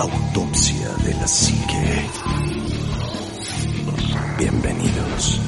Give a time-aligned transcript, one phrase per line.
[0.00, 2.06] Autopsia de la Psique.
[4.38, 5.40] Bienvenidos.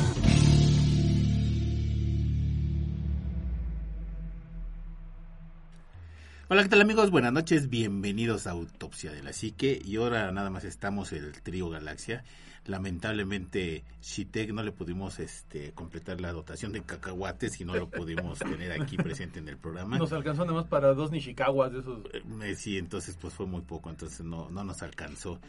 [6.49, 7.13] Hola, ¿qué tal amigos?
[7.13, 9.81] Buenas noches, bienvenidos a Autopsia de la Psique.
[9.85, 12.25] Y ahora nada más estamos el trío Galaxia.
[12.67, 18.39] Lamentablemente, Shitek no le pudimos este, completar la dotación de cacahuates y no lo pudimos
[18.39, 19.99] tener aquí presente en el programa.
[19.99, 22.03] Nos alcanzó nada más para dos Nishikawas de esos.
[22.13, 25.41] Eh, sí, entonces pues fue muy poco, entonces no, no nos alcanzó.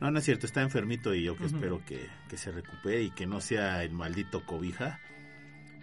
[0.00, 3.10] No, no es cierto, está enfermito y yo que espero que, que se recupere y
[3.10, 5.00] que no sea el maldito cobija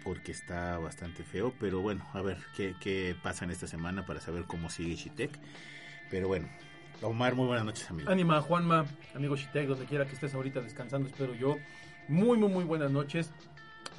[0.06, 4.20] porque está bastante feo, pero bueno, a ver qué, qué pasa en esta semana para
[4.20, 5.36] saber cómo sigue Shitek.
[6.10, 6.48] Pero bueno,
[7.02, 8.10] Omar, muy buenas noches, amigo.
[8.10, 11.56] Ánima, Juanma, amigo Shitek, donde quiera que estés ahorita descansando, espero yo.
[12.08, 13.32] Muy, muy, muy buenas noches.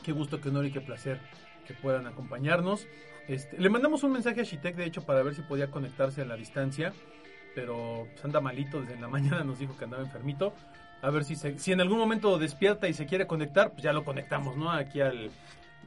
[0.03, 1.20] Qué gusto, qué honor y qué placer
[1.65, 2.87] que puedan acompañarnos.
[3.27, 6.25] Este, le mandamos un mensaje a Shitek, de hecho, para ver si podía conectarse a
[6.25, 6.93] la distancia,
[7.53, 10.54] pero pues, anda malito, desde la mañana nos dijo que andaba enfermito.
[11.01, 13.93] A ver si, se, si en algún momento despierta y se quiere conectar, pues ya
[13.93, 14.71] lo conectamos, ¿no?
[14.71, 15.29] Aquí al,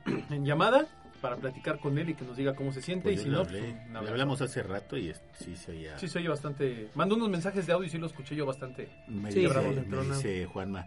[0.30, 0.86] en llamada
[1.20, 3.04] para platicar con él y que nos diga cómo se siente.
[3.04, 5.72] Pues y yo si no, hablé, pues, le hablamos hace rato y es- sí se
[5.72, 5.98] oía.
[5.98, 6.88] Sí, soy yo bastante.
[6.94, 8.88] Mandó unos mensajes de audio y sí lo escuché yo bastante.
[9.08, 10.86] Me, Sí, dice, me dice Juanma,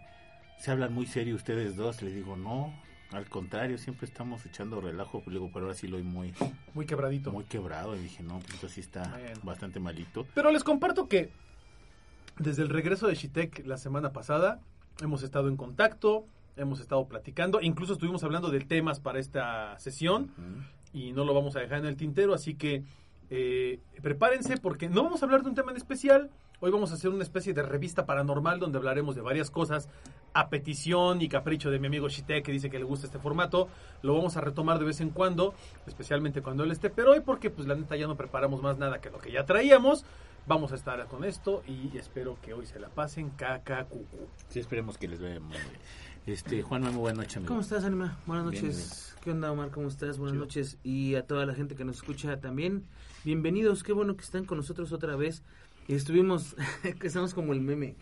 [0.58, 2.02] ¿se hablan muy serio ustedes dos?
[2.02, 2.74] Le digo, no,
[3.12, 5.22] al contrario, siempre estamos echando relajo.
[5.26, 6.34] Le digo, pero ahora sí lo oí muy,
[6.74, 7.30] Muy quebradito.
[7.32, 7.94] muy quebrado.
[7.96, 9.40] Y dije, no, pues esto sí está Bueno.
[9.42, 10.26] bastante malito.
[10.34, 11.30] Pero les comparto que
[12.38, 14.60] desde el regreso de Shitek la semana pasada
[15.00, 20.30] hemos estado en contacto, hemos estado platicando, incluso estuvimos hablando de temas para esta sesión
[20.92, 22.84] y no lo vamos a dejar en el tintero, así que
[23.30, 26.30] eh, prepárense porque no vamos a hablar de un tema en especial.
[26.60, 29.88] Hoy vamos a hacer una especie de revista paranormal donde hablaremos de varias cosas
[30.32, 33.68] a petición y capricho de mi amigo Shitek que dice que le gusta este formato.
[34.02, 35.54] Lo vamos a retomar de vez en cuando,
[35.86, 36.90] especialmente cuando él esté.
[36.90, 39.44] Pero hoy porque pues la neta ya no preparamos más nada que lo que ya
[39.44, 40.04] traíamos.
[40.46, 44.28] Vamos a estar con esto y espero que hoy se la pasen caca cucu.
[44.48, 45.80] Sí, esperemos que les vaya muy bien.
[46.26, 47.48] Este, Juanma, muy buena noche, amigo.
[47.48, 48.18] ¿Cómo estás, Anima?
[48.24, 49.14] Buenas Bien, noches.
[49.22, 49.70] ¿Qué onda, Omar?
[49.70, 50.16] ¿Cómo estás?
[50.16, 50.44] Buenas Chido.
[50.44, 50.78] noches.
[50.82, 52.84] Y a toda la gente que nos escucha también.
[53.24, 53.82] Bienvenidos.
[53.82, 55.42] Qué bueno que están con nosotros otra vez.
[55.86, 56.56] Estuvimos,
[56.98, 57.96] que estamos como el meme.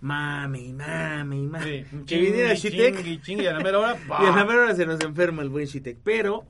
[0.00, 1.86] Mame, mame, mame.
[2.06, 3.28] que viniera Shitek.
[3.28, 3.98] Y a la mera hora.
[4.22, 5.98] Y a la mera hora se nos enferma el buen Shitek.
[6.02, 6.46] Pero,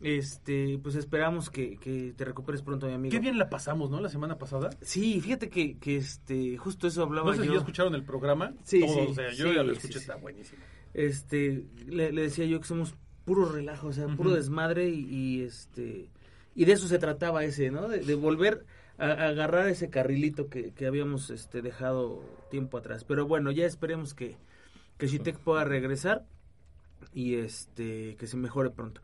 [0.00, 3.10] este, pues esperamos que, que te recuperes pronto, mi amigo.
[3.10, 4.00] Qué bien la pasamos, ¿no?
[4.00, 4.70] La semana pasada.
[4.80, 7.54] Sí, fíjate que, que este, justo eso hablaba No sé si yo.
[7.54, 8.54] ya escucharon el programa.
[8.62, 9.98] Sí, sí, o sea, yo sí, ya lo escuché, sí.
[10.00, 10.62] está buenísimo.
[10.94, 12.94] este le, le decía yo que somos
[13.24, 16.08] puro relajo, o sea, puro desmadre y, y, este
[16.54, 17.88] y de eso se trataba ese, ¿no?
[17.88, 18.64] De, de volver
[18.98, 23.04] a, a agarrar ese carrilito que, que habíamos este dejado tiempo atrás.
[23.04, 24.36] Pero bueno, ya esperemos que
[24.98, 26.24] que Shitek pueda regresar
[27.14, 29.00] y este que se mejore pronto.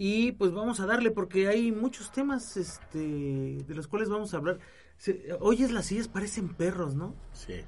[0.00, 4.36] Y pues vamos a darle porque hay muchos temas este de los cuales vamos a
[4.36, 4.58] hablar.
[4.96, 7.14] Se, hoy es las sillas parecen perros, ¿no?
[7.32, 7.60] Sí.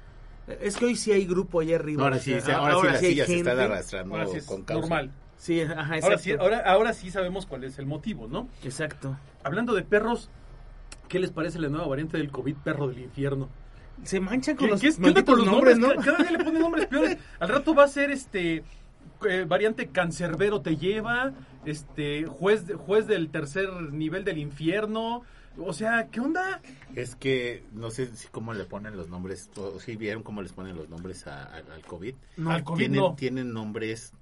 [0.61, 2.03] Es que hoy sí hay grupo allá arriba.
[2.03, 4.37] Ahora o sí, sea, sí, ahora, sí las hay sillas se están arrastrando Ahora sí
[4.37, 4.81] es con causa.
[4.81, 5.11] normal.
[5.37, 8.47] Sí, ajá, Ahora sí, ahora, ahora sí sabemos cuál es el motivo, ¿no?
[8.63, 9.17] Exacto.
[9.43, 10.29] Hablando de perros,
[11.09, 13.49] ¿qué les parece la nueva variante del COVID perro del infierno?
[14.03, 15.97] Se manchan con ¿Qué, los qué qué con los nombres, nombres?
[15.99, 16.03] ¿no?
[16.05, 17.17] Ca- Cada día le ponen nombres peores.
[17.39, 18.63] Al rato va a ser este
[19.29, 21.33] eh, variante cancerbero te lleva,
[21.65, 25.23] este juez juez del tercer nivel del infierno.
[25.57, 26.61] O sea, ¿qué onda?
[26.95, 30.53] Es que no sé si cómo le ponen los nombres, o si vieron cómo les
[30.53, 32.15] ponen los nombres a- a- al COVID.
[32.37, 33.15] No, Al COVID tienen, no.
[33.15, 34.13] tienen nombres,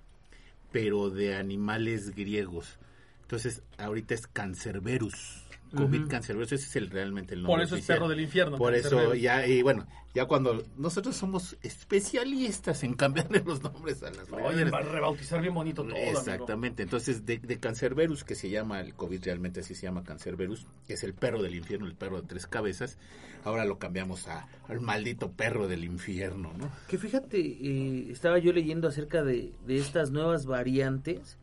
[0.71, 2.79] pero de animales griegos.
[3.21, 5.45] Entonces, ahorita es Cancerberus.
[5.75, 6.09] COVID Ujú.
[6.09, 7.57] Cancerberus, ese es el, realmente el nombre.
[7.57, 8.57] Por eso es perro del infierno.
[8.57, 14.09] Por eso, ya, y bueno, ya cuando nosotros somos especialistas en cambiarle los nombres a
[14.09, 15.95] las Oye, va a rebautizar bien bonito todo.
[15.95, 16.11] amigo.
[16.19, 20.65] Exactamente, entonces de, de Cancerberus, que se llama, el COVID realmente así se llama Cancerberus,
[20.87, 22.97] que es el perro del infierno, el perro de tres cabezas,
[23.43, 26.69] ahora lo cambiamos a, al maldito perro del infierno, ¿no?
[26.87, 31.37] Que fíjate, eh, estaba yo leyendo acerca de, de estas nuevas variantes,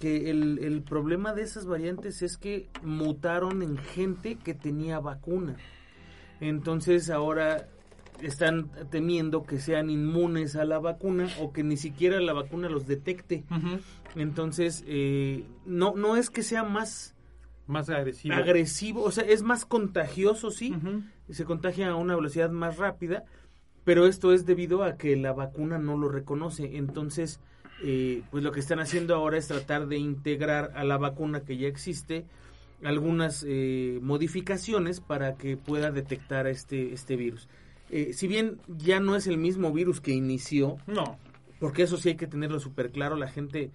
[0.00, 5.56] que el, el problema de esas variantes es que mutaron en gente que tenía vacuna.
[6.40, 7.68] Entonces ahora
[8.22, 12.86] están temiendo que sean inmunes a la vacuna o que ni siquiera la vacuna los
[12.86, 13.44] detecte.
[14.16, 17.14] Entonces, eh, no, no es que sea más
[17.66, 18.34] Más agresivo.
[18.34, 20.74] agresivo, o sea, es más contagioso, sí,
[21.30, 23.24] se contagia a una velocidad más rápida,
[23.84, 26.76] pero esto es debido a que la vacuna no lo reconoce.
[26.76, 27.40] Entonces,
[27.82, 31.56] eh, pues lo que están haciendo ahora es tratar de integrar a la vacuna que
[31.56, 32.24] ya existe
[32.82, 37.48] algunas eh, modificaciones para que pueda detectar este, este virus.
[37.90, 41.18] Eh, si bien ya no es el mismo virus que inició, No.
[41.58, 43.70] porque eso sí hay que tenerlo súper claro, la gente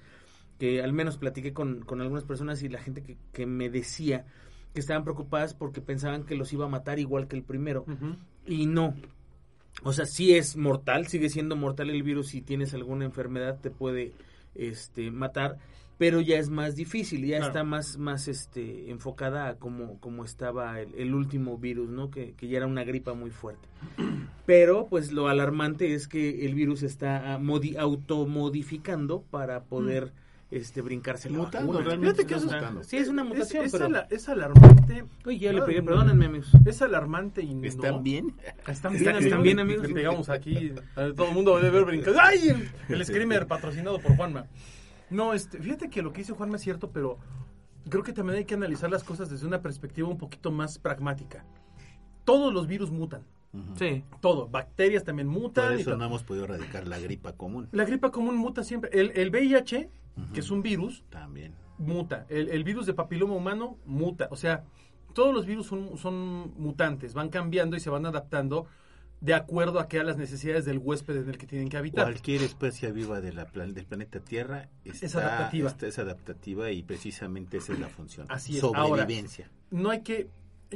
[0.59, 4.25] que al menos platiqué con, con algunas personas y la gente que, que me decía
[4.73, 7.85] que estaban preocupadas porque pensaban que los iba a matar igual que el primero.
[8.47, 8.95] Y no.
[9.81, 12.27] O sea, sí es mortal, sigue siendo mortal el virus.
[12.27, 14.13] Si tienes alguna enfermedad, te puede
[14.55, 15.57] este, matar.
[15.97, 17.47] Pero ya es más difícil, ya Claro.
[17.51, 22.09] está más, más este, enfocada a como, como estaba el, el último virus, ¿no?
[22.09, 23.67] Que, que ya era una gripa muy fuerte.
[24.45, 30.11] Pero, pues, lo alarmante es que el virus está modi- automodificando para poder
[30.57, 31.87] este, brincarse la Mutando, vacuna.
[31.89, 32.83] realmente Fíjate que es- mutando.
[32.83, 33.85] Sí, es una mutación, es pero...
[33.85, 35.05] ala- es alarmante.
[35.25, 35.85] Uy, ya le pegué, no.
[35.85, 36.51] perdónenme, amigos.
[36.65, 37.65] Es alarmante y no.
[37.67, 38.35] ¿Están bien?
[38.67, 39.87] Están Está- bien, están bien, amigos.
[39.87, 40.73] Le pegamos aquí.
[40.95, 42.17] a Todo el mundo debe haber brincado.
[42.21, 42.49] ¡Ay!
[42.89, 44.45] El, el screamer patrocinado por Juanma.
[45.09, 47.17] No, este, fíjate que lo que dice Juanma es cierto, pero
[47.89, 51.45] creo que también hay que analizar las cosas desde una perspectiva un poquito más pragmática.
[52.25, 53.21] Todos los virus mutan.
[53.77, 54.03] Sí.
[54.21, 54.47] Todo.
[54.47, 55.69] Bacterias también mutan.
[55.71, 57.67] Por eso no hemos podido erradicar la gripa común.
[57.71, 58.89] La gripa común muta siempre.
[58.93, 59.89] El, el VIH,
[60.33, 61.53] que es un virus, También.
[61.77, 62.25] muta.
[62.29, 64.27] El, el virus de papiloma humano muta.
[64.31, 64.63] O sea,
[65.13, 68.65] todos los virus son, son mutantes, van cambiando y se van adaptando
[69.21, 72.03] de acuerdo a que a las necesidades del huésped en el que tienen que habitar.
[72.05, 75.69] Cualquier especie viva de la plan- del planeta Tierra está, adaptativa.
[75.69, 78.25] está- es adaptativa y precisamente esa es la función.
[78.29, 78.63] Así es.
[78.63, 79.49] Ahora, Sobrevivencia.
[79.71, 80.27] No hay que...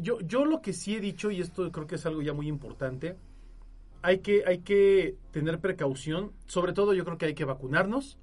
[0.01, 2.47] Yo, yo lo que sí he dicho, y esto creo que es algo ya muy
[2.47, 3.15] importante,
[4.01, 6.31] hay que, hay que tener precaución.
[6.45, 8.17] Sobre todo yo creo que hay que vacunarnos,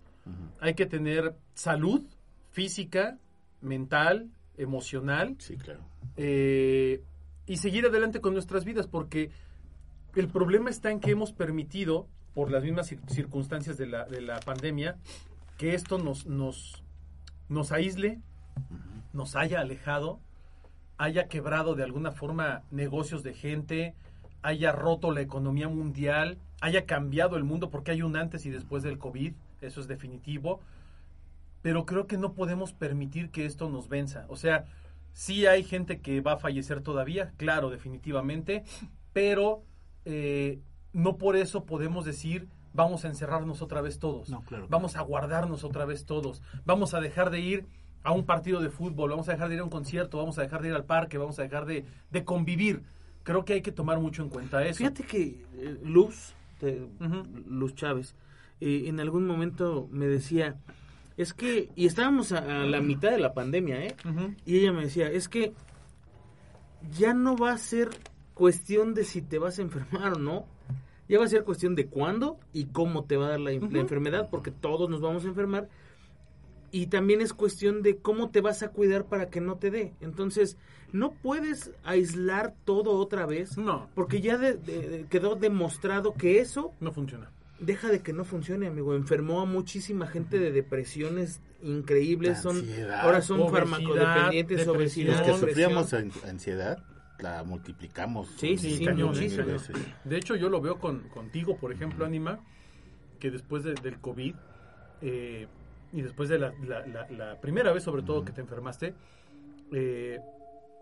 [0.61, 2.03] hay que tener salud
[2.50, 3.19] física,
[3.61, 5.81] mental, emocional, Sí, claro.
[6.17, 7.03] eh,
[7.47, 9.31] y seguir adelante con nuestras vidas, porque
[10.15, 14.20] el problema está en que hemos permitido, por las mismas cir- circunstancias de la, de
[14.20, 14.97] la pandemia,
[15.59, 16.82] que esto nos, nos,
[17.49, 18.20] nos aísle,
[19.12, 20.20] nos haya alejado,
[20.96, 23.94] haya quebrado de alguna forma negocios de gente,
[24.43, 28.82] haya roto la economía mundial, haya cambiado el mundo, porque hay un antes y después
[28.82, 30.61] del COVID, eso es definitivo,
[31.62, 34.26] pero creo que no podemos permitir que esto nos venza.
[34.29, 34.67] O sea,
[35.12, 38.64] sí hay gente que va a fallecer todavía, claro, definitivamente,
[39.12, 39.62] pero
[40.05, 40.61] eh,
[40.93, 45.00] no por eso podemos decir vamos a encerrarnos otra vez todos, No, claro vamos a
[45.02, 47.67] guardarnos otra vez todos, vamos a dejar de ir
[48.05, 50.43] a un partido de fútbol, vamos a dejar de ir a un concierto, vamos a
[50.43, 52.83] dejar de ir al parque, vamos a dejar de, de convivir.
[53.23, 54.79] Creo que hay que tomar mucho en cuenta eso.
[54.79, 56.87] Fíjate que eh, Luz, te-.
[57.49, 58.15] Luz Chávez,
[58.61, 60.56] eh, en algún momento me decía,
[61.17, 63.97] es que, y estábamos a, a la mitad de la pandemia, ¿eh?
[64.45, 65.55] Y ella me decía, es que
[66.91, 67.89] ya no va a ser
[68.35, 70.47] cuestión de si te vas a enfermar o no,
[71.09, 74.29] ya va a ser cuestión de cuándo y cómo te va a dar la, enfermedad,
[74.31, 75.69] porque todos nos vamos a enfermar.
[76.76, 79.93] Y también es cuestión de cómo te vas a cuidar para que no te dé.
[80.00, 80.56] Entonces,
[80.91, 86.41] no puedes aislar todo otra vez, No, porque ya de- de- de- quedó demostrado que
[86.41, 87.31] eso no funciona.
[87.61, 88.97] deja de que no funcione, amigo.
[88.97, 92.38] Enfermó a muchísima gente de depresiones increíbles.
[92.41, 96.82] Son, Ansiedad, ahora son obesidad, farmacodependientes, obesidad, Los que sufríamos an- ansiedad,
[97.20, 98.29] la multiplicamos.
[98.37, 99.47] Sí, sí, sí, muchísimo.
[100.03, 102.41] De hecho, yo lo veo con, contigo, por ejemplo, Anima,
[103.20, 104.35] que después de- del COVID
[105.03, 105.47] eh,
[105.94, 108.94] y después de la, la- la- la primera vez, sobre todo, que te enfermaste,
[109.73, 110.20] eh,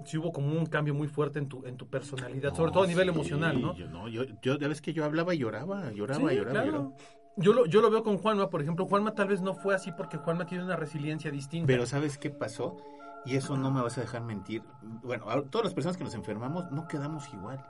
[0.04, 2.84] sí hubo como un cambio muy fuerte en tu, en tu personalidad, sobre No, todo
[2.84, 3.74] a nivel sí, emocional, ¿no?
[3.76, 6.66] Yo, no, yo, yo, ya ves que yo hablaba y lloraba, lloraba, Sí, lloraba, claro.
[6.72, 6.96] lloraba.
[7.36, 8.84] Yo lo, yo lo veo con Juanma, por ejemplo.
[8.84, 11.66] Juanma tal vez no fue así porque Juanma tiene una resiliencia distinta.
[11.66, 12.76] Pero ¿sabes qué pasó?
[13.24, 14.62] Y eso no me vas a dejar mentir.
[15.02, 17.64] Bueno, ahora, todas las personas que nos enfermamos no quedamos igual.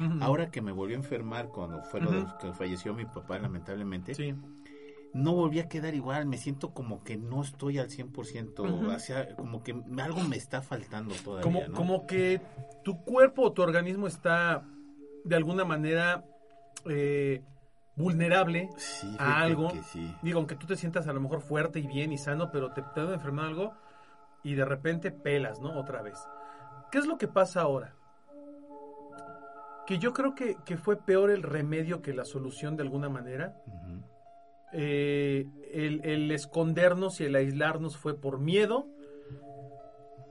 [0.00, 0.18] Ujú.
[0.20, 2.38] Ahora que me volví a enfermar cuando fue lo de Ujú.
[2.38, 4.34] que falleció mi papá, lamentablemente, Sí.
[5.14, 6.26] No volví a quedar igual.
[6.26, 8.60] Me siento como que no estoy al 100%.
[8.60, 8.90] Ujú.
[8.90, 11.42] o sea, como que algo me está faltando todavía.
[11.42, 11.74] Como, ¿no?
[11.74, 12.40] como que
[12.84, 14.64] tu cuerpo o tu organismo está
[15.24, 16.24] de alguna manera
[16.84, 17.42] eh,
[17.96, 19.72] vulnerable Sí, a algo.
[19.72, 20.14] que sí.
[20.22, 22.82] Digo, aunque tú te sientas a lo mejor fuerte y bien y sano, pero te,
[23.00, 23.74] una enfermedad algo
[24.44, 25.78] y de repente pelas, ¿no?
[25.80, 26.18] Otra vez.
[26.92, 27.94] ¿Qué es lo que pasa ahora?
[29.86, 33.56] Que yo creo que, que fue peor el remedio que la solución de alguna manera.
[34.72, 38.86] Eh, el, el escondernos y el aislarnos fue por miedo.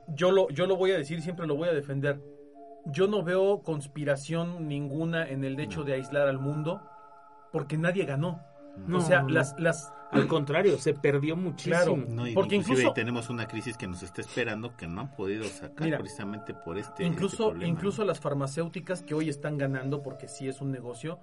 [0.08, 2.20] Yo lo, yo lo voy a decir, siempre lo voy a defender.
[2.86, 6.80] Yo no veo conspiración ninguna en el hecho de aislar al mundo,
[7.50, 8.40] porque nadie ganó.
[8.86, 9.30] No, o sea, no.
[9.30, 11.74] las, las, Al contrario, se perdió muchísimo.
[11.76, 11.96] Claro.
[11.96, 15.16] No, y Porque inclusive incluso- tenemos una crisis que nos está esperando que no han
[15.16, 18.08] podido sacar Mira, precisamente por este, este incluso, problema, incluso ¿no?
[18.08, 21.18] las farmacéuticas que hoy están ganando, porque sí es un negocio,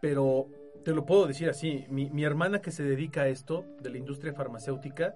[0.00, 0.46] pero
[0.84, 3.98] te lo puedo decir así, mi, mi hermana que se dedica a esto, de la
[3.98, 5.14] industria farmacéutica,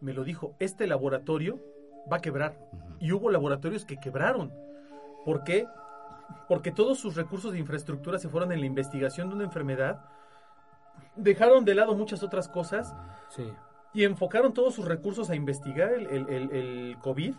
[0.00, 1.58] me lo dijo, este laboratorio
[2.10, 2.58] va a quebrar.
[2.98, 4.52] Y hubo laboratorios que quebraron.
[5.24, 5.66] ¿Por qué?
[6.48, 10.04] Porque todos sus recursos de infraestructura se fueron en la investigación de una enfermedad,
[11.16, 12.94] dejaron de lado muchas otras cosas
[13.28, 13.50] Sí.
[13.92, 17.34] y enfocaron todos sus recursos a investigar el, el- el- el COVID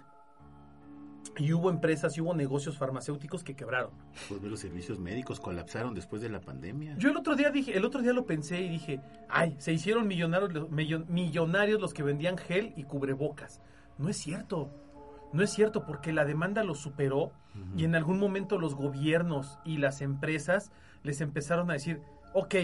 [1.41, 3.89] Y hubo empresas y hubo negocios farmacéuticos que quebraron.
[4.29, 6.95] Pues los servicios médicos colapsaron después de la pandemia.
[6.99, 10.07] Yo el otro día dije, el otro día lo pensé y dije, ay, se hicieron
[10.07, 13.59] millonarios, millonarios los que vendían gel y cubrebocas.
[13.97, 14.69] No es cierto.
[15.33, 17.31] No es cierto porque la demanda los superó
[17.75, 20.71] y en algún momento los gobiernos y las empresas
[21.01, 22.01] les empezaron a decir,
[22.35, 22.55] ok,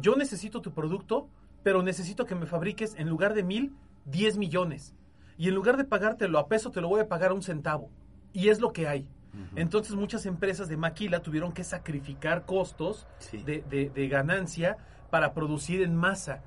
[0.00, 1.28] yo necesito tu producto,
[1.62, 3.74] pero necesito que me fabriques en lugar de mil,
[4.06, 4.94] 10 millones.
[5.36, 7.90] Y en lugar de pagártelo a peso, te lo voy a pagar a un centavo.
[8.36, 9.06] Y es lo que hay.
[9.54, 13.38] Entonces muchas empresas de maquila tuvieron que sacrificar costos Sí.
[13.38, 14.76] de, de- de ganancia
[15.10, 16.42] para producir en masa.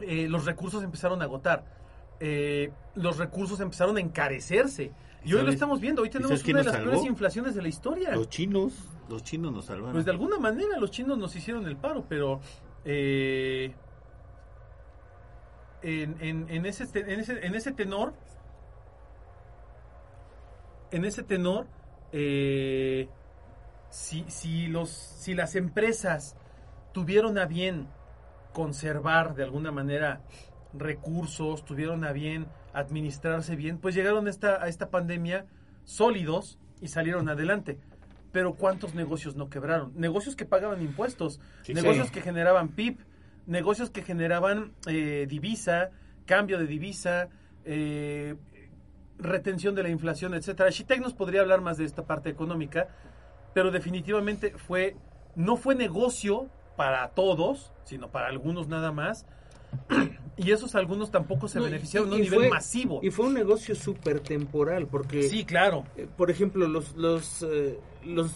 [0.00, 1.64] Eh, los recursos empezaron a agotar.
[2.20, 4.92] Eh, los recursos empezaron a encarecerse.
[5.24, 6.02] Y ¿Y hoy lo estamos viendo.
[6.02, 8.14] Hoy tenemos una de las peores inflaciones de la historia.
[8.14, 8.72] Los chinos,
[9.08, 9.92] los chinos nos salvaron.
[9.92, 12.40] Pues de alguna manera los chinos nos hicieron el paro, pero
[12.84, 13.74] eh,
[15.82, 18.14] en, en- en ese, te- en, ese, en ese tenor,
[20.90, 21.66] en ese tenor,
[22.12, 23.08] eh,
[23.90, 26.36] si, si, los, si las empresas
[26.92, 27.88] tuvieron a bien
[28.52, 30.22] conservar de alguna manera
[30.74, 35.46] recursos, tuvieron a bien administrarse bien, pues llegaron a esta, a esta pandemia
[35.84, 37.78] sólidos y salieron adelante.
[38.32, 39.92] Pero ¿cuántos negocios no quebraron?
[39.94, 42.12] Negocios que pagaban impuestos, Sí, negocios sí.
[42.14, 42.98] que generaban PIB,
[43.46, 45.90] negocios que generaban eh, divisa,
[46.26, 47.28] cambio de divisa,
[47.64, 48.34] eh,
[49.18, 50.70] retención de la inflación, etcétera.
[50.70, 52.88] Shitec nos podría hablar más de esta parte económica,
[53.54, 54.96] pero definitivamente fue
[55.34, 59.26] no fue negocio para todos, sino para algunos nada más.
[60.40, 63.00] Y esos algunos tampoco se No, beneficiaron a un nivel fue- masivo.
[63.02, 65.82] Y fue un negocio súper temporal, porque, Sí, claro.
[65.96, 68.30] eh, por ejemplo, los, los, eh, los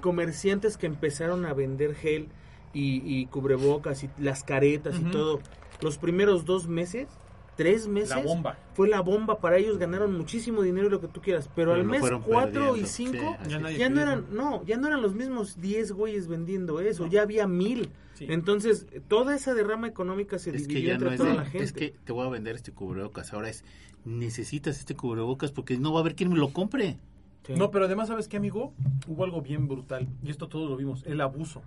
[0.00, 2.28] comerciantes que empezaron a vender gel
[2.72, 5.40] y, y cubrebocas y las caretas y todo,
[5.82, 7.08] los primeros dos meses,
[7.56, 8.58] tres meses, La bomba.
[8.74, 11.82] fue la bomba para ellos, ganaron muchísimo dinero y lo que tú quieras, pero, Pero
[11.82, 15.60] al mes cuatro y cinco sí, Ya no eran, no, ya no eran los mismos
[15.60, 17.10] 10 güeyes vendiendo eso, No.
[17.10, 17.90] ya había mil.
[18.14, 18.26] Sí.
[18.28, 21.36] Entonces, toda esa derrama económica se Es que dividió ya entre no es toda de,
[21.36, 21.64] la gente.
[21.64, 23.32] es que te voy a vender este cubrebocas.
[23.32, 23.64] Ahora es,
[24.04, 26.98] necesitas este cubrebocas porque no va a haber quien me lo compre.
[27.46, 27.54] Sí.
[27.56, 28.72] No, pero además, ¿sabes qué, amigo?
[29.08, 31.60] Hubo algo bien brutal, y esto todos lo vimos, el abuso.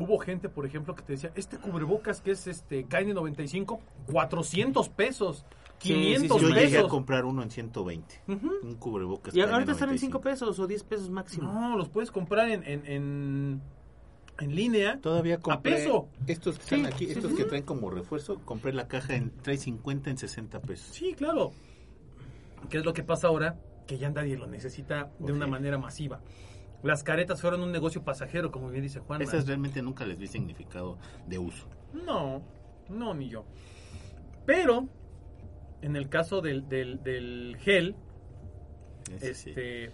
[0.00, 3.78] Hubo gente, por ejemplo, que te decía, este cubrebocas que es este KN95,
[4.10, 5.44] 400 pesos,
[5.78, 6.54] Sí, 500 sí, Yo sí.
[6.54, 6.90] llegué a pesos.
[6.90, 8.22] comprar uno en 120.
[8.28, 8.50] Ujú.
[8.62, 9.34] Un cubrebocas.
[9.34, 10.00] y ahorita están en KN95.
[10.00, 11.50] 5 pesos o 10 pesos máximo.
[11.52, 13.62] No, los puedes comprar en, en, en,
[14.40, 14.98] en línea.
[15.00, 16.08] Todavía compré peso.
[16.26, 17.36] estos que Sí, están aquí, sí, estos sí.
[17.38, 20.94] que traen como refuerzo, compré la caja en trae 50 en 60 pesos.
[20.94, 21.52] Sí, claro.
[22.68, 23.58] ¿Qué es lo que pasa ahora?
[23.86, 25.36] Que ya nadie lo necesita de Ok.
[25.36, 26.20] una manera masiva.
[26.82, 29.20] Las caretas fueron un negocio pasajero, como bien dice Juan.
[29.22, 30.96] Esas realmente nunca les vi significado
[31.26, 31.66] de uso.
[31.92, 32.42] No,
[32.88, 33.44] no, ni yo.
[34.46, 34.88] Pero,
[35.82, 37.94] en el caso del, del, del gel,
[39.14, 39.50] Ese sí.
[39.50, 39.90] este,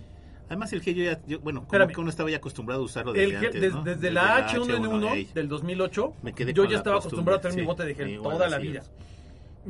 [0.49, 3.13] Además el gel yo ya, yo- bueno, como que uno estaba ya acostumbrado a usarlo
[3.13, 3.83] desde el gel, antes, des- ¿no?
[3.83, 5.25] desde, la H1N1 ey.
[5.35, 8.49] del 2008, Me quedé yo ya estaba acostumbrado a tener mi bote de gel toda
[8.49, 8.81] la vida.
[8.81, 8.91] es.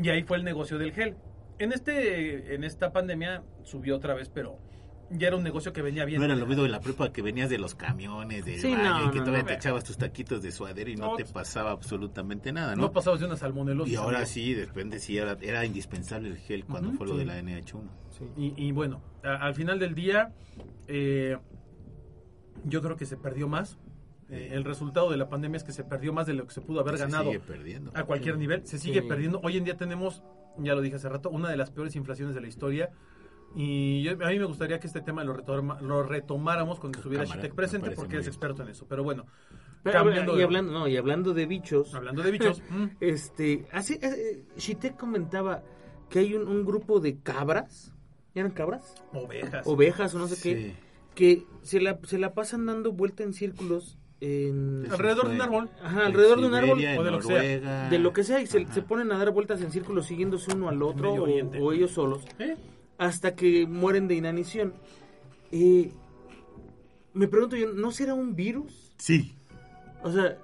[0.04, 1.16] Y ahí fue el negocio del gel.
[1.58, 4.58] En este en esta pandemia subió otra vez, pero
[5.10, 6.18] ya era un negocio que venía bien.
[6.20, 8.98] No era lo mismo de la prepa que venías de los camiones, del Sí, baño,
[9.00, 9.46] no, y que no, todavía no.
[9.48, 12.92] te echabas tus taquitos de suadero y no, No, te pasaba absolutamente nada, No ¿no?
[12.92, 13.92] pasabas de una salmonelosis.
[13.92, 17.18] y ahora sí, de repente sí era, era indispensable el gel cuando fue lo sí.
[17.20, 17.88] de la NH1.
[18.36, 20.32] Y, y bueno, a- al final del día,
[20.88, 21.36] eh,
[22.64, 23.78] yo creo que se perdió más.
[24.28, 26.60] Eh, el resultado de la pandemia es que se perdió más de lo que se
[26.60, 27.92] pudo haber Se ganado sigue perdiendo.
[27.94, 28.66] a cualquier nivel.
[28.66, 29.06] Se sigue Sí.
[29.06, 29.40] perdiendo.
[29.44, 30.22] Hoy en día tenemos,
[30.58, 32.90] ya lo dije hace rato, una de las peores inflaciones de la historia.
[33.58, 37.24] Y yo- a mí me gustaría que este tema lo, retoma- lo retomáramos cuando estuviera
[37.24, 38.28] Shitek me presente, porque es bien.
[38.28, 38.86] experto en eso.
[38.86, 39.24] Pero bueno,
[39.82, 43.64] Pero, cambiando y de- hablando, no, y hablando de bichos, hablando de bichos, mm, este,
[43.72, 45.62] hace, hace- Shitek comentaba
[46.10, 47.92] que hay un, un grupo de cabras,
[48.34, 48.94] ¿eran cabras?
[49.14, 49.66] ovejas.
[49.66, 50.74] Ovejas o no sé qué,
[51.14, 55.70] que se la, se la pasan dando vuelta en círculos en, Alrededor de un árbol.
[55.82, 57.88] ajá, alrededor de un árbol o de lo que sea.
[57.88, 60.68] De lo que sea y se, se ponen a dar vueltas en círculos siguiéndose uno
[60.68, 61.26] al otro o,
[61.60, 62.56] o ellos solos ¿Eh?
[62.98, 64.74] Hasta que mueren de inanición.
[65.52, 65.90] Eh,
[67.14, 68.92] me pregunto yo, ¿no será un virus?
[68.98, 69.34] Sí.
[70.02, 70.38] O sea,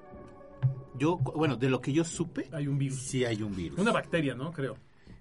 [0.98, 2.98] Yo, bueno, de lo que yo supe, Hay un virus.
[3.00, 3.78] sí hay un virus.
[3.78, 4.52] Una bacteria, ¿no?
[4.52, 4.76] Creo.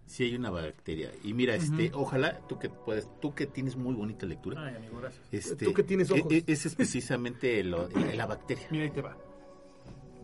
[0.06, 1.12] Sí hay una bacteria.
[1.24, 4.66] Y mira, este, ojalá tú que puedes, tú que tienes muy bonita lectura.
[4.66, 5.24] Ay, amigo, gracias.
[5.32, 6.32] Este, Tú que tienes e- ojos.
[6.34, 8.68] e- Ese es precisamente lo- eh, la bacteria.
[8.70, 9.18] Mira, ahí te va.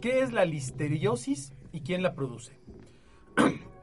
[0.02, 2.52] ¿Qué es la listeriosis y quién la produce?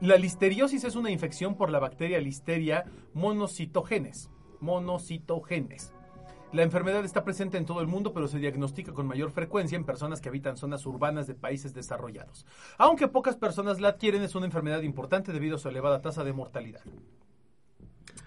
[0.01, 4.29] La listeriosis es una infección por la bacteria Listeria monocitogenes.
[4.59, 5.91] Monocitogenes.
[6.51, 9.83] La enfermedad está presente en todo el mundo, pero se diagnostica con mayor frecuencia en
[9.83, 12.45] personas que habitan zonas urbanas de países desarrollados.
[12.77, 16.31] Aunque pocas personas la adquieren, es una enfermedad importante debido a su elevada tasa de
[16.33, 16.81] mortalidad.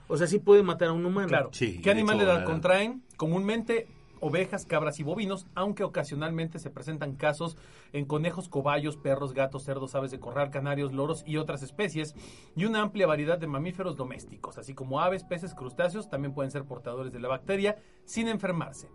[0.08, 1.28] O sea, sí puede matar a un humano.
[1.28, 1.50] Claro.
[1.52, 3.02] Sí, ¿Qué animales la- contraen?
[3.16, 3.88] Comúnmente
[4.20, 7.56] ovejas, cabras y bovinos, aunque ocasionalmente se presentan casos
[7.92, 12.14] en conejos, cobayos, perros, gatos, cerdos, aves de corral, canarios, loros y otras especies,
[12.56, 16.64] y una amplia variedad de mamíferos domésticos, así como aves, peces, crustáceos, también pueden ser
[16.64, 18.88] portadores de la bacteria sin enfermarse.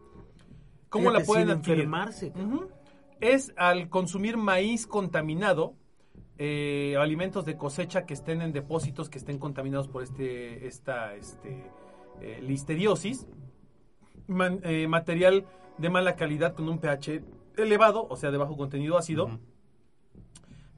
[0.90, 1.80] ¿Cómo Fíjate, la pueden sin adquirir?
[1.86, 2.34] enfermarse.
[3.20, 5.76] Es al consumir maíz contaminado,
[6.38, 11.72] eh, alimentos de cosecha que estén en depósitos que estén contaminados por este, esta este,
[12.22, 13.28] eh, listeriosis,
[14.28, 15.46] man- eh, material
[15.78, 17.22] de mala calidad con un pH
[17.58, 19.40] elevado, o sea, de bajo contenido ácido,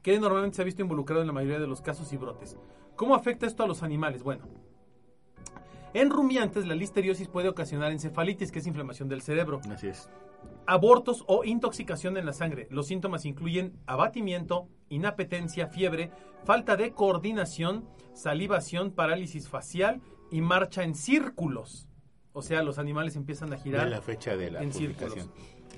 [0.02, 2.56] que normalmente se ha visto involucrado en la mayoría de los casos y brotes.
[2.96, 4.22] ¿Cómo afecta esto a los animales?
[4.22, 4.44] Bueno,
[5.94, 10.08] en rumiantes la listeriosis puede ocasionar encefalitis, que es inflamación del cerebro Así es.
[10.66, 12.68] abortos o intoxicación en la sangre.
[12.70, 16.10] Los síntomas incluyen abatimiento, inapetencia, fiebre,
[16.44, 20.00] falta de coordinación, salivación, parálisis facial
[20.30, 21.85] y marcha en círculos.
[22.38, 25.30] O sea, los animales empiezan a De girar la fecha de la en publicación.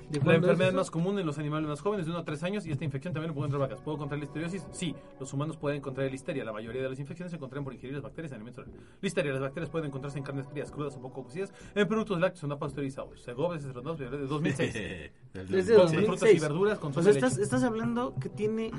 [0.09, 0.77] ¿De La es enfermedad eso?
[0.77, 3.13] más común en los animales más jóvenes, de 1 a 3 años, y esta infección
[3.13, 3.81] también lo puede contraer vacas.
[3.81, 4.65] ¿Puedo contraer listeriosis?
[4.73, 6.43] Sí, los humanos pueden contraer listeria.
[6.43, 8.65] La mayoría de las infecciones se contraen por ingerir las bacterias en alimentos.
[9.01, 12.43] Listeria, las bacterias pueden encontrarse en carnes frías, crudas o poco cocidas, en productos lácteos
[12.43, 13.25] o no pasteurizados.
[13.25, 14.73] Desronados, de 2006.
[15.33, 16.05] Del Desde Con 2006.
[16.07, 18.71] frutas y verduras, con O sea, de estás, estás hablando que tiene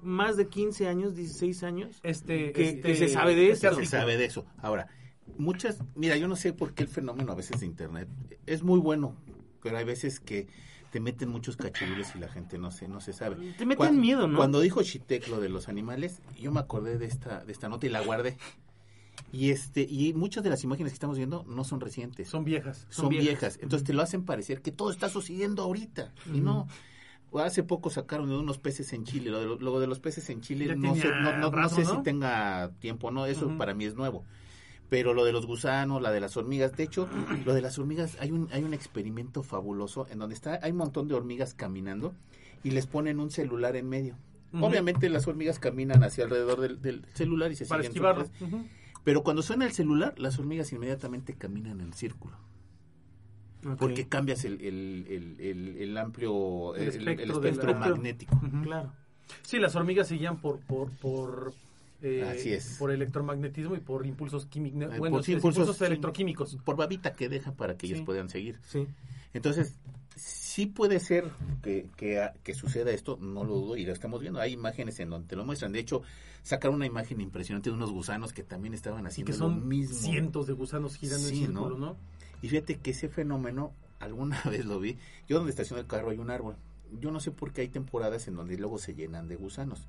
[0.00, 2.00] más de 15 años, 16 años.
[2.02, 3.74] Este, que- este- que se sabe de eso.
[3.74, 4.46] Se sabe de eso.
[4.58, 4.86] Ahora,
[5.38, 8.08] muchas, mira, yo no sé por qué el fenómeno a veces de internet
[8.46, 9.14] es muy bueno,
[9.62, 10.48] pero hay veces que
[10.90, 13.36] te meten muchos cachirules y la gente no se, no se sabe.
[13.56, 14.36] Te meten miedo, ¿no?
[14.36, 17.86] Cuando dijo Chitek lo de los animales, yo me acordé de esta, de esta nota
[17.86, 18.36] y la guardé.
[19.32, 22.28] Y este, y muchas de las imágenes que estamos viendo no son recientes.
[22.28, 22.86] Son viejas.
[22.90, 23.28] son, son viejas.
[23.28, 23.58] viejas.
[23.62, 26.12] Entonces te lo hacen parecer que todo está sucediendo ahorita.
[26.34, 26.66] Y no.
[27.34, 29.30] Hace poco sacaron de unos peces en Chile.
[29.30, 31.76] Lo de, lo- lo de los peces en Chile no sé, no, no- no rato,
[31.76, 31.96] sé ¿no?
[31.98, 33.26] si tenga tiempo no.
[33.26, 33.56] Eso Ujú.
[33.58, 34.24] para mí es nuevo.
[34.90, 37.08] Pero lo de los gusanos, la de las hormigas, de hecho,
[37.46, 40.78] lo de las hormigas, hay un, hay un experimento fabuloso en donde está, hay un
[40.78, 42.12] montón de hormigas caminando
[42.64, 44.16] y les ponen un celular en medio.
[44.52, 48.24] Obviamente las hormigas caminan hacia alrededor del, del celular y se Para siguen esquivarlo.
[48.26, 48.64] sus- Ujú.
[49.04, 52.36] Pero cuando suena el celular, las hormigas inmediatamente caminan en círculo
[53.78, 58.40] porque cambias el, el, el, amplio espectro magnético.
[58.62, 58.92] Claro.
[59.42, 61.52] Sí, las hormigas se guían por por por
[62.02, 62.76] eh, Así es.
[62.78, 66.56] por electromagnetismo y por impulsos químicos, Eh, bueno, por sí, impulsos, electroquímicos.
[66.64, 67.92] Por babita que deja para que Sí.
[67.94, 68.58] ellos puedan seguir.
[68.62, 68.86] Sí.
[69.34, 69.74] Entonces,
[70.16, 71.30] sí puede ser
[71.62, 74.40] que, que, que suceda esto, no lo dudo, y lo estamos viendo.
[74.40, 75.72] Hay imágenes en donde te lo muestran.
[75.72, 76.02] De hecho,
[76.42, 79.68] sacaron una imagen impresionante de unos gusanos que también estaban Así haciendo que lo son
[79.68, 79.96] mismo.
[79.96, 81.86] cientos de gusanos girando Sí, en círculo, ¿no?
[81.86, 81.96] ¿no?
[82.42, 84.96] Y fíjate que ese fenómeno, alguna vez lo vi.
[85.28, 86.56] Yo donde estaciono el carro hay un árbol.
[87.00, 89.86] Yo no sé por qué hay temporadas en donde luego se llenan de gusanos.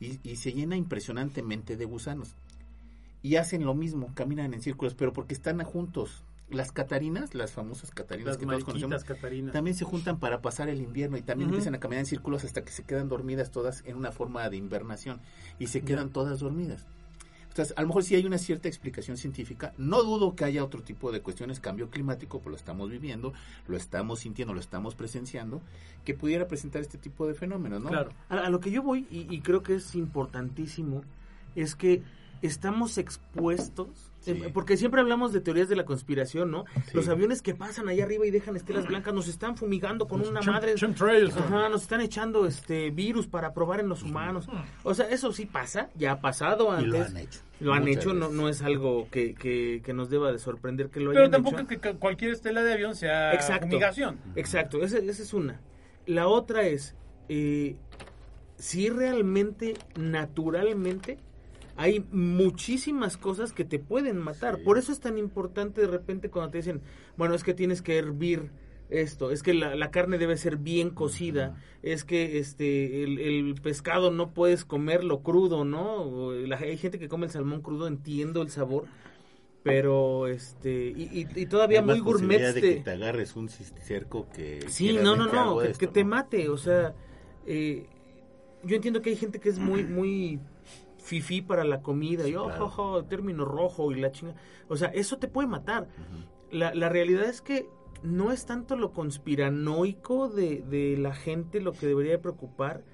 [0.00, 2.34] Y, y se llena impresionantemente de gusanos.
[3.22, 6.24] Y hacen lo mismo, caminan en círculos, pero porque están juntos.
[6.50, 9.52] Las catarinas, las famosas catarinas Las que todos conocemos, Catarinas.
[9.52, 12.64] también se juntan para pasar el invierno y también empiezan a caminar en círculos hasta
[12.64, 15.20] que se quedan dormidas todas en una forma de invernación
[15.58, 16.86] y se quedan todas dormidas.
[17.48, 19.72] Entonces, a lo mejor sí hay una cierta explicación científica.
[19.78, 23.32] No dudo que haya otro tipo de cuestiones, cambio climático, pues lo estamos viviendo,
[23.66, 25.60] lo estamos sintiendo, lo estamos presenciando,
[26.04, 27.88] que pudiera presentar este tipo de fenómenos, ¿no?
[27.88, 28.12] Claro.
[28.28, 31.02] A, a lo que yo voy, y, y creo que es importantísimo,
[31.56, 32.02] es que
[32.42, 34.42] estamos expuestos, Sí.
[34.44, 36.64] eh, porque siempre hablamos de teorías de la conspiración, ¿no?
[36.86, 36.90] Sí.
[36.94, 40.40] Los aviones que pasan allá arriba y dejan estelas blancas nos están fumigando con una
[40.40, 40.74] Chim- madre...
[40.74, 44.48] Ajá, nos están echando este virus para probar en los humanos.
[44.82, 46.88] O sea, eso sí pasa, ya ha pasado Y antes.
[46.90, 47.40] lo han hecho.
[47.60, 48.36] Lo han Muchas hecho, no, veces.
[48.40, 51.56] no es algo que, que, que nos deba de sorprender que lo Pero hayan tampoco
[51.56, 51.62] hecho.
[51.64, 53.66] es que ca- cualquier estela de avión sea Exacto.
[53.66, 54.18] fumigación.
[54.36, 55.60] Exacto, esa, esa es una.
[56.06, 56.94] La otra es,
[57.28, 57.74] eh,
[58.56, 61.18] si realmente, naturalmente,
[61.78, 64.56] hay muchísimas cosas que te pueden matar.
[64.56, 64.62] Sí.
[64.64, 66.82] Por eso es tan importante de repente cuando te dicen,
[67.16, 68.50] bueno, es que tienes que hervir
[68.90, 73.54] esto, es que la, la carne debe ser bien cocida, es que este el, el
[73.62, 76.32] pescado no puedes comerlo crudo, ¿no?
[76.32, 78.86] La- hay gente que come el salmón crudo, entiendo el sabor,
[79.62, 84.26] pero este y, y- y todavía muy gourmet de de- que te agarres un cisterco
[84.34, 84.64] que...
[84.68, 86.10] Sí, no, no, no, que, te ¿no?
[86.10, 86.94] mate, o sea,
[87.46, 87.86] eh,
[88.64, 90.40] yo entiendo que hay gente que es muy, muy
[91.08, 92.68] fifí para la comida, y oh, claro.
[92.68, 94.34] jo, jo, término rojo y la chinga,
[94.68, 95.88] o sea, eso te puede matar.
[96.50, 97.66] la, la realidad es que
[98.02, 102.84] no es tanto lo conspiranoico de, de la gente lo que debería de preocupar,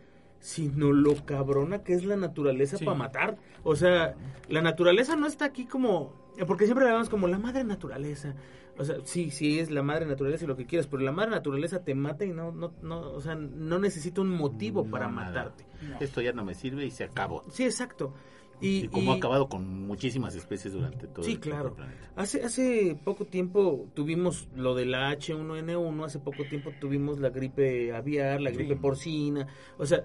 [0.44, 2.84] sino lo cabrona que es la naturaleza Sí.
[2.84, 3.38] para matar.
[3.62, 4.14] O sea,
[4.50, 6.12] la naturaleza no está aquí como...
[6.46, 8.34] Porque siempre la vemos como la madre naturaleza.
[8.76, 11.30] O sea, sí, sí es la madre naturaleza y lo que quieras, pero la madre
[11.30, 15.08] naturaleza te mata y no, no, no, o sea, no necesita un motivo No, para
[15.08, 15.26] nada.
[15.28, 15.64] matarte.
[16.00, 17.42] Esto ya no me sirve y se acabó.
[17.50, 18.12] Sí, exacto.
[18.60, 21.68] Y, Y, cómo ha acabado con muchísimas especies durante todo Sí, el tiempo claro.
[21.70, 22.10] del planeta.
[22.16, 27.94] Hace, hace poco tiempo tuvimos lo de la H1N1, hace poco tiempo tuvimos la gripe
[27.94, 28.80] aviar, la gripe Sí.
[28.80, 29.46] porcina,
[29.78, 30.04] o sea,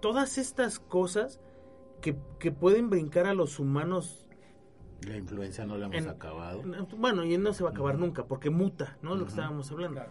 [0.00, 1.40] todas estas cosas
[2.00, 4.26] que, que pueden brincar a los humanos,
[5.06, 6.62] La influencia no la hemos En- acabado.
[6.96, 9.14] bueno, y no se va a acabar nunca, porque muta, ¿no?
[9.14, 10.00] Lo que estábamos hablando.
[10.00, 10.10] Claro.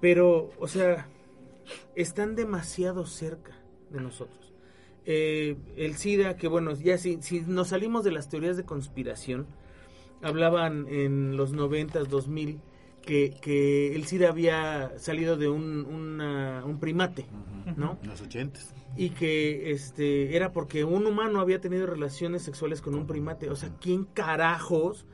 [0.00, 1.08] Pero, o sea,
[1.94, 3.52] están demasiado cerca
[3.90, 4.52] de nosotros.
[5.04, 9.46] Eh, el SIDA, que bueno, ya si, si nos salimos de las teorías de conspiración,
[10.22, 12.60] hablaban en los 90, 2000,
[13.08, 17.24] que, que el SIDA había salido de un, una- un primate.
[17.74, 17.98] ¿no?
[18.02, 18.74] En los ochentas.
[18.98, 23.48] Y que este era porque un humano había tenido relaciones sexuales con un primate.
[23.48, 25.06] O sea, ¿quién carajos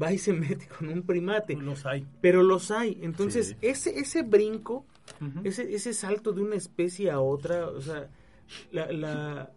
[0.00, 1.54] va y se mete con un primate?
[1.56, 2.06] Los hay.
[2.22, 2.98] Pero los hay.
[3.02, 3.56] Entonces, Sí.
[3.60, 4.86] ese, ese brinco
[5.44, 8.08] ese, ese salto de una especie a otra, o sea,
[8.70, 9.50] la, la,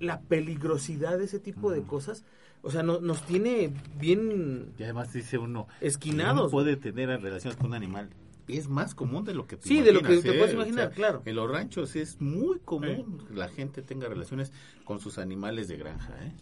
[0.00, 2.24] la peligrosidad de ese tipo de cosas,
[2.62, 6.42] o sea, no- nos tiene bien Y además dice uno, esquinados.
[6.42, 8.10] uno puede tener relaciones con un animal.
[8.48, 10.38] Es más común de lo que te Sí, de lo que te ¿eh?
[10.38, 11.22] puedes O imaginar, sea, claro.
[11.26, 14.52] En los ranchos es muy común que la gente tenga relaciones
[14.84, 16.32] con sus animales de granja, ¿eh?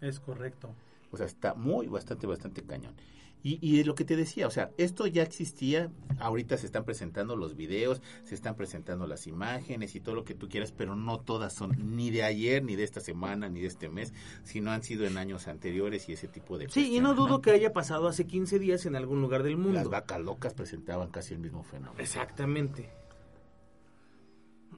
[0.00, 0.70] Es correcto.
[1.10, 2.94] O sea, está muy, bastante, bastante cañón.
[3.42, 7.36] Y, y lo que te decía, o sea, esto ya existía, ahorita se están presentando
[7.36, 11.20] los videos, se están presentando las imágenes y todo lo que tú quieras, pero no
[11.20, 14.82] todas son ni de ayer, ni de esta semana, ni de este mes, sino han
[14.82, 18.08] sido en años anteriores y ese tipo de Sí, y no dudo que haya pasado
[18.08, 19.74] hace 15 días en algún lugar del mundo.
[19.74, 22.00] Las vacas locas presentaban casi el mismo fenómeno.
[22.00, 22.90] Exactamente.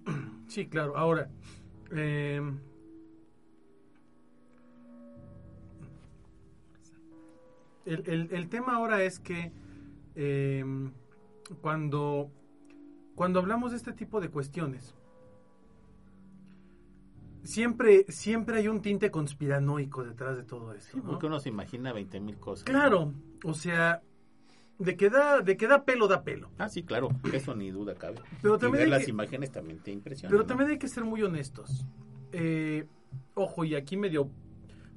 [0.49, 0.97] Sí, claro.
[0.97, 1.31] Ahora,
[1.93, 2.43] eh,
[7.87, 9.53] el, el- el tema ahora es que
[10.15, 10.65] eh,
[11.61, 12.31] cuando,
[13.15, 14.95] cuando hablamos de este tipo de cuestiones,
[17.43, 20.91] siempre, siempre hay un tinte conspiranoico detrás de todo eso.
[20.93, 21.05] Sí, ¿no?
[21.05, 22.65] porque uno se imagina 20 mil cosas.
[22.65, 23.13] Claro,
[23.45, 24.03] o sea,
[24.79, 26.51] de que da, de que da pelo, da pelo.
[26.59, 28.17] Ah, sí, claro, eso ni duda cabe.
[28.43, 30.31] Pero y también ver las que- imágenes también te impresiona.
[30.31, 30.47] Pero ¿no?
[30.47, 31.87] también hay que ser muy honestos.
[32.33, 32.87] Eh,
[33.35, 34.31] ojo, y aquí medio...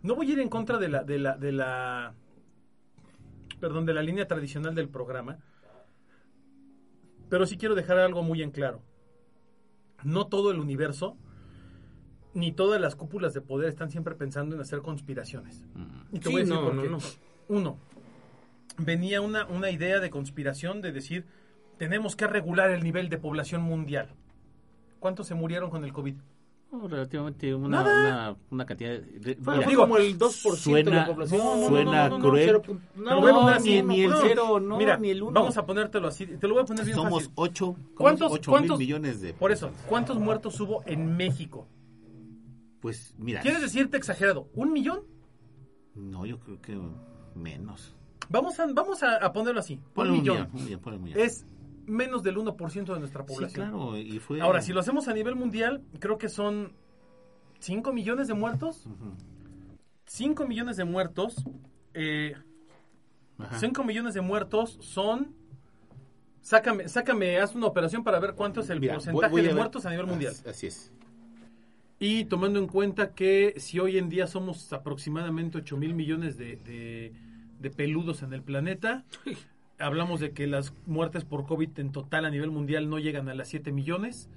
[0.04, 2.14] No voy a ir en contra de la, de la, de la...
[3.64, 5.38] Perdón, de la línea tradicional del programa.
[7.30, 8.82] Pero sí quiero dejar algo muy en claro.
[10.04, 11.16] No todo el universo,
[12.34, 15.64] ni todas las cúpulas de poder están siempre pensando en hacer conspiraciones.
[16.12, 16.90] Y te Sí, voy a decir no, por no, qué.
[16.90, 16.98] no.
[17.48, 17.78] Uno,
[18.80, 21.26] venía una, una idea de conspiración de decir,
[21.78, 24.10] tenemos que regular el nivel de población mundial.
[25.00, 26.16] ¿Cuántos se murieron con el COVID?
[26.82, 29.36] Relativamente una, una, una cantidad de...
[29.36, 31.40] Fue, mira, fue como el 2% de suena- la población.
[31.40, 32.62] no, no, suena no, cruel.
[32.96, 35.34] no, ni- ni el cero, no, Mira, ni el uno.
[35.34, 36.26] Vamos a ponértelo así.
[36.26, 37.32] Te lo voy a poner bien somos fácil.
[37.36, 39.34] 8, ¿Cuántos- ocho cuántos- mil millones de...
[39.34, 41.68] Por eso, ¿cuántos muertos hubo en México?
[42.82, 44.50] Pues mira, ¿Quieres decirte exagerado?
[44.54, 45.02] ¿Un millón?
[45.96, 46.78] no, yo creo que
[47.36, 47.96] menos.
[48.30, 49.80] Vamos a, vamos a, a ponerlo así.
[49.96, 50.36] Un un millón.
[50.38, 51.20] millón, un millón, un millón.
[51.20, 51.46] Es
[51.86, 53.70] menos del 1% de nuestra Sí, población.
[53.70, 54.42] claro, y fue...
[54.42, 56.74] Ahora, si lo hacemos a nivel mundial, creo que son
[57.60, 58.86] 5 millones de muertos.
[58.86, 59.14] Ujú.
[60.06, 61.44] 5 millones de muertos.
[61.94, 62.36] Eh,
[63.38, 63.60] Ajá.
[63.60, 65.36] 5 millones de muertos son...
[66.42, 69.56] Sácame, sácame, haz una operación para ver cuánto es el Mira, porcentaje voy- voy de
[69.56, 70.34] muertos a nivel mundial.
[70.34, 70.92] Así, así es.
[72.00, 76.58] Y tomando en cuenta que si hoy en día somos aproximadamente 8 mil millones de,
[76.58, 77.14] de-
[77.62, 79.06] de peludos en el planeta,
[79.84, 83.34] hablamos de que las muertes por COVID en total a nivel mundial no llegan a
[83.36, 84.30] las 7 millones,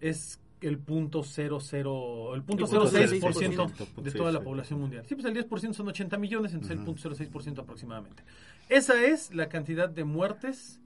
[0.00, 3.20] es el punto 00, el punto El punto 06%
[3.68, 5.04] 06%, de toda la población mundial.
[5.08, 6.90] Sí, pues el 10% son 80 millones, entonces Ujú.
[6.90, 8.22] el punto 06% aproximadamente.
[8.68, 10.80] Esa es la cantidad de muertes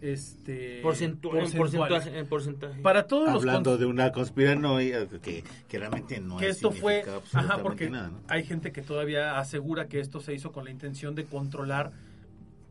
[0.00, 2.80] este Porcentu- porcentaje, en porcentaje.
[2.82, 6.70] Para todos los Hablando cons- de una conspiranoia que, que realmente no que es esto
[6.70, 8.20] fue ajá porque nada, ¿no?
[8.28, 11.90] hay gente que todavía asegura que esto se hizo con la intención de controlar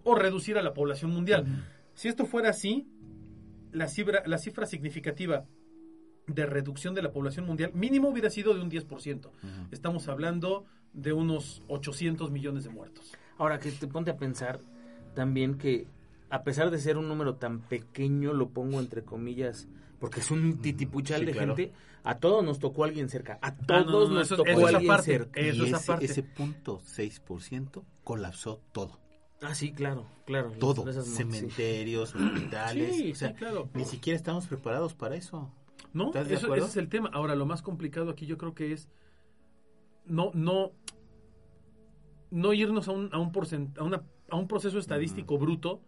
[0.07, 1.45] o reducir a la población mundial
[1.93, 2.87] si esto fuera así
[3.71, 5.45] la cifra la cifra significativa
[6.27, 9.31] de reducción de la población mundial mínimo hubiera sido de un 10% Ujú.
[9.71, 14.59] estamos hablando de unos 800 millones de muertos Ahora que te ponte a pensar
[15.13, 15.85] también que
[16.29, 19.67] a pesar de ser un número tan pequeño, lo pongo entre comillas,
[19.99, 21.55] porque es un titipuchal Sí, de claro.
[21.55, 21.71] gente,
[22.03, 24.49] a todos nos tocó alguien cerca, a Ah, todos no, no, no, nos eso- tocó
[24.49, 25.11] eso es alguien aparte.
[25.11, 25.39] cerca.
[25.39, 28.99] Eso y es ese, ese punto 6% colapsó todo.
[29.41, 30.52] Ah, sí, claro, claro.
[30.60, 30.91] Todo.
[30.91, 31.12] Sí.
[31.12, 32.95] Cementerios, hospitales.
[32.95, 33.69] Sí, o sea, sí, claro.
[33.73, 35.52] Ni siquiera estamos preparados para eso.
[35.93, 36.65] No, ¿Estás de eso, acuerdo?
[36.65, 37.10] ese es el tema.
[37.13, 38.89] Ahora, lo más complicado aquí yo creo que es
[40.06, 40.71] no, no,
[42.32, 45.82] no irnos a un, a un, porcent- a una- a un proceso estadístico bruto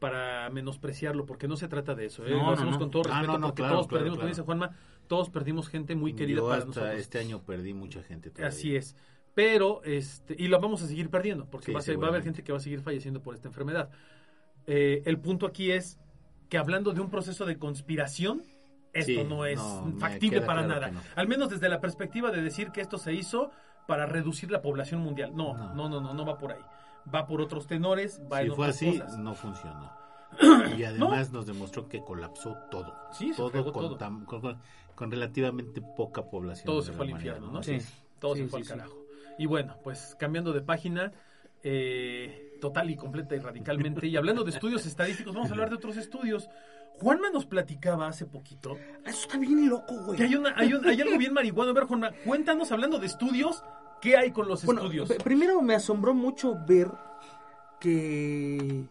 [0.00, 2.26] para menospreciarlo, porque no se trata de eso.
[2.26, 2.30] ¿eh?
[2.30, 2.78] No, Lo no, hacemos no.
[2.78, 4.34] con todo Ah, respeto, no, no, porque claro, todos claro, perdimos, como claro.
[4.34, 6.94] dice Juanma, todos perdimos gente muy querida Yo para hasta nosotros.
[7.00, 8.30] este año perdí mucha gente.
[8.30, 8.48] todavía.
[8.48, 8.96] Así es.
[9.34, 12.10] Pero, este, y lo vamos a seguir perdiendo, porque Sí, va, a ser- va a
[12.10, 13.90] haber gente que va a seguir falleciendo por esta enfermedad.
[14.66, 15.98] Eh, el punto aquí es
[16.48, 18.42] que hablando de un proceso de conspiración,
[18.92, 20.92] esto Sí, no es no, factible para claro nada.
[20.92, 21.00] no.
[21.16, 23.50] Al menos desde la perspectiva de decir que esto se hizo
[23.88, 25.32] para reducir la población mundial.
[25.34, 25.88] No, no, No.
[25.88, 26.60] no, no, no, va por ahí.
[27.12, 29.18] Va por otros tenores, va Si en fue otras así, cosas.
[29.18, 29.92] no funcionó.
[30.78, 32.94] Y además nos demostró que colapsó todo.
[33.12, 33.98] Sí, se todo, con, todo.
[33.98, 34.58] con- con-
[34.94, 36.66] con relativamente poca población.
[36.66, 37.62] todo se fue al infierno, ¿no?
[37.64, 37.78] Sí.
[38.20, 38.70] Todo Sí, se fue al sí.
[38.70, 38.96] carajo.
[39.38, 41.12] Y bueno, pues cambiando de página,
[41.62, 45.76] eh, total y completa y radicalmente, y hablando de estudios estadísticos, vamos a hablar de
[45.76, 46.48] otros estudios.
[47.00, 50.16] Juanma nos platicaba hace poquito Eso está bien loco, güey.
[50.16, 51.72] que hay, una, hay, un- hay algo bien marihuano.
[51.72, 53.64] A ver, Juanma, cuéntanos, hablando de estudios,
[54.00, 55.12] ¿qué hay con los Bueno, estudios?
[55.24, 56.88] primero me asombró mucho ver
[57.80, 58.84] que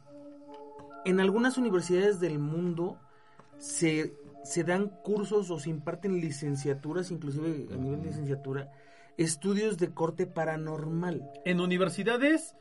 [1.06, 2.98] en algunas universidades del mundo
[3.58, 8.70] se, se dan cursos o se imparten licenciaturas, inclusive a nivel de licenciatura,
[9.18, 11.30] estudios de corte paranormal.
[11.46, 12.56] En universidades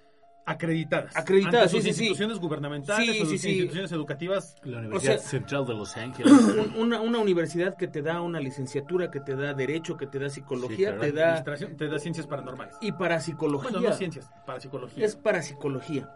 [0.44, 1.16] acreditadas.
[1.16, 1.88] Acreditadas, sí, sí, sí.
[1.90, 3.48] instituciones gubernamentales, Sí, o sí, sí.
[3.50, 4.56] instituciones educativas.
[4.64, 6.32] La Universidad sea- Central de Los Ángeles.
[6.76, 10.18] Un- Una, una universidad que te da una licenciatura, que te da derecho, que te
[10.18, 11.00] da psicología, claro.
[11.00, 11.22] te da...
[11.28, 12.74] Administración, te da ciencias paranormales.
[12.80, 13.70] Y parapsicología.
[13.70, 15.04] Bueno, no ciencias, parapsicología.
[15.06, 16.10] Es parapsicología.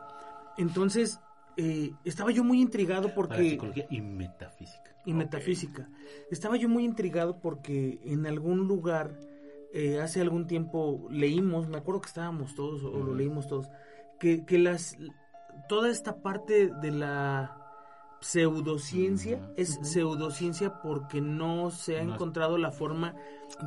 [0.59, 1.21] Entonces,
[1.57, 3.37] eh, estaba yo muy intrigado porque...
[3.37, 4.91] Para psicología y metafísica.
[5.05, 5.89] y metafísica.
[6.33, 9.17] Estaba yo muy intrigado porque en algún lugar,
[9.73, 13.69] eh, hace algún tiempo, leímos, me acuerdo que estábamos todos, o lo leímos todos,
[14.19, 14.97] que, que las
[15.69, 17.57] toda esta parte de la
[18.21, 23.15] pseudociencia es pseudociencia porque no se ha No encontrado la forma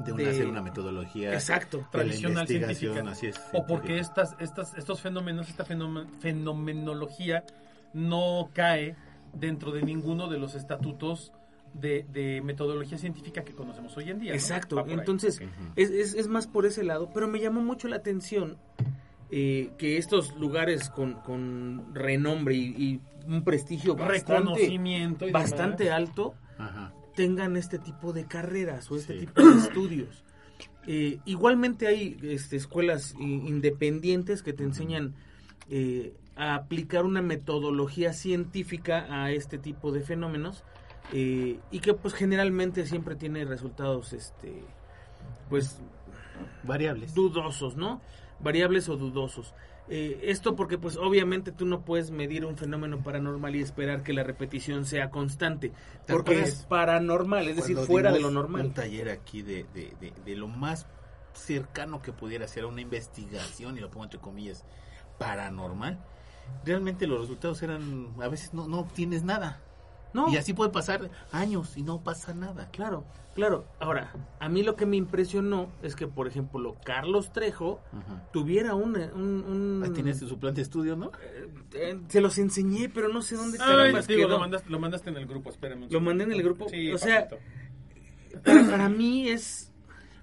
[0.05, 1.33] De, hacer una metodología.
[1.33, 3.03] exacto tradicional científica.
[3.09, 3.39] Así es.
[3.53, 7.43] O porque estas, estas, estos fenómenos, esta fenomen- fenomenología
[7.93, 8.95] no cae
[9.33, 11.31] dentro de ninguno de los estatutos
[11.73, 14.33] de, de metodología científica que conocemos hoy en día.
[14.33, 15.41] Exacto, entonces
[15.75, 18.57] es, es, es más por ese lado, pero me llamó mucho la atención
[19.31, 25.91] eh, que estos lugares con, con renombre y, y un prestigio bastante, reconocimiento y bastante
[25.91, 26.93] alto Ajá.
[27.15, 29.25] tengan este tipo de carreras o este Sí.
[29.27, 30.23] tipo de estudios.
[30.87, 35.13] Eh, igualmente hay este, escuelas i- independientes que te enseñan
[35.69, 40.63] eh, a aplicar una metodología científica a este tipo de fenómenos
[41.13, 44.63] eh, y que pues generalmente siempre tiene resultados este
[45.49, 45.79] pues
[46.63, 47.13] Variables.
[47.13, 48.01] dudosos, ¿no?
[48.39, 49.53] Variables o dudosos.
[49.91, 54.13] Eh, esto porque pues obviamente tú no puedes medir un fenómeno paranormal y esperar que
[54.13, 55.71] la repetición sea constante,
[56.05, 58.67] ¿Te porque es paranormal, es decir, fuera de lo normal.
[58.67, 60.85] Un taller aquí de, de, de, de lo más
[61.33, 64.63] cercano que pudiera ser a una investigación, y lo pongo entre comillas,
[65.17, 65.99] paranormal.
[66.65, 69.59] Realmente los resultados eran, a veces no, no obtienes nada.
[70.13, 72.69] No, Y así puede pasar años y no pasa nada.
[72.71, 73.65] claro, claro.
[73.79, 78.23] Ahora, a mí lo que me impresionó es que, por ejemplo, Carlos Trejo Ajá.
[78.33, 78.95] tuviera un...
[78.97, 81.11] un, un- Ahí tienes su plan de estudio, ¿no?
[81.73, 84.29] eh, se los enseñé, pero no sé dónde Ay, carambas digo, quedó.
[84.29, 85.83] lo, mandaste, lo mandaste en el grupo, espérame.
[85.83, 87.27] un Lo mandé en el grupo, Sí, o sea,
[88.43, 89.71] para mí es...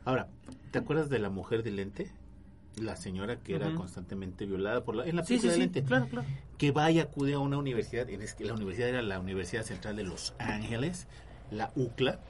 [0.04, 0.28] Ahora,
[0.70, 2.12] ¿te acuerdas de la mujer de lente?
[2.76, 5.82] La señora que era constantemente violada por la, en la Sí, sí, sí, lente.
[5.82, 6.26] claro, claro.
[6.58, 9.96] que va y acude a una universidad, es que la universidad era la Universidad Central
[9.96, 11.06] de Los Ángeles,
[11.50, 12.20] la UCLA,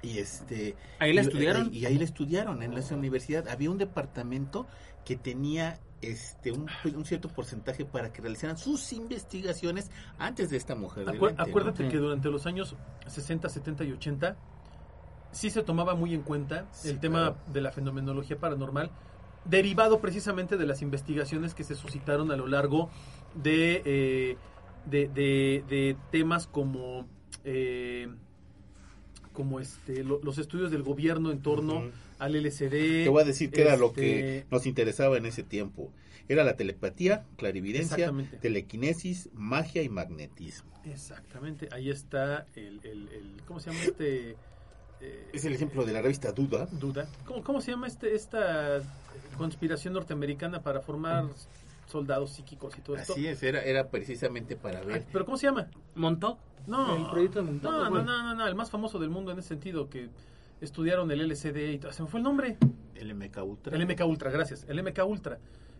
[0.00, 1.68] y este ¿Ahí la y- estudiaron?
[1.74, 4.66] y, ahí la estudiaron en esa universidad había un departamento
[5.04, 10.74] que tenía este un, un cierto porcentaje para que realizaran sus investigaciones antes de esta
[10.74, 11.26] mujer ¿no?
[11.36, 11.90] acuérdate Sí.
[11.90, 12.74] que durante los años
[13.06, 14.36] 60, 70 y 80
[15.32, 17.36] sí se tomaba muy en cuenta Sí, el tema claro.
[17.52, 18.90] de la fenomenología paranormal,
[19.44, 22.90] derivado precisamente de las investigaciones que se suscitaron a lo largo
[23.34, 24.36] de, eh,
[24.86, 27.06] de, de- de temas como,
[27.44, 28.08] eh,
[29.32, 31.90] como este, lo- los estudios del gobierno en torno Ujú.
[32.18, 33.04] al LCD.
[33.04, 35.90] te voy a decir que era lo este, que nos interesaba en ese tiempo
[36.28, 43.60] era la telepatía clarividencia telequinesis magia y magnetismo Exactamente, ahí está el, el- el- ¿cómo
[43.60, 44.36] se llama este?
[45.02, 47.06] Eh, es el ejemplo de la revista Duda duda.
[47.26, 48.80] ¿Cómo, cómo se llama este esta
[49.36, 51.24] conspiración norteamericana para formar
[51.86, 53.12] soldados psíquicos y todo esto?
[53.12, 55.66] así es era era precisamente para Ay, ver Pero ¿cómo se llama?
[55.94, 56.38] ¿Montó?
[56.66, 56.96] No.
[56.96, 59.40] El proyecto de Montauk, No, no, no, no, no, el más famoso del mundo en
[59.40, 60.08] ese sentido que
[60.60, 61.92] estudiaron el LCD y todo.
[61.92, 62.56] Se me fue el nombre.
[62.94, 64.64] el MK Ultra El MK Ultra, gracias.
[64.68, 65.38] El MK Ultra.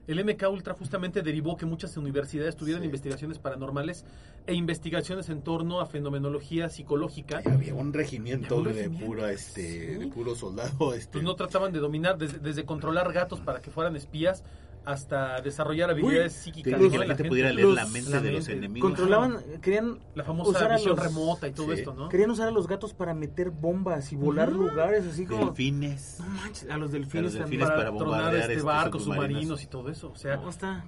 [0.09, 2.87] El MK Ultra justamente derivó que muchas universidades tuvieran Sí.
[2.87, 4.05] investigaciones paranormales
[4.47, 7.39] e investigaciones en torno a fenomenología psicológica.
[7.39, 9.99] Ahí había un regimiento Había un de regimiento, puro este sí.
[9.99, 13.71] de puro soldado este Pues no trataban de dominar desde, desde controlar gatos para que
[13.71, 14.43] fueran espías
[14.85, 16.73] hasta desarrollar habilidades Que, psíquicas.
[16.75, 16.79] que ¿no?
[16.79, 17.29] la En gente gente.
[17.29, 18.91] pudiera leer Los- la mente la de los enemigos.
[18.91, 21.79] Controlaban, querían La famosa usar visión los- remota y todo Sí.
[21.81, 22.09] esto, ¿no?
[22.09, 25.47] Querían usar a los gatos para meter bombas y volar lugares, así como...
[25.47, 26.17] Delfines.
[26.21, 27.61] No manches, a los A delfines, los también.
[27.61, 29.29] delfines para, para bombardear, tronar este este, barcos submarinos.
[29.43, 30.11] submarinos y todo eso.
[30.11, 30.85] O sea, No, está.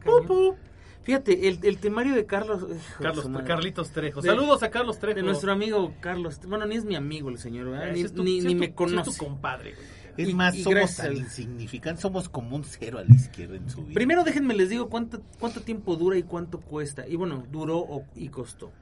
[1.02, 2.64] Fíjate, el, el temario de Carlos...
[2.98, 3.28] Carlos.
[3.46, 4.22] Carlitos Trejo.
[4.22, 5.16] De- Saludos a Carlos Trejo.
[5.16, 6.40] De nuestro amigo Carlos.
[6.48, 7.90] Bueno, ni es mi amigo el señor, ¿verdad?
[7.90, 9.10] Eh, Ni, es tu- ni- si ni es tu- me si es conoce.
[9.10, 9.86] tu compadre, güey.
[10.16, 13.68] Es Y- más, y somos al- insignificantes, somos como un cero a la izquierda en
[13.68, 13.94] su vida.
[13.94, 17.06] Primero déjenme les digo cuánto, cuánto tiempo dura y cuánto cuesta.
[17.08, 18.72] Y bueno, duró y costó.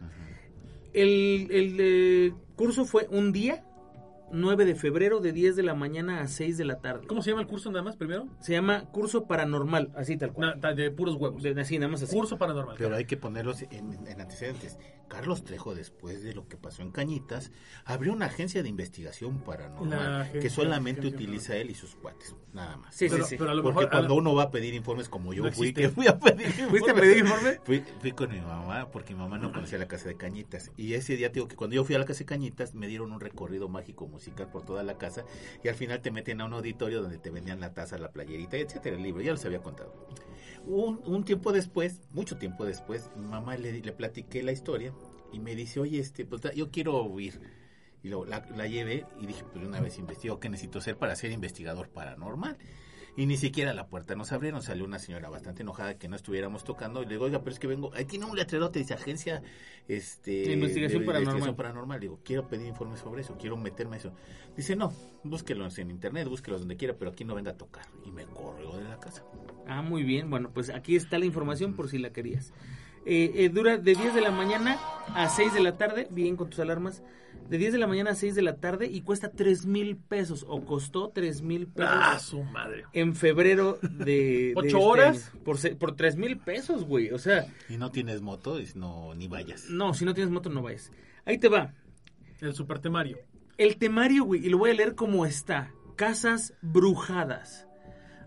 [0.92, 3.64] El, el eh, curso fue un día,
[4.32, 7.06] 9 de febrero, de 10 de la mañana a 6 de la tarde.
[7.06, 8.26] ¿Cómo se llama el curso nada más primero?
[8.40, 10.58] Se llama curso paranormal, así tal cual.
[10.76, 11.42] de puros huevos.
[11.42, 12.14] De, así, nada más así.
[12.16, 12.76] Curso paranormal.
[12.78, 14.78] Pero hay que ponerlos en, en antecedentes.
[15.08, 17.52] Carlos Trejo, después de lo que pasó en Cañitas,
[17.84, 22.94] abrió una agencia de investigación paranormal que solamente utiliza él y sus cuates, nada más.
[22.94, 23.36] Sí, pero, sí, sí.
[23.36, 23.88] pero a lo Porque mejor.
[23.88, 25.82] a cuando lo- uno va a pedir informes como yo No fui, existe.
[25.82, 27.60] que fui a pedir ¿Fuiste a pedir informe?
[27.62, 30.70] Fui, fui con mi mamá porque mi mamá no conocía la casa de Cañitas.
[30.78, 32.86] Y ese día, te digo que cuando yo fui a la casa de Cañitas, me
[32.86, 35.24] dieron un recorrido mágico musical por toda la casa.
[35.62, 38.56] Y al final te meten a un auditorio donde te vendían la taza, la playerita,
[38.56, 39.22] etcétera, el libro.
[39.22, 39.92] Ya les había contado.
[40.66, 44.92] Un, un tiempo después, mucho tiempo después, mamá le, le platiqué la historia
[45.32, 47.40] y me dice, oye, este, pues yo quiero ir.
[48.02, 51.16] Y luego la, la llevé y dije, pues una vez investigo qué necesito hacer para
[51.16, 52.58] ser investigador paranormal.
[53.14, 54.62] Y ni siquiera la puerta nos abrieron.
[54.62, 57.02] Salió una señora bastante enojada que no estuviéramos tocando.
[57.02, 57.92] Y le digo, oiga, pero es que vengo.
[57.94, 59.42] Ahí tiene un letrerote, dice agencia
[59.86, 61.54] este, De investigación paranormal.
[61.54, 62.00] paranormal.
[62.00, 64.14] Digo, quiero pedir informes sobre eso, quiero meterme a eso.
[64.56, 64.92] Dice, no,
[65.24, 67.84] búsquelos en internet, búsquelos donde quiera, pero aquí no venga a tocar.
[68.06, 69.22] Y me corrió de la casa.
[69.66, 70.30] Ah, muy bien.
[70.30, 72.52] Bueno, pues aquí está la información por si la querías.
[73.04, 74.78] Eh, eh, dura de 10 de la mañana
[75.14, 77.02] a 6 de la tarde, bien con tus alarmas,
[77.48, 80.46] de 10 de la mañana a 6 de la tarde y cuesta 3 mil pesos
[80.48, 82.84] o costó 3 mil pesos Ah, su madre.
[82.92, 84.04] en febrero de...
[84.04, 85.30] de ¿Ocho este horas?
[85.34, 85.44] año.
[85.44, 87.10] Por, por 3 mil pesos, güey.
[87.10, 89.68] O sea, Y no tienes moto, no, ni vayas.
[89.68, 90.92] no, si no tienes moto no vayas.
[91.24, 91.74] Ahí te va.
[92.40, 93.18] El super temario.
[93.58, 95.72] El temario, güey, y lo voy a leer como está.
[95.96, 97.66] Casas brujadas.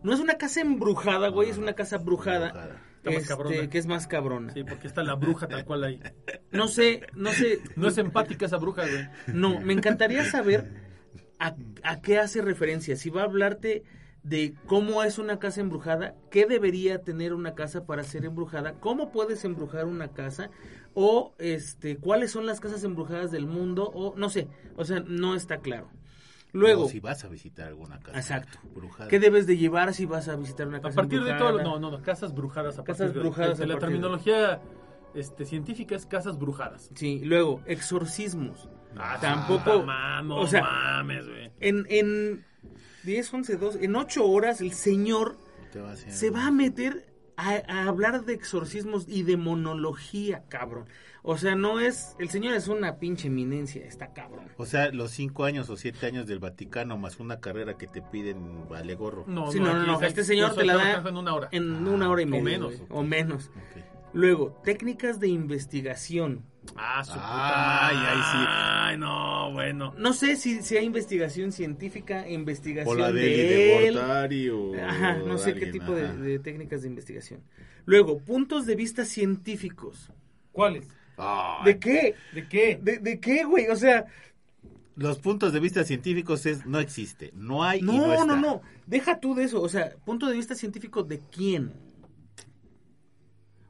[0.04, 2.52] No es una casa embrujada, güey, es una casa brujada.
[2.52, 2.82] Brujada.
[3.06, 3.70] Está más este, cabrona.
[3.70, 4.54] que es más cabrona.
[4.54, 6.00] Sí, porque está la bruja tal cual ahí.
[6.52, 7.60] No sé, no sé.
[7.76, 9.10] No es empática esa bruja, güey.
[9.28, 10.72] No, me encantaría saber
[11.38, 12.96] a, a qué hace referencia.
[12.96, 13.84] Si va a hablarte
[14.26, 19.12] de cómo es una casa embrujada, qué debería tener una casa para ser embrujada, cómo
[19.12, 20.50] puedes embrujar una casa,
[20.96, 25.36] o este, cuáles son las casas embrujadas del mundo, o no sé, o sea, no
[25.36, 25.90] está claro.
[26.56, 28.60] Luego, O si vas a visitar alguna casa Exacto.
[28.74, 29.10] brujada.
[29.10, 31.62] ¿qué debes de llevar si vas a visitar una A casa partir de embrujada?
[31.64, 32.80] todo, no, no, no, casas brujadas.
[32.80, 34.62] A Casas partir de- brujadas de a la partir de- terminología
[35.14, 36.90] este, científica es casas brujadas.
[36.96, 38.70] Sí, luego, exorcismos.
[38.98, 41.52] Ah, Tampoco, ma- no o sea, mames, güey.
[41.60, 42.46] en, en
[43.04, 45.38] 10, 11, 12, en 8 horas el señor
[45.74, 50.86] Te va a se va a meter a, a hablar de exorcismos y demonología, cabrón.
[51.28, 54.46] O sea, no es, el señor es una pinche eminencia, está cabrón.
[54.58, 58.04] O sea, los cinco años o siete años del Vaticano más una carrera que te
[58.04, 59.26] piden vale gorro.
[59.28, 61.50] No, Sí, no, no, no, este señor curso te la da en una hora.
[61.52, 62.44] En una hora y o media.
[62.44, 62.78] menos.
[62.78, 63.50] güey, O menos.
[64.14, 66.46] Luego, técnicas de investigación.
[66.76, 68.46] Ah, su Ay, puta ahí sí.
[68.48, 69.96] Ay, no, bueno.
[69.98, 73.98] No sé si sea investigación científica, investigación O la de, de, de él.
[73.98, 77.42] O Ajá, no sé qué tipo de técnicas de investigación.
[77.86, 80.12] Luego, puntos de vista científicos.
[80.52, 80.88] ¿Cuáles?
[81.64, 82.22] ¿De qué?
[82.32, 82.80] ¿De qué?
[82.82, 83.68] ¿De, de qué, güey?
[83.70, 84.06] O sea,
[84.96, 88.26] Los puntos de vista científicos es no existe, no hay y no, no, está.
[88.26, 88.62] no, no.
[88.86, 89.62] Deja tú de eso.
[89.62, 91.74] O sea, punto de vista científico de quién.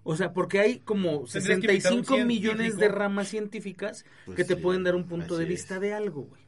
[0.03, 4.05] O sea, porque hay como Tendrías que invitar a un 65 millones de ramas científicas
[4.25, 5.47] Pues que te sí, pueden dar un punto de es.
[5.47, 6.41] vista de algo, güey.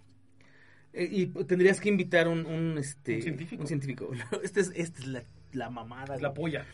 [0.93, 3.61] Eh, y tendrías que invitar un, un, este, Un científico.
[3.61, 4.11] un científico.
[4.43, 6.15] Esta es, esta es la, la mamada.
[6.15, 6.65] Es la polla.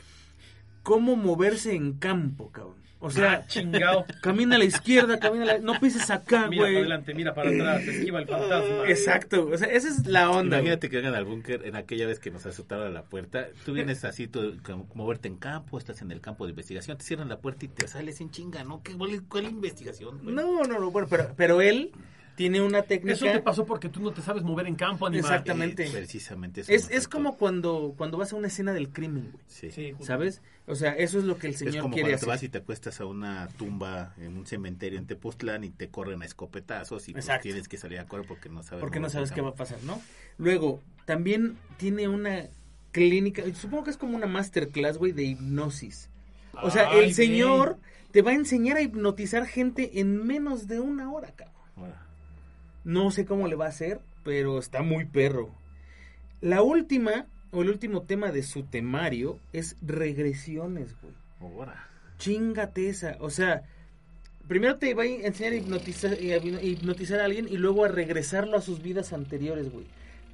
[0.83, 2.83] ¿Cómo moverse en campo, cabrón?
[3.05, 4.05] O sea, Ah, chingado.
[4.21, 5.57] camina a la izquierda, camina a la...
[5.59, 6.77] No pises acá, Mira para güey.
[6.77, 8.87] adelante, mira para atrás, esquiva el fantasma.
[8.87, 9.49] Exacto.
[9.51, 10.57] O sea, esa es la onda.
[10.57, 10.61] güey.
[10.67, 13.47] Imagínate que vengan al búnker en aquella vez que nos azotaron a la puerta.
[13.65, 17.03] Tú vienes así, tú, como moverte en campo, estás en el campo de investigación, te
[17.03, 18.81] cierran la puerta y te sales en chinga, ¿no?
[18.81, 20.19] ¿Qué, cuál, cuál investigación?
[20.23, 20.33] güey?
[20.33, 21.91] No, no, no, bueno, pero, pero él
[22.35, 23.13] tiene una técnica.
[23.13, 25.31] Eso te pasó porque tú no te sabes mover en campo, animal.
[25.31, 25.85] Exactamente.
[25.85, 29.43] Eh, precisamente eso Es, es como cuando, cuando vas a una escena del crimen, güey.
[29.47, 29.93] Sí.
[30.01, 30.41] ¿Sabes?
[30.65, 32.25] O sea, eso es lo que el Es señor como quiere cuando hacer.
[32.25, 35.89] te vas y te acuestas a una tumba en un cementerio en Tepoztlán y te
[35.89, 39.09] corren a escopetazos y pues tienes que salir a correr porque no sabes Porque no
[39.09, 40.01] sabes qué va a pasar, ¿no?
[40.37, 42.47] Luego, también tiene una
[42.91, 46.09] clínica, supongo que es como una masterclass, güey, de hipnosis.
[46.61, 47.77] O sea, Ay, el señor
[48.11, 51.53] te va a enseñar a hipnotizar gente en menos de una hora, cabrón.
[52.83, 55.53] No sé cómo le va a hacer, pero está muy perro.
[56.41, 61.13] La última o el último tema de su temario es regresiones, güey.
[61.39, 61.87] Ahora.
[62.17, 63.17] Chingate esa.
[63.19, 63.63] O sea,
[64.47, 68.57] primero te va a enseñar a hipnotizar, a hipnotizar a alguien y luego a regresarlo
[68.57, 69.85] a sus vidas anteriores, güey.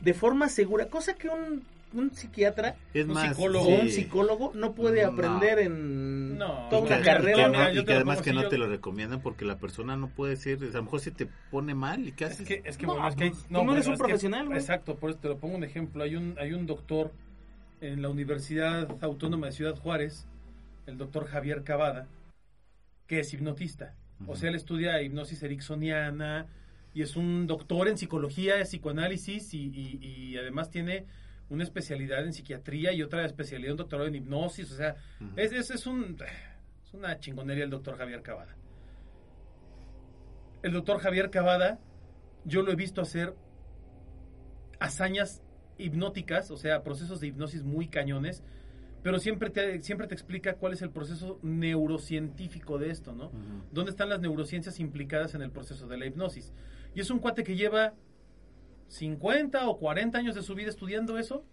[0.01, 1.63] De forma segura, cosa que un,
[1.93, 3.65] un psiquiatra Es Un más, psicólogo.
[3.65, 3.77] sí.
[3.81, 5.11] un psicólogo no puede No.
[5.11, 6.67] aprender en No.
[6.69, 7.31] toda una que- carrera.
[7.31, 9.21] y que, mira, no- y te que lo además que no yo- te lo recomiendan
[9.21, 12.25] porque la persona no puede ser, a lo mejor si te pone mal y qué
[12.25, 12.47] Es haces.
[12.47, 13.99] que, es que, No, bueno, es que hay- pues, tú no, eres bueno, un es
[13.99, 14.57] que- profesional, güey.
[14.59, 16.03] Exacto, por eso te lo pongo un ejemplo.
[16.03, 17.11] Hay un, hay un doctor
[17.81, 20.27] en la Universidad Autónoma de Ciudad Juárez,
[20.85, 22.07] el doctor Javier Cavada,
[23.07, 23.95] que es hipnotista.
[24.27, 26.45] O sea, él estudia hipnosis ericksoniana
[26.93, 31.05] y es un doctor en psicología, psicoanálisis y, y- y además tiene
[31.49, 34.71] una especialidad en psiquiatría y otra especialidad, un doctorado en hipnosis.
[34.71, 34.95] O sea,
[35.35, 36.17] es, es, es un,
[36.83, 38.55] es una chingonería el doctor Javier Cavada.
[40.61, 41.79] El doctor Javier Cavada,
[42.45, 43.33] yo lo he visto hacer
[44.79, 45.41] hazañas
[45.77, 48.43] hipnóticas, o sea, procesos de hipnosis muy cañones,
[49.01, 53.31] pero siempre te, siempre te explica cuál es el proceso neurocientífico de esto, ¿no?
[53.71, 56.53] ¿Dónde están las neurociencias implicadas en el proceso de la hipnosis?
[56.93, 57.93] Y es un cuate que lleva
[58.89, 61.45] 50 o 40 años de su vida estudiando eso.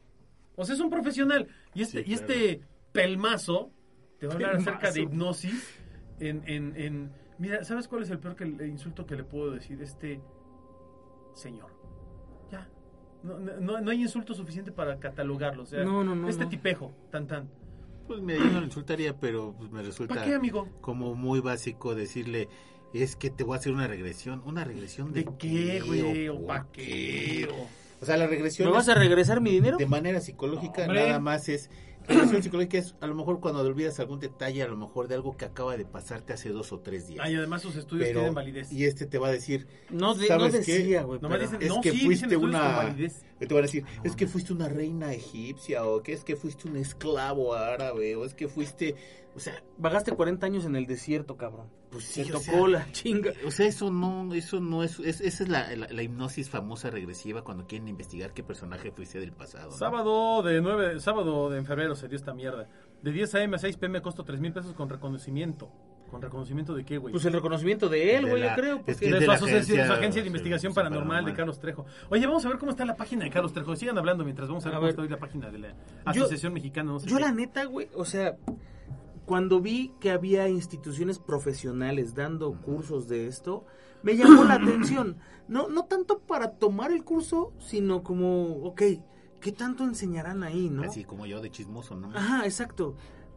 [0.56, 1.46] O sea, es un profesional.
[1.74, 2.60] Y este, Sí, y este
[2.92, 3.70] pelmazo
[4.18, 5.78] te va a hablar acerca de hipnosis
[6.18, 7.12] en, en, en...
[7.38, 9.80] Mira, ¿sabes cuál es el peor que, el insulto que le puedo decir?
[9.82, 10.20] Este
[11.34, 11.70] señor.
[12.50, 12.68] Ya.
[13.22, 15.62] No, no- no, no hay insulto suficiente para catalogarlo.
[15.64, 16.50] O sea, No, no, no, este no.
[16.50, 17.48] tipejo, tan tan.
[18.06, 20.68] Pues mira, yo no lo insultaría, pero pues, me resulta ¿Para qué, amigo?
[20.80, 22.48] como muy básico decirle,
[22.94, 24.42] es que te voy a hacer una regresión.
[24.46, 26.28] ¿Una regresión de, ¿De qué, güey?
[26.28, 27.48] ¿O por para qué?
[27.50, 29.76] O- O sea, la regresión ¿Me vas a regresar mi dinero?
[29.78, 31.70] de manera psicológica No, nada más es...
[32.08, 35.16] La regresión psicológica es a lo mejor cuando olvidas algún detalle, a lo mejor de
[35.16, 37.20] algo que acaba de pasarte hace dos o tres días.
[37.24, 38.70] Ah, y además sus estudios Pero- tienen validez.
[38.72, 40.72] y este te va a decir, No, de- ¿sabes no qué?
[40.78, 41.18] decía, güey.
[41.40, 43.24] Dicen, es no, que sí, fuiste dicen estudios con una- validez.
[43.40, 46.68] Te van a decir, es que fuiste una reina egipcia, o que es que fuiste
[46.68, 48.94] un esclavo árabe, o es que fuiste,
[49.34, 51.68] o sea, Vagaste 40 años en el desierto, cabrón.
[51.90, 53.32] pues sí, Te o tocó sea, la chinga.
[53.46, 56.88] O sea, eso no, eso no es, es- esa es la, la- la hipnosis famosa
[56.90, 59.70] regresiva cuando quieren investigar qué personaje fuiste del pasado.
[59.70, 59.76] ¿no?
[59.76, 62.68] Sábado de 9, sábado de en febrero se dio esta mierda.
[63.02, 63.56] De 10 a.m.
[63.56, 64.00] a 6 p.m.
[64.00, 65.70] costó 3 mil pesos con reconocimiento.
[66.10, 67.12] ¿Con reconocimiento de qué, güey?
[67.12, 68.76] Pues el reconocimiento de él, güey, yo creo.
[68.76, 70.76] es porque- que de, de su la asocia- de su agencia, agencia de investigación sí,
[70.76, 71.34] paranormal de.
[71.34, 71.84] Carlos Trejo.
[72.10, 73.74] Oye, vamos a ver cómo está la página de Carlos Trejo.
[73.76, 75.76] Sigan hablando mientras vamos a ver A cómo está hoy la página de la Yo-
[76.04, 76.92] Asociación Mexicana.
[76.92, 77.22] No sé Yo qué.
[77.22, 78.36] la neta, güey, o sea,
[79.24, 83.64] cuando vi que había instituciones profesionales dando cursos de esto,
[84.02, 85.16] me llamó la atención.
[85.48, 88.82] No, no tanto para tomar el curso, sino como, ok,
[89.40, 90.82] ¿qué tanto enseñarán ahí, no?
[90.84, 92.08] Así como yo de chismoso, ¿no?
[92.16, 92.94] Ajá, exacto.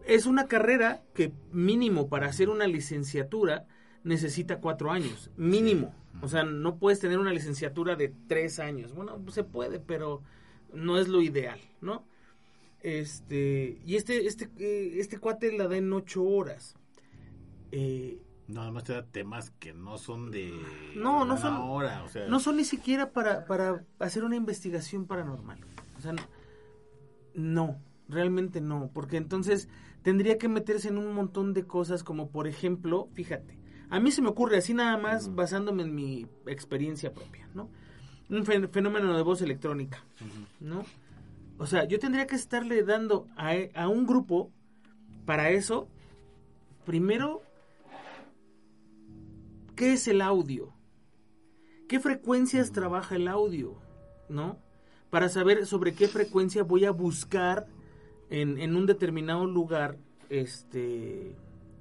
[0.10, 3.66] Es una carrera que mínimo para hacer una licenciatura
[4.03, 5.93] necesita cuatro años, mínimo.
[6.22, 8.93] O sea, no puedes tener una licenciatura de tres años.
[8.93, 10.22] Bueno, se puede, pero
[10.74, 12.03] no es lo ideal, ¿no?
[12.82, 16.76] Este, y este, este, eh, este cuate la da en ocho horas.
[17.72, 20.51] Eh, No, además te da temas que no son de
[20.95, 24.36] No, no una son- hora, o sea, no son ni siquiera para, para hacer una
[24.38, 25.60] investigación paranormal.
[25.97, 26.16] O sea,
[27.36, 29.70] no, realmente no, porque entonces
[30.04, 33.58] tendría que meterse en un montón de cosas como por ejemplo, fíjate,
[33.89, 37.70] a mí se me ocurre así nada más basándome en mi experiencia propia, ¿no?
[38.30, 40.04] Un fen- fenómeno de voz electrónica.
[40.60, 40.84] ¿no?
[41.58, 44.52] O sea, yo tendría que estarle dando a, a un grupo
[45.26, 45.88] para eso,
[46.86, 47.41] primero,
[49.76, 50.74] ¿qué es el audio?
[51.88, 53.76] ¿Qué frecuencias trabaja el audio?
[54.30, 54.60] ¿No?
[55.10, 57.66] Para saber sobre qué frecuencia voy a buscar
[58.30, 59.98] en, en un determinado lugar
[60.30, 61.36] este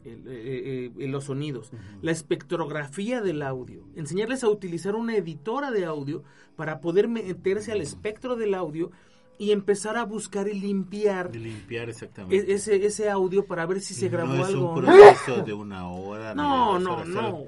[0.04, 1.70] el- eh, eh, los sonidos,
[2.00, 6.22] la espectrografía del audio, enseñarles a utilizar una editora de audio
[6.56, 8.90] para poder meterse al espectro del audio
[9.38, 12.36] y empezar a buscar y limpiar limpiar exactamente.
[12.50, 14.74] e- ese, ese audio para ver si se grabó no es algo.
[14.74, 14.90] un no.
[14.92, 17.44] proceso de una hora, No, no, horas, no.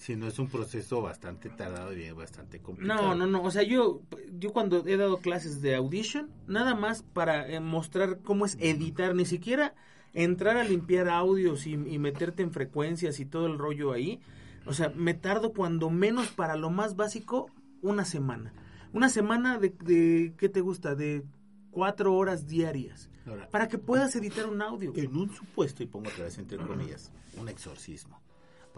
[0.00, 3.02] Sino es un proceso bastante tardado y bastante complicado.
[3.02, 3.42] No, no, no.
[3.42, 4.00] O sea, yo,
[4.38, 9.14] yo cuando he dado clases de audition, nada más para eh, mostrar cómo es editar,
[9.14, 9.74] ni siquiera
[10.14, 14.20] entrar a limpiar audios y, y meterte en frecuencias y todo el rollo ahí.
[14.64, 17.50] O sea, me tardo cuando menos para lo más básico
[17.82, 18.54] una semana.
[18.94, 20.94] Una semana de, de ¿qué te gusta?
[20.94, 21.22] De
[21.70, 23.10] cuatro horas diarias.
[23.26, 24.94] Ahora, Para que puedas editar un audio.
[24.96, 28.18] en un supuesto, y pongo otra vez entre comillas, un exorcismo.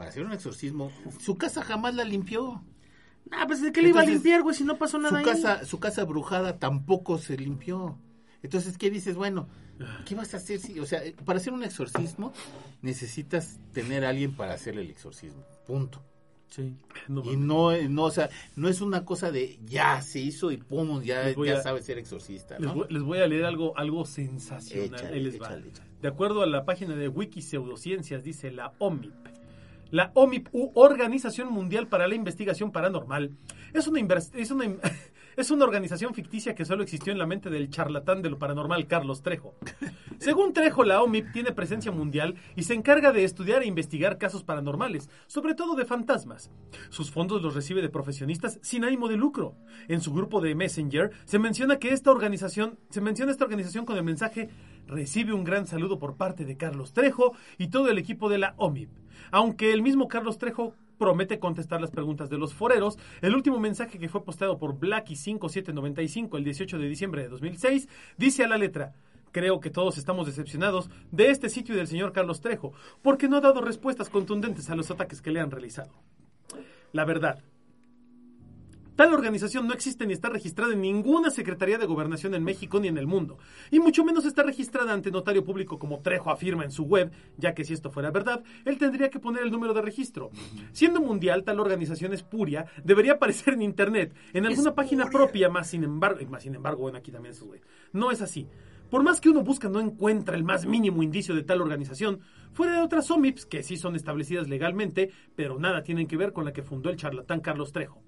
[0.02, 0.90] Para hacer un exorcismo,
[1.20, 2.60] su casa jamás la limpió.
[3.30, 5.24] Ah, pues ¿de qué le iba a limpiar, güey, si no pasó nada Su ahí?
[5.24, 7.96] casa, su casa brujada tampoco se limpió.
[8.42, 9.14] Entonces, ¿qué dices?
[9.14, 9.46] Bueno,
[10.04, 10.58] ¿qué vas a hacer?
[10.58, 12.32] Si, o sea, para hacer un exorcismo
[12.82, 15.44] necesitas tener a alguien para hacer el exorcismo.
[15.68, 16.02] Punto.
[16.48, 16.74] Sí.
[17.06, 20.50] No Y no, eh, no, o sea, no es una cosa de ya se hizo
[20.50, 23.78] y pum, ya, ya a- sabes ser exorcista, Les voy, les voy a leer algo,
[23.78, 24.86] algo sensacional.
[24.96, 25.46] Échale, Ahí les va.
[25.46, 25.88] échale, échale.
[26.02, 29.14] De acuerdo a la página de Wiki Pseudociencias, dice la OMIP.
[29.92, 33.36] La OMIP, Organización Mundial para la Investigación Paranormal,
[33.74, 34.64] es una, es una,
[35.36, 38.86] es una organización ficticia que solo existió en la mente del charlatán de lo paranormal
[38.86, 39.54] Carlos Trejo.
[40.18, 44.44] Según Trejo, la OMIP tiene presencia mundial y se encarga de estudiar e investigar casos
[44.44, 46.50] paranormales, sobre todo de fantasmas.
[46.88, 49.56] Sus fondos los recibe de profesionistas sin ánimo de lucro.
[49.88, 53.98] En su grupo de Messenger se menciona que esta organización, se menciona esta organización con
[53.98, 54.48] el mensaje
[54.86, 58.54] recibe un gran saludo por parte de Carlos Trejo y todo el equipo de la
[58.56, 59.01] OMIP.
[59.30, 63.98] Aunque el mismo Carlos Trejo promete contestar las preguntas de los foreros, el último mensaje
[63.98, 68.94] que fue posteado por Blacky5795 el 18 de diciembre de 2006 dice a la letra
[69.32, 73.38] Creo que todos estamos decepcionados de este sitio y del señor Carlos Trejo, porque no
[73.38, 75.90] ha dado respuestas contundentes a los ataques que le han realizado.
[76.92, 77.42] La verdad,
[78.96, 82.88] Tal organización no existe ni está registrada en ninguna Secretaría de Gobernación en México ni
[82.88, 83.38] en el mundo,
[83.70, 87.54] y mucho menos está registrada ante notario público como Trejo afirma en su web, ya
[87.54, 90.30] que si esto fuera verdad, él tendría que poner el número de registro.
[90.72, 95.84] Siendo mundial, tal organización espuria debería aparecer en Internet, en alguna página propia, más sin
[95.84, 97.60] embargo, eh, más sin embargo, bueno, aquí también es güey.
[97.92, 98.46] No es así.
[98.90, 102.20] Por más que uno busca, no encuentra el más mínimo indicio de tal organización,
[102.52, 106.44] fuera de otras OMIPs que sí son establecidas legalmente, pero nada tienen que ver con
[106.44, 108.02] la que fundó el charlatán Carlos Trejo.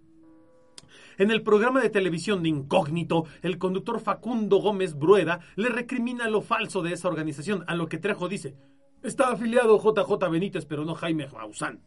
[1.18, 6.40] En el programa de televisión de Incógnito, el conductor Facundo Gómez Brueda le recrimina lo
[6.40, 8.56] falso de esa organización, a lo que Trejo dice,
[9.02, 11.80] está afiliado JJ Benítez, pero no Jaime Maussan.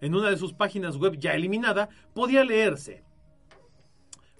[0.00, 3.04] En una de sus páginas web ya eliminada, podía leerse,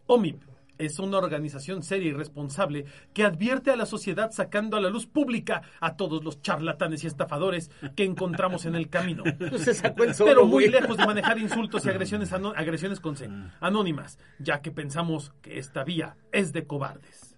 [0.07, 4.91] OMIP es una organización seria y responsable que advierte a la sociedad sacando a la
[4.91, 9.23] luz pública a todos los charlatanes y estafadores que encontramos en el camino.
[9.59, 10.81] Se sacó el solo, Pero muy güey.
[10.81, 13.29] lejos de manejar insultos y agresiones, agresiones con C,
[13.61, 17.37] anónimas, ya que pensamos que esta vía es de cobardes.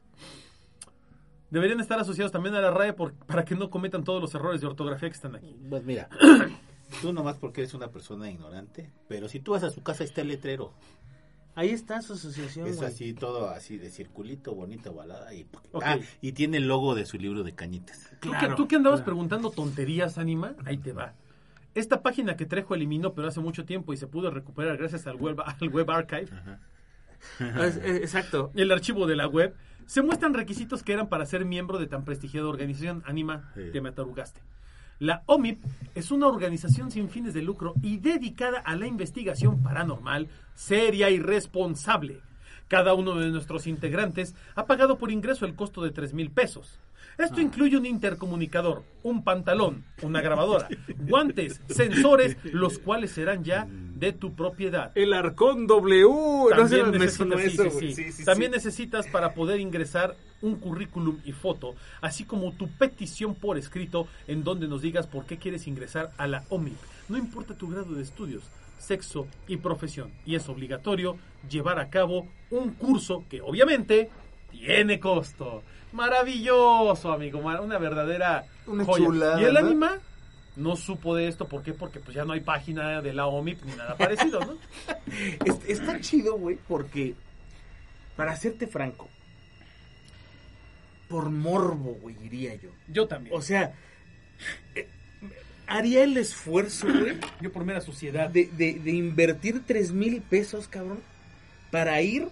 [1.51, 4.61] Deberían estar asociados también a la RAE por- para que no cometan todos los errores
[4.61, 5.57] de ortografía que están aquí.
[5.71, 6.09] Pues mira,
[7.01, 10.23] tú nomás porque eres una persona ignorante, pero si tú vas a su casa está
[10.23, 10.73] el letrero.
[11.57, 15.33] Ahí está su asociación, Es así, todo así de circulito, bonito, balada.
[15.35, 15.83] Y, Ok.
[15.87, 18.11] ah, y tiene el logo de su libro de cañitas.
[18.21, 19.13] ¿Tú, Claro, que, tú que andabas claro.
[19.13, 21.15] preguntando tonterías, Anima, ahí te va.
[21.75, 25.17] Esta página que Trejo eliminó, pero hace mucho tiempo y se pudo recuperar gracias al
[25.17, 26.59] web, al web archive, Ah,
[27.41, 28.51] eh, Exacto.
[28.55, 29.55] el archivo de la web,
[29.87, 33.03] se muestran requisitos que eran para ser miembro de tan prestigiada organización.
[33.07, 33.71] Anima, Sí.
[33.73, 34.41] te me atarugaste.
[35.01, 35.63] La OMIP
[35.95, 41.19] es una organización sin fines de lucro y dedicada a la investigación paranormal, seria y
[41.19, 42.21] responsable.
[42.69, 46.79] Cada uno de nuestros integrantes ha pagado por ingreso el costo de 3 mil pesos.
[47.19, 54.13] Esto incluye un intercomunicador, un pantalón, una grabadora, guantes, sensores, los cuales serán ya de
[54.13, 54.91] tu propiedad.
[54.95, 56.09] El Arcón W.
[56.57, 58.25] También necesitas, sí, eso, sí, sí.
[58.25, 64.07] También necesitas para poder ingresar un currículum y foto, así como tu petición por escrito
[64.27, 66.77] en donde nos digas por qué quieres ingresar a la OMIP.
[67.09, 68.43] No importa tu grado de estudios,
[68.79, 70.11] sexo y profesión.
[70.27, 71.17] Y es obligatorio
[71.49, 74.11] llevar a cabo un curso que obviamente
[74.51, 75.63] tiene costo.
[75.95, 77.39] Maravilloso, amigo.
[77.39, 79.05] Una verdadera Una joya.
[79.07, 79.61] chulada, Y el ¿no?
[79.61, 79.99] anima
[80.57, 81.47] no supo de esto.
[81.49, 81.73] ¿Por qué?
[81.73, 84.59] Porque pues ya no hay página de la OMIP ni nada parecido, ¿no?
[85.45, 87.15] Es- está chido, güey, porque,
[88.17, 89.09] para serte franco,
[91.09, 92.71] por morbo, güey, diría yo.
[92.89, 93.37] Yo también.
[93.37, 93.75] O sea,
[94.75, 94.89] eh,
[95.69, 98.29] haría el esfuerzo, güey, Yo por mera suciedad.
[98.31, 101.01] de, de, de invertir tres mil pesos, cabrón,
[101.71, 102.29] para ir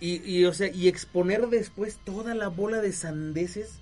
[0.00, 3.80] y, y, o sea, y exponer después toda la bola de sandeces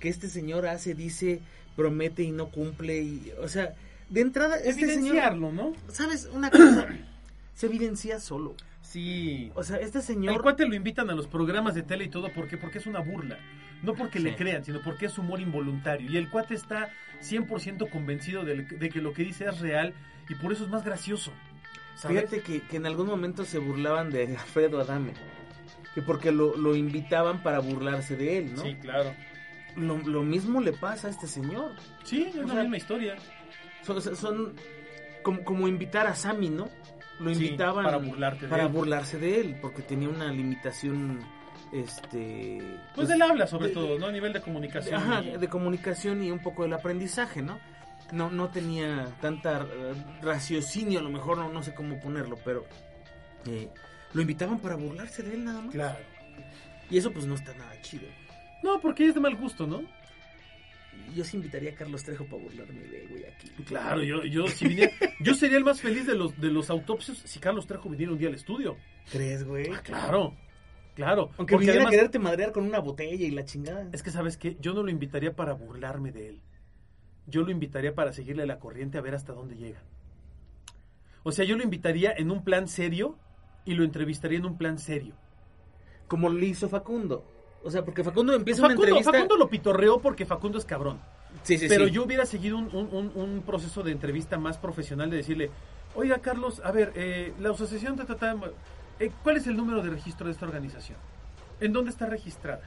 [0.00, 1.40] que este señor hace, dice,
[1.74, 3.02] promete y no cumple.
[3.02, 3.74] Y, o sea,
[4.08, 5.72] de entrada, este señor, Evidenciarlo, ¿no?
[5.88, 6.28] ¿sabes?
[6.32, 6.88] Una cosa,
[7.54, 8.54] se evidencia solo.
[8.82, 9.50] Sí.
[9.54, 10.42] O sea, este El señor...
[10.42, 12.56] cuate lo invitan a los programas de tele y todo, ¿por qué?
[12.56, 13.38] Porque es una burla.
[13.82, 16.10] No porque le crean, sino porque es humor involuntario.
[16.10, 16.88] Y el cuate está
[17.22, 19.92] 100% convencido de, de que lo que dice es real
[20.28, 21.32] y por eso es más gracioso.
[21.96, 22.30] ¿sabes?
[22.30, 25.12] Fíjate que, que en algún momento se burlaban de Alfredo Adame.
[25.96, 28.62] Que porque lo, lo invitaban para burlarse de él, ¿no?
[28.62, 29.12] Sí, claro.
[29.76, 31.72] Lo, lo mismo le pasa a este señor.
[32.04, 33.16] Sí, es O la sea, misma historia.
[33.82, 34.54] Son, son
[35.24, 36.68] como, como invitar a Sammy, ¿no?
[37.18, 38.68] Lo Sí, invitaban para burlarte de para él.
[38.68, 41.18] burlarse de él, porque tenía una limitación,
[41.72, 42.58] este...
[42.94, 44.06] Pues él habla sobre de- todo, ¿no?
[44.06, 44.94] A nivel de comunicación.
[45.00, 47.58] Ajá, y- de comunicación y un poco del aprendizaje, ¿no?
[48.12, 49.66] No, no tenía tanta
[50.22, 52.64] raciocinio, a lo mejor no, no sé cómo ponerlo, pero
[53.46, 53.68] eh,
[54.16, 55.72] lo invitaban para burlarse de él nada más.
[55.74, 55.98] Claro.
[56.88, 58.08] Y eso pues no está nada chido.
[58.62, 59.82] No, porque es de mal gusto, ¿no?
[61.14, 63.48] yo sí invitaría a Carlos Trejo para burlarme de él, güey, aquí.
[63.64, 67.18] Claro, yo, yo, si viniera, yo sería el más feliz de los, de los autopsios
[67.18, 68.76] si Carlos Trejo viniera un día al estudio.
[69.10, 69.70] ¿Crees, güey?
[69.70, 70.34] Ah, claro,
[70.94, 71.30] claro.
[71.36, 73.88] Aunque Porque viniera además- a quererte madrear con una botella y la chingada.
[73.92, 74.56] Es que, ¿sabes qué?
[74.60, 76.42] Yo no lo invitaría para burlarme de él.
[77.26, 79.82] Yo lo invitaría para seguirle la corriente a ver hasta dónde llega.
[81.22, 83.18] O sea, yo lo invitaría en un plan serio
[83.66, 85.14] y lo entrevistaría en un plan serio.
[86.08, 87.24] Como lo hizo Facundo.
[87.62, 89.12] O sea, porque Facundo empieza Facundo, una entrevista...
[89.12, 90.98] Facundo lo pitorreó porque Facundo es cabrón.
[91.42, 91.90] Sí, sí, Pero sí.
[91.90, 95.50] yo hubiera seguido un, un- un- proceso de entrevista más profesional de decirle,
[95.94, 98.36] oiga Carlos, a ver, eh, la asociación, ta, ta, ta,
[99.00, 100.96] eh, ¿cuál es el número de registro de esta organización?
[101.60, 102.62] ¿En dónde está registrada?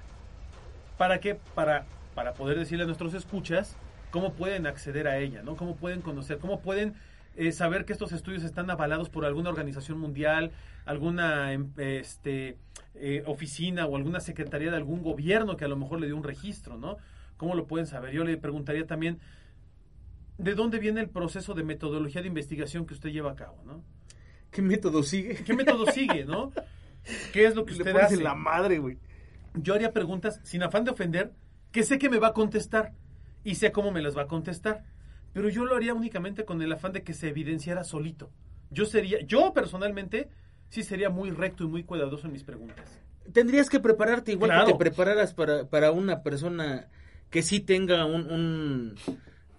[0.98, 1.40] ¿Para qué?
[1.56, 3.76] Para, para poder decirle a nuestros escuchas
[4.12, 5.56] cómo pueden acceder a ella, ¿no?
[5.56, 6.94] Cómo pueden conocer, cómo pueden
[7.40, 10.52] eh, saber que estos estudios están avalados por alguna organización mundial,
[10.86, 12.58] alguna em, este,
[12.96, 16.24] eh, oficina o alguna secretaría de algún gobierno que a lo mejor le dio un
[16.26, 16.98] registro, ¿no?
[17.38, 18.12] ¿Cómo lo pueden saber?
[18.12, 19.20] Yo le preguntaría también,
[20.38, 23.84] ¿de dónde viene el proceso de metodología de investigación que usted lleva a cabo, ¿no?
[24.52, 25.36] ¿Qué método sigue?
[25.46, 26.52] ¿Qué método sigue, no?
[27.32, 28.22] ¿Qué es lo que Le usted pones hace?
[28.22, 28.98] la madre, güey.
[29.54, 31.32] Yo haría preguntas sin afán de ofender,
[31.72, 32.92] que sé que me va a contestar
[33.46, 34.84] y sé cómo me las va a contestar,
[35.34, 38.30] pero yo lo haría únicamente con el afán de que se evidenciara solito.
[38.72, 40.30] Yo sería, yo personalmente,
[40.70, 43.00] sí sería muy recto y muy cuidadoso en mis preguntas.
[43.34, 44.66] Tendrías que prepararte igual Claro.
[44.68, 46.88] que te prepararas para, para una persona
[47.30, 48.96] que sí tenga un, un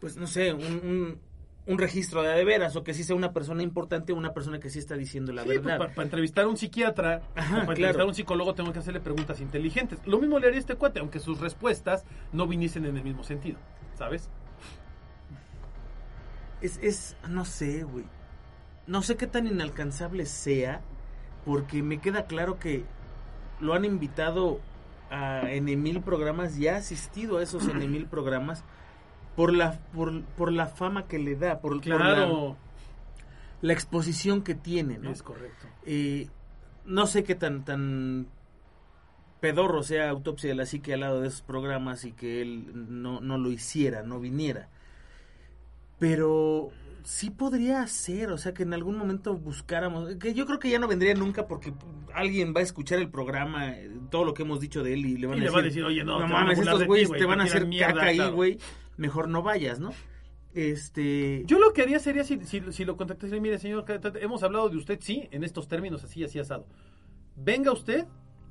[0.00, 1.18] pues no sé, un, un,
[1.66, 4.58] un registro de, de veras o que sí sea una persona importante o una persona
[4.58, 5.78] que sí está diciendo la Sí, pues, verdad.
[5.78, 8.04] para, para entrevistar a un psiquiatra, Ajá, o para entrevistar claro.
[8.04, 10.00] a un psicólogo tengo que hacerle preguntas inteligentes.
[10.06, 13.58] Lo mismo le haría este cuate, aunque sus respuestas no viniesen en el mismo sentido,
[13.94, 14.30] ¿sabes?
[16.60, 18.04] Es, es, no sé, güey.
[18.86, 20.80] No sé qué tan inalcanzable sea,
[21.44, 22.84] porque me queda claro que
[23.60, 24.60] lo han invitado
[25.10, 28.64] a en mil programas, ya ha asistido a esos en mil programas
[29.36, 32.56] por la, por, por la fama que le da, por, por la, Claro,
[33.62, 35.10] la exposición que tiene, ¿no?
[35.10, 35.66] es correcto.
[35.84, 36.28] Eh,
[36.84, 38.26] no sé qué tan, tan
[39.40, 42.70] pedorro sea autopsia de la psique al lado de esos programas y que él
[43.02, 44.68] no, no lo hiciera, no viniera.
[46.00, 46.70] Pero
[47.04, 50.78] sí podría ser, o sea, que en algún momento buscáramos, que yo creo que ya
[50.78, 51.72] no vendría nunca porque
[52.14, 55.16] alguien va a escuchar el programa, eh, todo lo que hemos dicho de él y
[55.16, 56.86] le van Y a le decir, va a decir, oye, no, no, te mames, estos
[56.86, 58.58] güeyes güey, te van a hacer mierda", caca ahí, güey,
[58.96, 59.90] mejor no vayas, ¿no?
[60.54, 61.44] Este...
[61.46, 63.84] Yo lo que haría sería si, si, si lo contactas y mire, señor,
[64.20, 66.66] hemos hablado de usted, sí, en estos términos, así, así asado.
[67.36, 68.06] Venga usted,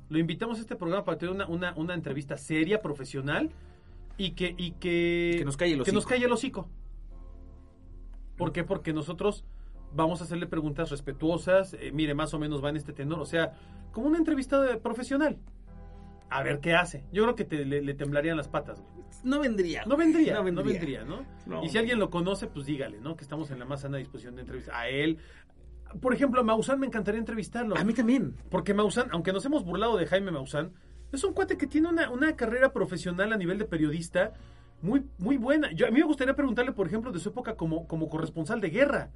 [0.08, 3.50] lo invitamos a este programa para tener una, una, una entrevista seria, profesional,
[4.16, 6.68] y que, y que, Que nos calle el que nos calle el hocico.
[8.40, 8.64] ¿Por qué?
[8.64, 9.44] Porque nosotros
[9.94, 13.26] vamos a hacerle preguntas respetuosas, eh, mire, más o menos va en este tenor, o
[13.26, 13.52] sea,
[13.92, 15.38] como una entrevista de- profesional.
[16.30, 17.04] A ver qué hace.
[17.12, 18.80] Yo creo que te- le, le temblarían las patas.
[18.80, 19.04] güey.
[19.24, 19.84] No vendría.
[19.84, 20.64] No vendría, no no vendría.
[20.72, 21.24] vendría, ¿no?
[21.46, 21.64] No.
[21.64, 23.16] Y si alguien lo conoce, pues dígale, ¿no?
[23.16, 25.18] Que estamos en la más sana disposición de entrevistar a él.
[26.00, 27.76] Por ejemplo, a Maussan me encantaría entrevistarlo.
[27.76, 28.36] A mí también.
[28.48, 30.70] Porque Maussan, aunque nos hemos burlado de Jaime Maussan,
[31.10, 34.32] es un cuate que tiene una, una carrera profesional a nivel de periodista
[34.82, 35.72] muy, muy buena.
[35.72, 38.70] Yo, a mí me gustaría preguntarle, por ejemplo, de su época como, como corresponsal de
[38.70, 39.10] guerra.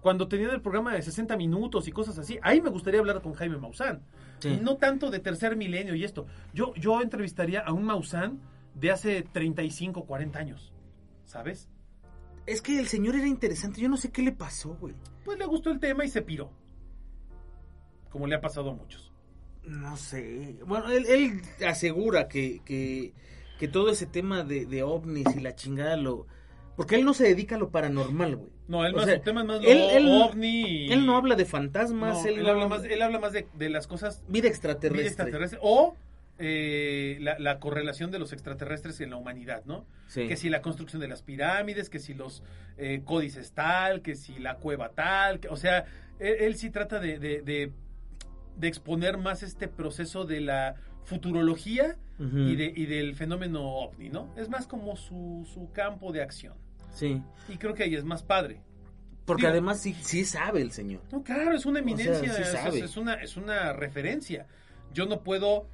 [0.00, 2.38] Cuando tenían el programa de 60 minutos y cosas así.
[2.42, 4.02] Ahí me gustaría hablar con Jaime Maussan.
[4.38, 4.58] Sí.
[4.62, 6.26] No tanto de tercer milenio y esto.
[6.52, 8.38] Yo, yo entrevistaría a un Maussan
[8.74, 10.72] de hace 35, 40 años.
[11.24, 11.70] ¿Sabes?
[12.46, 13.80] Es que el señor era interesante.
[13.80, 14.94] Yo no sé qué le pasó, güey.
[15.24, 16.50] Pues le gustó el tema y se piró.
[18.10, 19.12] Como le ha pasado a muchos.
[19.64, 20.58] No sé.
[20.66, 23.14] Bueno, él, él asegura que, que,
[23.58, 26.26] que todo ese tema de, de ovnis y la chingada lo...
[26.76, 28.50] Porque él no se dedica a lo paranormal, güey.
[28.66, 30.92] No, él O más, sea, su tema es más lo él- él- ovni.
[30.92, 33.46] Él no habla de No, fantasmas, él, él, no- habla más, él habla más de,
[33.54, 34.98] de las cosas vida extraterrestre.
[35.02, 35.94] vida extraterrestre o
[36.38, 39.86] eh, la, la correlación de los extraterrestres en la humanidad, ¿no?
[40.08, 40.26] Sí.
[40.26, 42.42] Que si la construcción de las pirámides, que si los
[42.76, 45.84] eh, códices tal, que si la cueva tal, que- o sea,
[46.18, 47.70] él, él sí trata de, de, de-
[48.56, 50.74] de exponer más este proceso de la
[51.04, 54.28] futurología y, de, y del fenómeno ovni, ¿no?
[54.36, 56.54] Es más como su, su campo de acción.
[56.92, 57.20] Sí.
[57.48, 58.60] Y creo que ahí es más padre.
[59.24, 61.00] Porque Digo- además sí, sí sabe el señor.
[61.10, 62.78] No, claro, es una eminencia, sí es- sabe.
[62.78, 64.46] es, es una, es una referencia.
[64.92, 65.66] Yo no puedo,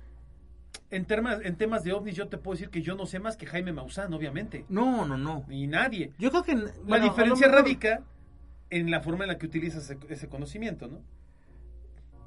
[0.90, 3.36] en temas, en temas de ovnis, yo te puedo decir que yo no sé más
[3.36, 5.44] que Jaime Maussan, obviamente, No, no, no.
[5.48, 6.12] ni nadie.
[6.18, 6.56] Yo creo que...
[6.86, 8.02] La diferencia radica
[8.70, 11.02] en la forma en la que utilizas ese, ese conocimiento, ¿no?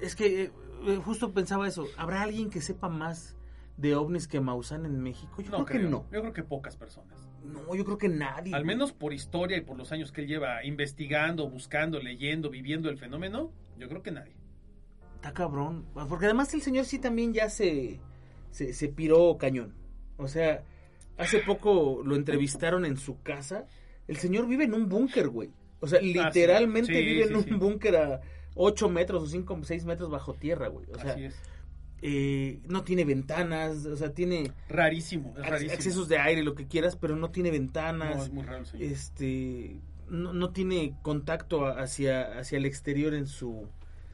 [0.00, 0.52] Es que eh,
[0.86, 1.86] eh, justo pensaba eso.
[1.96, 3.36] ¿Habrá alguien que sepa más
[3.76, 5.42] de ovnis que Maussan en México?
[5.42, 6.06] Yo No creo que no.
[6.12, 7.28] Yo creo que pocas personas.
[7.44, 8.54] No, yo creo que nadie.
[8.54, 12.88] Al menos por historia y por los años que él lleva investigando, buscando, leyendo, viviendo
[12.88, 14.34] el fenómeno, yo creo que nadie.
[15.16, 15.86] Está cabrón.
[16.08, 18.00] Porque además el señor sí también ya se,
[18.50, 19.74] se, se piró cañón.
[20.16, 20.64] O sea,
[21.18, 23.66] hace poco lo entrevistaron en su casa.
[24.06, 25.50] El señor vive en un búnker, güey.
[25.80, 28.20] O sea, literalmente Ah, Sí, vive sí, en un búnker a
[28.54, 30.86] 8 metros o 5 o 6 metros bajo tierra, güey.
[30.92, 31.34] O sea, Así es.
[32.02, 35.72] eh, no tiene ventanas, o sea, tiene Rarísimo, es rarísimo.
[35.72, 38.24] accesos de aire, lo que quieras, pero no tiene No, ventanas.
[38.24, 38.86] es muy raro señor.
[38.86, 43.66] este no, no tiene contacto hacia, hacia el exterior en su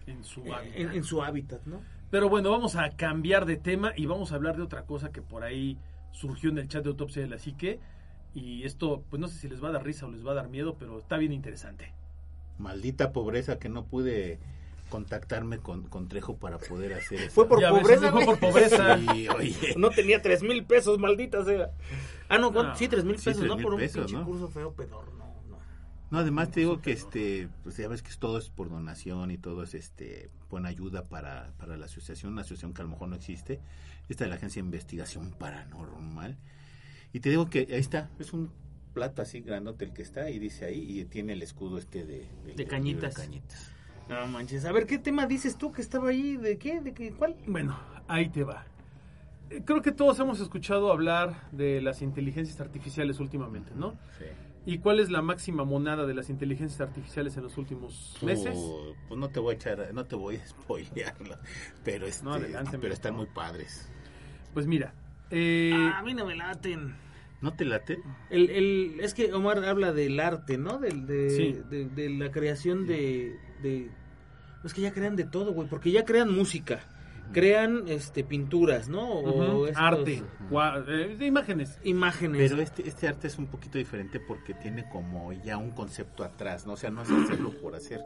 [0.07, 0.95] en su en, hábitat.
[0.95, 1.81] en su hábitat, ¿no?
[2.11, 5.23] Pero bueno, vamos a cambiar de tema y vamos a hablar de otra cosa que
[5.23, 5.79] por ahí
[6.13, 7.79] surgió en el chat de autopsia de la psique.
[8.35, 10.35] Y esto, pues no sé si les va a dar risa o les va a
[10.35, 11.93] dar miedo, pero está bien interesante.
[12.61, 14.39] Maldita pobreza que no pude
[14.91, 17.31] contactarme con, con Trejo para poder hacer eso.
[17.31, 18.99] Fue por Ya pobreza, fue por pobreza.
[19.15, 19.75] Sí, oye.
[19.77, 21.71] No tenía tres mil pesos, maldita sea.
[22.29, 23.57] Ah, no, sí, tres mil Sí, pesos, ¿no?
[23.57, 24.27] Por un pesos, pinche ¿no?
[24.27, 25.59] curso feo pedor, no, no.
[26.11, 29.39] No, además te digo que este, pues ya ves que todo es por donación y
[29.39, 33.09] todo es este, buena ayuda para, para la asociación, una asociación que a lo mejor
[33.09, 33.61] no existe,
[34.09, 36.37] esta de la Agencia de Investigación Paranormal.
[37.13, 38.51] Y te digo que ahí está, es un
[38.93, 42.27] plato así grandote el que está y dice ahí y tiene el escudo este de,
[42.47, 43.15] De del cañitas.
[43.17, 43.73] de cañitas.
[44.09, 44.65] No manches.
[44.65, 46.37] A ver, ¿qué tema dices tú que estaba ahí?
[46.37, 46.81] ¿De qué?
[46.81, 47.13] ¿De qué?
[47.13, 47.37] ¿Cuál?
[47.47, 47.79] Bueno,
[48.09, 48.65] ahí te va.
[49.51, 53.93] Eh, Creo que todos hemos escuchado hablar de las inteligencias artificiales últimamente, ¿no?
[54.19, 54.25] Sí.
[54.67, 58.55] ¿Y cuál es la máxima monada de las inteligencias artificiales en los últimos meses?
[58.59, 61.39] Uh, pues no te voy a echar, no te voy a spoilearlo,
[61.85, 63.89] pero este, No, adelante, pero están muy padres.
[64.53, 64.93] Pues mira,
[65.31, 66.95] eh, Ah, a mí no me laten.
[67.43, 67.99] ¿No te late?
[68.29, 70.79] El, el, es que Omar habla del arte, ¿no?
[70.79, 71.61] Del, de, Sí.
[71.71, 73.91] de, de la creación de, de...
[74.65, 76.81] Es que ya crean de todo, güey, porque ya crean música,
[77.33, 79.09] crean este pinturas, ¿no?
[79.09, 80.23] O estos arte,
[80.89, 81.79] eh, de imágenes.
[81.83, 82.51] Imágenes.
[82.51, 86.67] Pero este, este arte es un poquito diferente porque tiene como ya un concepto atrás,
[86.67, 86.75] ¿no?
[86.75, 88.03] O sea, no es hacerlo por hacer,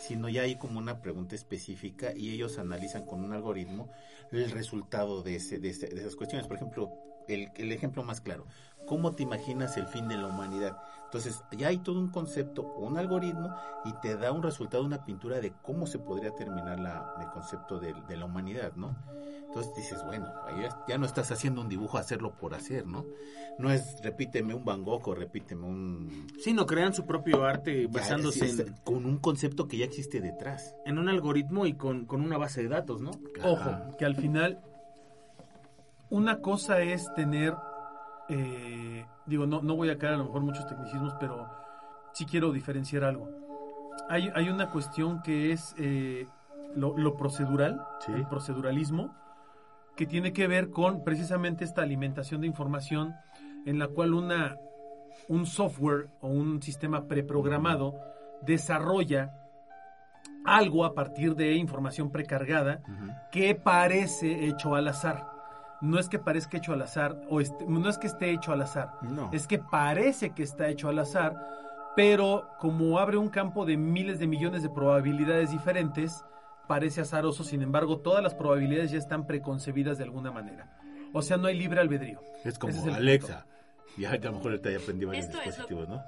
[0.00, 3.88] sino ya hay como una pregunta específica y ellos analizan con un algoritmo
[4.32, 6.48] el resultado de, ese, de, ese- de esas cuestiones.
[6.48, 6.90] Por ejemplo,
[7.28, 8.46] el, el ejemplo más claro,
[8.86, 10.76] ¿cómo te imaginas el fin de la humanidad?
[11.04, 13.54] Entonces, ya hay todo un concepto, un algoritmo
[13.84, 17.78] y te da un resultado, una pintura de cómo se podría terminar la, el concepto
[17.78, 18.96] de, de la humanidad, ¿no?
[19.46, 23.04] Entonces dices, bueno, ya, ya no estás haciendo un dibujo hacerlo por hacer, ¿no?
[23.58, 26.26] No es repíteme un Van Gogh o repíteme un...
[26.42, 29.76] Sí, no crean su propio arte ya, basándose es- es- en, con un concepto que
[29.76, 30.74] ya existe detrás.
[30.86, 33.10] en un algoritmo y con, con una base de datos, ¿no?
[33.44, 34.62] Ojo, que al final
[36.08, 37.54] una cosa es tener,
[38.32, 41.48] eh, digo, no, no voy a caer a lo mejor muchos tecnicismos, pero
[42.12, 43.28] sí quiero diferenciar algo.
[44.08, 46.26] Hay, hay una cuestión que es eh,
[46.74, 48.12] lo, lo procedural, Sí.
[48.12, 49.14] el proceduralismo,
[49.96, 53.14] que tiene que ver con precisamente esta alimentación de información
[53.66, 54.56] en la cual una,
[55.28, 57.94] un software o un sistema preprogramado
[58.40, 59.34] desarrolla
[60.44, 62.80] algo a partir de información precargada
[63.30, 65.26] que parece hecho al azar.
[65.82, 68.62] No es que parezca hecho al azar, o este- no es que esté hecho al
[68.62, 69.28] azar, No.
[69.32, 71.34] es que parece que está hecho al azar,
[71.96, 76.24] pero como abre un campo de miles de millones de probabilidades diferentes,
[76.68, 80.78] parece azaroso, sin embargo, todas las probabilidades ya están preconcebidas de alguna manera.
[81.12, 82.20] O sea, no hay libre albedrío.
[82.44, 83.44] Es como es Alexa.
[83.98, 86.02] Ya, a lo mejor ahorita ya aprendí varios Esto es lo- dispositivos, ¿no?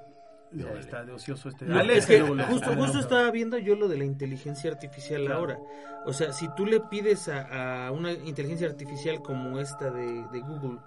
[0.51, 0.79] Ya Órale.
[0.79, 1.65] está de ocioso este.
[1.65, 5.39] No, es que justo, justo no, estaba viendo yo lo de la inteligencia artificial Claro.
[5.39, 5.59] ahora.
[6.05, 10.39] O sea, si tú le pides a, a una inteligencia artificial como esta de, de
[10.41, 10.79] Google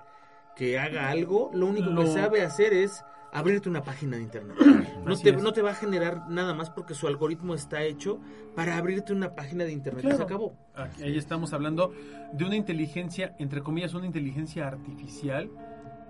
[0.56, 4.56] que haga algo, lo único Lo- que sabe hacer es abrirte una página de internet.
[5.04, 8.20] No te, no te va a generar nada más porque su algoritmo está hecho
[8.54, 10.02] para abrirte una página de internet.
[10.02, 10.16] Claro.
[10.18, 10.54] Se acabó.
[10.74, 11.92] Aquí- ahí estamos hablando
[12.32, 15.48] de una inteligencia, entre comillas, una inteligencia artificial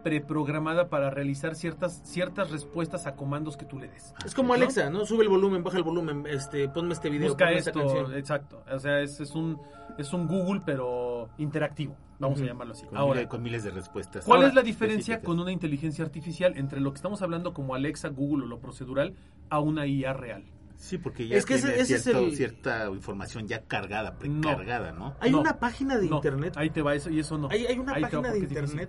[0.03, 4.15] preprogramada para realizar ciertas ciertas respuestas a comandos que tú le des.
[4.25, 5.05] Es como Alexa, ¿no?
[5.07, 8.15] Sube el volumen, baja el volumen, este, ponme este video, Busca ponme esta esto, canción.
[8.15, 8.63] exacto.
[8.73, 9.59] O sea, es, es un
[9.99, 12.87] es un Google pero interactivo, vamos a llamarlo así.
[12.87, 14.25] Con, Ahora, miles, con miles de respuestas.
[14.25, 15.27] ¿cuál Ahora, es la diferencia específicas.
[15.27, 19.15] con una inteligencia artificial entre lo que estamos hablando como Alexa, Google o lo procedural
[19.51, 20.45] a una IA real?
[20.77, 24.17] Sí, porque ya Es que ese- tiene ese es cierto- el- cierta información ya cargada,
[24.17, 25.17] precargada, ¿no?
[25.19, 25.41] Hay No.
[25.41, 27.49] una página de No, internet Ahí te va eso y eso no.
[27.51, 28.89] Hay, hay una Ahí te va página de internet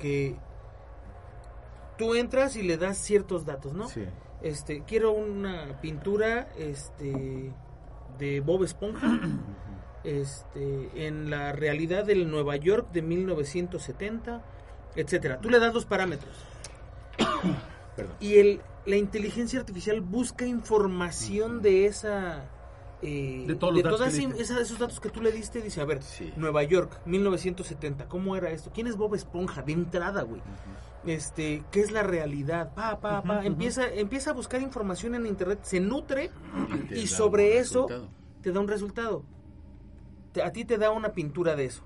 [0.00, 0.34] que
[1.96, 3.88] tú entras y le das ciertos datos, ¿no?
[3.88, 4.04] Sí.
[4.42, 7.52] Este, quiero una pintura este
[8.18, 9.20] de Bob Esponja
[10.04, 14.42] este en la realidad del Nueva York de 1970,
[14.96, 15.40] etcétera.
[15.40, 16.34] Tú le das los parámetros
[17.96, 18.16] Perdón.
[18.18, 22.44] y el la inteligencia artificial busca información de esa
[23.02, 25.80] eh, De todos los datos todas que esa- esos datos que tú le diste dice
[25.80, 26.32] a ver Sí.
[26.36, 30.42] Nueva York 1970 cómo era esto quién es Bob Esponja de entrada güey.
[31.06, 32.98] Este qué es la realidad pa
[33.44, 36.30] empieza empieza a buscar información en internet se nutre
[36.90, 38.08] y sobre eso resultado.
[38.42, 39.24] te da un resultado.
[40.32, 41.82] Te- a ti te da una pintura de eso.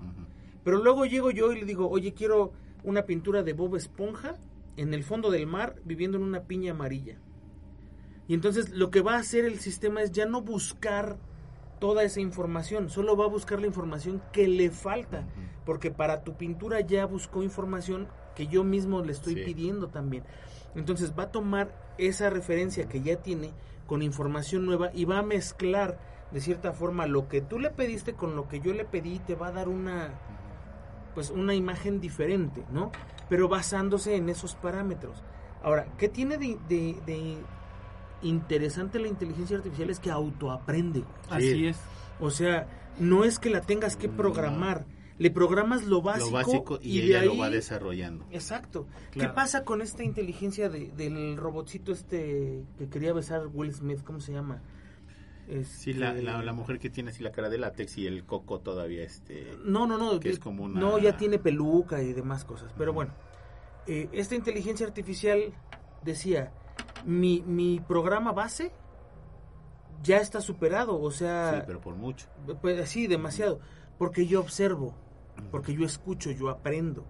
[0.63, 2.51] Pero luego llego yo y le digo, oye, quiero
[2.83, 4.35] una pintura de Bob Esponja
[4.77, 7.17] en el fondo del mar viviendo en una piña amarilla.
[8.27, 11.17] Y entonces lo que va a hacer el sistema es ya no buscar
[11.79, 15.23] toda esa información, solo va a buscar la información que le falta,
[15.65, 19.41] porque para tu pintura ya buscó información que yo mismo le estoy Sí.
[19.43, 20.23] pidiendo también.
[20.73, 23.51] Entonces va a tomar esa referencia que ya tiene
[23.87, 25.99] con información nueva y va a mezclar
[26.31, 29.19] de cierta forma lo que tú le pediste con lo que yo le pedí y
[29.19, 30.09] te va a dar una
[31.13, 32.91] pues una imagen diferente, ¿no?
[33.29, 35.23] Pero basándose en esos parámetros.
[35.63, 37.37] Ahora, ¿qué tiene de, de- de
[38.21, 39.89] interesante la inteligencia artificial?
[39.89, 41.03] Es que autoaprende.
[41.29, 41.77] Así es.
[42.19, 42.67] O sea,
[42.99, 44.85] no es que la tengas que programar.
[45.17, 47.27] Le programas lo básico, lo básico y, ella ahí...
[47.27, 48.25] lo va desarrollando.
[48.31, 48.85] Exacto.
[49.11, 49.29] Claro.
[49.29, 54.03] ¿Qué pasa con esta inteligencia de- del robotcito este que quería besar Will Smith?
[54.03, 54.61] ¿Cómo se llama?
[55.63, 58.25] Sí, la, Este, la, la mujer que tiene así la cara de látex y el
[58.25, 60.19] coco todavía este No, no, no.
[60.19, 62.73] que es de- como una- No, ya tiene peluca y demás cosas.
[62.77, 63.13] Pero bueno,
[63.87, 65.53] eh, esta inteligencia artificial
[66.03, 66.51] decía,
[67.05, 68.71] mi, mi programa base
[70.03, 70.99] ya está superado.
[71.01, 72.27] O sea, sí, pero por mucho.
[72.61, 73.59] pues sí, demasiado.
[73.97, 74.93] Porque yo observo,
[75.51, 77.05] porque yo escucho, yo aprendo.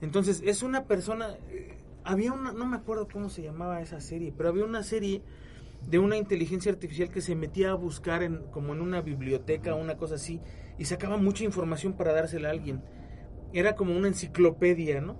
[0.00, 1.36] Entonces, es una persona...
[1.48, 5.22] eh, había una, no me acuerdo cómo se llamaba esa serie, pero había una serie
[5.88, 9.96] de una inteligencia artificial que se metía a buscar en, como en una biblioteca, una
[9.96, 10.40] cosa así,
[10.78, 12.82] y sacaba mucha información para dársela a alguien.
[13.52, 15.18] Era como una enciclopedia, ¿no?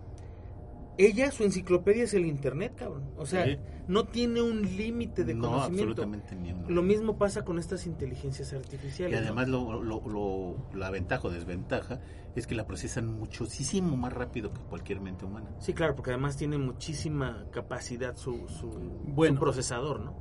[0.99, 3.11] Ella, su enciclopedia es el internet, cabrón.
[3.16, 3.57] O sea, Sí.
[3.88, 5.91] no tiene un límite de no, conocimiento.
[6.03, 6.68] absolutamente ni uno.
[6.68, 9.16] Lo mismo pasa con estas inteligencias artificiales.
[9.18, 9.26] Y ¿no?
[9.26, 12.01] además lo, lo, lo- la ventaja o desventaja
[12.36, 15.51] es que la procesan muchísimo más rápido que cualquier mente humana.
[15.59, 18.68] Sí, claro, porque además tiene muchísima capacidad su, su,
[19.07, 19.36] Bueno.
[19.36, 20.14] su procesador, ¿no?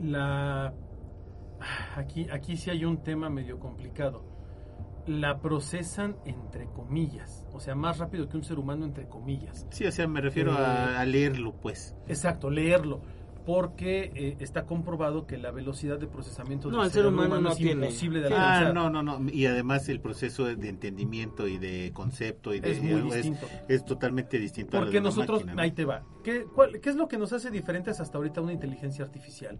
[0.00, 0.74] La
[1.96, 4.24] aquí aquí sí hay un tema medio complicado.
[5.06, 9.66] La procesan entre comillas, o sea, más rápido que un ser humano entre comillas.
[9.70, 11.94] Sí, o sea, me refiero a, a leerlo, pues.
[12.08, 13.00] Exacto, leerlo,
[13.46, 17.50] porque eh, está comprobado que la velocidad de procesamiento del No, el ser humano no
[17.50, 17.86] es tiene.
[17.86, 18.34] imposible de Sí.
[18.34, 18.66] alcanzar.
[18.68, 19.30] Ah, no, no, no.
[19.30, 23.46] Y además el proceso de entendimiento y de concepto y de Es muy distinto.
[23.68, 24.76] es totalmente distinto.
[24.76, 25.62] a Porque de una nosotros, máquina, ¿no?
[25.62, 26.02] ahí te va.
[26.22, 29.58] ¿Qué, cuál- ¿Qué es lo que nos hace diferentes hasta ahorita a una inteligencia artificial?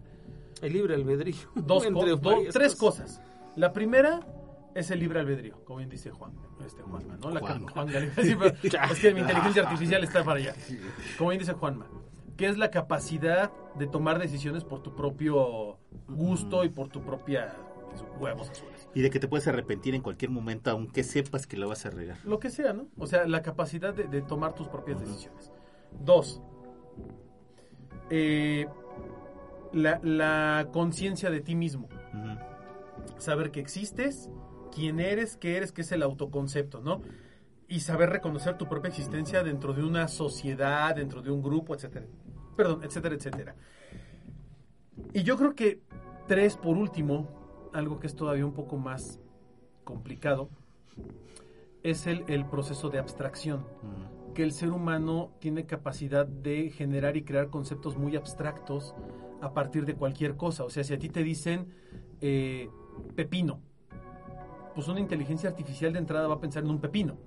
[0.61, 1.35] El libre albedrío.
[1.55, 3.19] Dos, co- do- varias tres cosas.
[3.55, 4.21] La primera
[4.75, 6.33] es el libre albedrío, como bien dice Juan,
[6.65, 7.31] este Juanma, ¿no?
[7.31, 7.67] La Juan.
[7.67, 8.37] Juan sí,
[8.91, 10.55] es que mi inteligencia artificial está para allá.
[11.17, 11.87] Como bien dice Juanma,
[12.37, 17.53] que es la capacidad de tomar decisiones por tu propio gusto y por tu propia
[18.19, 18.87] huevos azules.
[18.93, 21.89] Y de que te puedes arrepentir en cualquier momento, aunque sepas que la vas a
[21.89, 22.17] regar.
[22.23, 22.87] Lo que sea, ¿no?
[22.97, 25.51] O sea, la capacidad de, de tomar tus propias decisiones.
[25.99, 26.41] Dos,
[28.09, 28.67] eh,
[29.71, 31.87] la, la conciencia de ti mismo.
[33.17, 34.29] Saber que existes,
[34.73, 37.01] quién eres, qué eres, qué es el autoconcepto, ¿no?
[37.67, 42.05] Y saber reconocer tu propia existencia dentro de una sociedad, dentro de un grupo, etcétera.
[42.55, 43.55] Perdón, etcétera, etcétera.
[45.13, 45.81] Y yo creo que
[46.27, 49.19] tres, por último, algo que es todavía un poco más
[49.83, 50.49] complicado,
[51.83, 54.33] es el, el proceso de abstracción Ujú.
[54.33, 58.93] que el ser humano tiene capacidad de generar y crear conceptos muy abstractos
[59.41, 60.63] a partir de cualquier cosa.
[60.63, 61.73] O sea, si a ti te dicen
[62.21, 62.69] eh,
[63.15, 63.61] pepino,
[64.73, 67.17] pues una inteligencia artificial de entrada va a pensar en un pepino.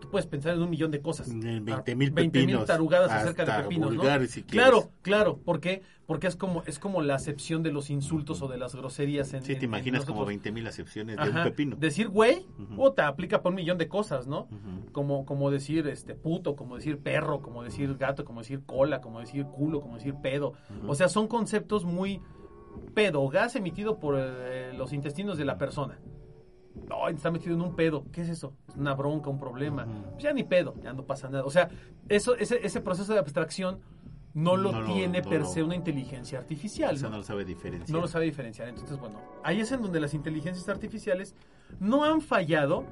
[0.00, 1.28] Tú puedes pensar en un millón de cosas.
[1.28, 4.02] En Ah, 20,000 20,000 pepinos, tarugadas acerca de pepinos, ¿no?
[4.26, 4.42] si.
[4.42, 5.38] Claro, claro.
[5.38, 5.82] ¿Por qué?
[6.06, 9.42] Porque es como, es como la acepción de los insultos o de las groserías en
[9.42, 10.28] Sí, te en imaginas como nosotros.
[10.28, 11.76] 20 mil acepciones de un pepino.
[11.76, 12.74] Decir güey, Ujú.
[12.74, 14.48] puta, aplica para un millón de cosas, ¿no?
[14.92, 19.20] Como, como decir este puto, como decir perro, como decir gato, como decir cola, como
[19.20, 20.52] decir culo, como decir pedo.
[20.86, 22.20] O sea, son conceptos muy
[22.94, 25.98] pedo, gas emitido por eh, los intestinos de la persona.
[26.92, 28.04] No, está metido en un pedo.
[28.12, 28.52] ¿Qué es eso?
[28.68, 29.86] Es una bronca, un problema.
[30.12, 31.44] Pues ya ni pedo, ya no pasa nada.
[31.44, 31.70] O sea,
[32.08, 33.80] eso, ese, ese proceso de abstracción
[34.34, 36.94] no lo No lo- tiene no per lo- se una inteligencia artificial.
[36.94, 37.12] O sea, ¿no?
[37.12, 37.90] no lo sabe diferenciar.
[37.96, 38.68] no lo sabe diferenciar.
[38.68, 41.34] Entonces, bueno, ahí es en donde las inteligencias artificiales
[41.80, 42.84] no han fallado,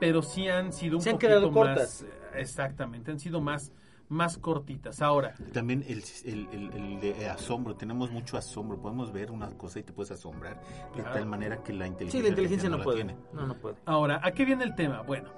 [0.00, 2.02] pero sí han sido un Se han poquito quedado más cortas.
[2.02, 2.06] eh,
[2.40, 3.72] exactamente, han sido más
[4.08, 5.02] más cortitas.
[5.02, 9.80] Ahora, También el, el, el- el de asombro, tenemos mucho asombro, podemos ver una cosa
[9.80, 10.60] y te puedes asombrar
[10.96, 12.96] de tal manera que la inteligencia, Sí, la inteligencia no, la puede.
[12.98, 13.16] tiene.
[13.32, 13.76] No, no puede.
[13.84, 15.02] ahora, ¿a qué viene el tema?
[15.02, 15.28] Bueno,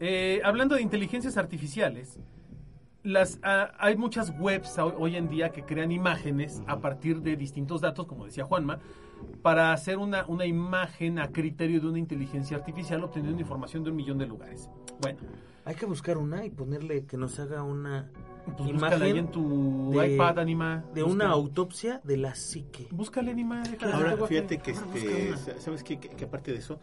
[0.00, 2.18] eh, hablando de inteligencias artificiales,
[3.02, 7.36] las ah, hay muchas webs ho- hoy en día que crean imágenes a partir de
[7.36, 8.80] distintos datos, como decía Juanma,
[9.42, 13.96] para hacer una, una imagen a criterio de una inteligencia artificial obteniendo información de un
[13.96, 14.68] millón de lugares.
[15.00, 15.18] Bueno,
[15.64, 18.10] Hay que buscar una y ponerle que nos haga una
[18.56, 20.84] Pues búscala ahí imagen en tu de- iPad, Anima.
[20.94, 21.24] de Búscala.
[21.26, 22.88] una autopsia de la psique.
[22.90, 23.62] Búscale, Anima.
[23.62, 25.60] déjala, Ahora, fíjate que, Ahora este, busca.
[25.60, 25.98] ¿sabes qué?
[26.00, 26.80] Que, que aparte de eso,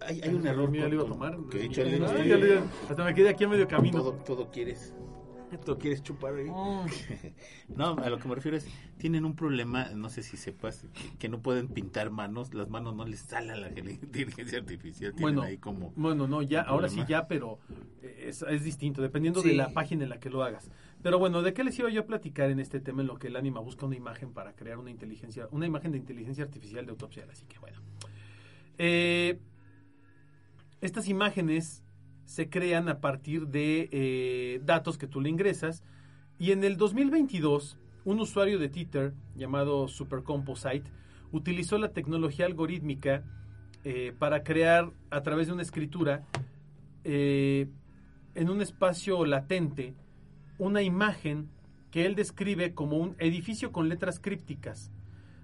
[0.00, 0.70] hay, hay un error.
[0.70, 1.36] Mira, con- le iba a tomar.
[1.50, 3.98] que he hecho el- Ay, ya le- hasta me quedé aquí a medio camino.
[3.98, 4.94] todo, todo quieres.
[5.64, 6.46] ¿Tú quieres chupar ahí?
[7.68, 8.66] No, a lo que me refiero es,
[8.98, 12.94] tienen un problema, no sé si sepas, que, que no pueden pintar manos, las manos
[12.94, 15.92] no les sale a la inteligencia artificial, tienen Bueno, ahí como...
[15.96, 17.58] bueno, no, ya, ahora sí ya, pero
[18.02, 19.48] es, es distinto, dependiendo Sí.
[19.48, 20.70] de la página en la que lo hagas.
[21.02, 23.28] Pero bueno, ¿de qué les iba yo a platicar en este tema en lo que
[23.28, 26.90] el ánima busca una imagen para crear una inteligencia, una imagen de inteligencia artificial de
[26.90, 27.26] autopsia?
[27.30, 27.80] Así que bueno.
[28.78, 29.38] Eh,
[30.80, 31.82] estas imágenes
[32.26, 35.82] se crean a partir de eh, datos que tú le ingresas
[36.38, 40.90] y en el 2022 un usuario de Twitter llamado Supercomposite
[41.32, 43.24] utilizó la tecnología algorítmica
[43.84, 46.26] eh, para crear a través de una escritura
[47.04, 47.68] eh,
[48.34, 49.94] en un espacio latente
[50.58, 51.48] una imagen
[51.90, 54.90] que él describe como un edificio con letras crípticas.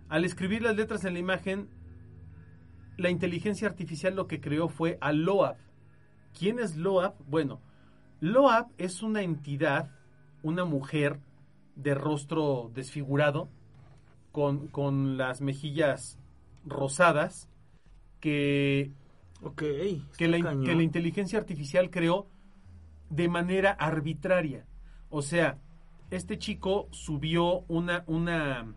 [0.08, 1.68] Al escribir las letras en la imagen,
[2.96, 5.56] la inteligencia artificial lo que creó fue a Loab.
[6.38, 7.14] ¿Quién es Loab?
[7.28, 7.60] Bueno,
[8.20, 9.90] Loab es una entidad,
[10.42, 11.18] una mujer
[11.76, 13.48] de rostro desfigurado,
[14.32, 16.18] con, con las mejillas
[16.64, 17.48] rosadas,
[18.20, 18.92] que
[19.42, 19.62] Ok.
[20.16, 22.28] que la, que la inteligencia artificial creó
[23.10, 24.64] de manera arbitraria.
[25.10, 25.58] O sea,
[26.10, 28.04] este chico subió una...
[28.06, 28.72] una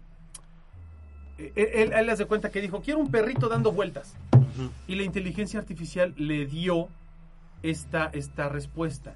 [1.38, 4.16] eh, él, él hace cuenta que dijo, quiero un perrito dando vueltas.
[4.88, 6.88] Y la inteligencia artificial le dio
[7.70, 9.16] esta, esta respuesta.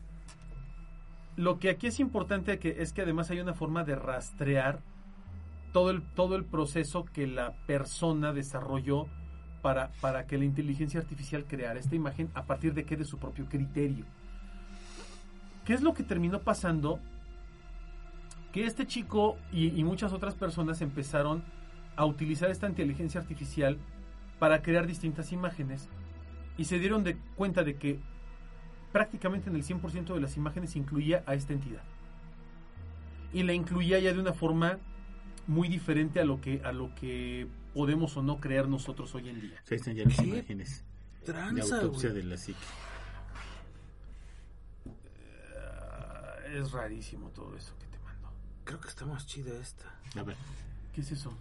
[1.36, 4.82] Lo que aquí es importante es que además hay una forma de rastrear
[5.72, 9.08] todo el, todo el proceso que la persona desarrolló
[9.62, 13.20] para, para que la inteligencia artificial creara esta imagen a partir de que de su
[13.20, 14.06] propio criterio.
[15.64, 17.00] ¿Qué es lo que terminó pasando?
[18.52, 21.44] Que este chico y, y muchas otras personas empezaron
[21.96, 23.78] a utilizar esta inteligencia artificial
[24.40, 25.88] para crear distintas imágenes
[26.58, 28.00] y se dieron de cuenta de que
[28.92, 31.84] prácticamente en el 100% de las imágenes incluía a esta entidad.
[33.34, 34.80] Y la incluía ya de una forma
[35.48, 39.42] muy diferente a lo que a lo que podemos o no creer nosotros hoy en
[39.42, 39.58] día.
[39.70, 40.84] Ahí están ya las ¿Qué imágenes
[41.26, 42.22] de Tranza, autopsia güey.
[42.24, 42.60] de la psique.
[45.58, 48.32] Ah, es rarísimo todo eso que te mando.
[48.64, 49.86] Creo que está más chida esta.
[50.16, 50.36] A ver,
[50.94, 51.32] ¿Qué es eso?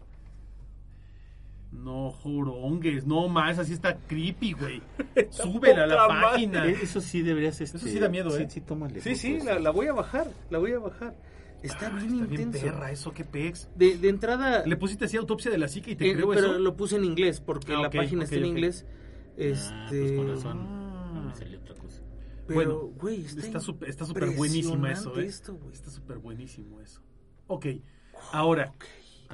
[1.70, 4.82] No, jorongues, no más, así está creepy, güey.
[5.30, 6.22] Súbela a la madre.
[6.22, 6.66] página.
[6.66, 7.60] eh, eso sí deberías...
[7.60, 8.50] Este, sí da miedo, sí, ¿eh?
[8.50, 10.26] Sí, tómale Sí, la, la voy a bajar.
[10.50, 11.14] La voy a bajar.
[11.62, 12.66] Está Ah, bien está bien intenso.
[12.66, 13.68] perra, eso, qué pex.
[13.74, 16.50] De, de entrada, Le pusiste así autopsia de la psique y te eh, creo pero
[16.52, 16.58] eso.
[16.58, 18.86] lo puse en inglés porque Ah, la página está en inglés.
[18.88, 20.58] Ah, Este, pues con razón.
[20.66, 21.10] Ah.
[21.14, 22.00] No me salió otra cosa.
[22.46, 25.26] pero, Bueno, güey, está, Está súper está súper buenísimo eso, ¿eh?
[25.26, 25.74] esto, güey.
[25.74, 27.02] Está súper buenísimo eso.
[27.48, 27.66] Ok,
[28.32, 28.72] ahora,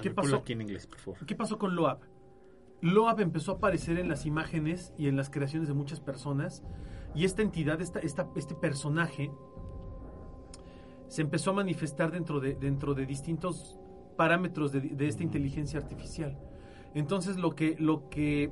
[0.00, 0.36] ¿Qué ver, pasó?
[0.36, 1.26] aquí en inglés, por favor.
[1.26, 1.98] ¿qué pasó con Loab?
[2.84, 6.62] Loab empezó a aparecer en las imágenes y en las creaciones de muchas personas
[7.14, 9.30] y esta entidad, esta, esta- este personaje,
[11.08, 13.78] se empezó a manifestar dentro de, dentro de distintos
[14.18, 16.38] parámetros de, de esta inteligencia artificial.
[16.94, 18.50] Entonces lo que, lo que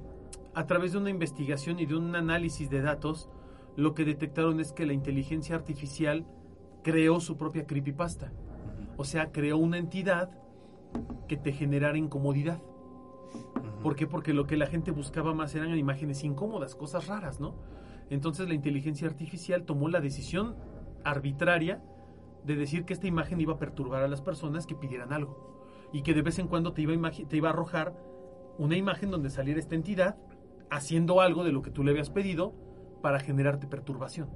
[0.54, 3.28] a través de una investigación y de un análisis de datos,
[3.76, 6.24] lo que detectaron es que la inteligencia artificial
[6.82, 8.32] creó su propia creepypasta.
[8.96, 10.30] O sea, creó una entidad
[11.28, 12.62] que te generara incomodidad.
[13.82, 14.06] ¿Por qué?
[14.06, 17.54] Porque lo que la gente buscaba más eran imágenes incómodas, cosas raras, ¿no?
[18.10, 20.56] Entonces la inteligencia artificial tomó la decisión
[21.04, 21.82] arbitraria
[22.44, 25.88] de decir que esta imagen iba a perturbar a las personas que pidieran algo.
[25.92, 27.94] Y que de vez en cuando te iba a, te iba a arrojar
[28.58, 30.16] una imagen donde saliera esta entidad
[30.70, 32.54] haciendo algo de lo que tú le habías pedido
[33.02, 34.30] para generarte perturbación.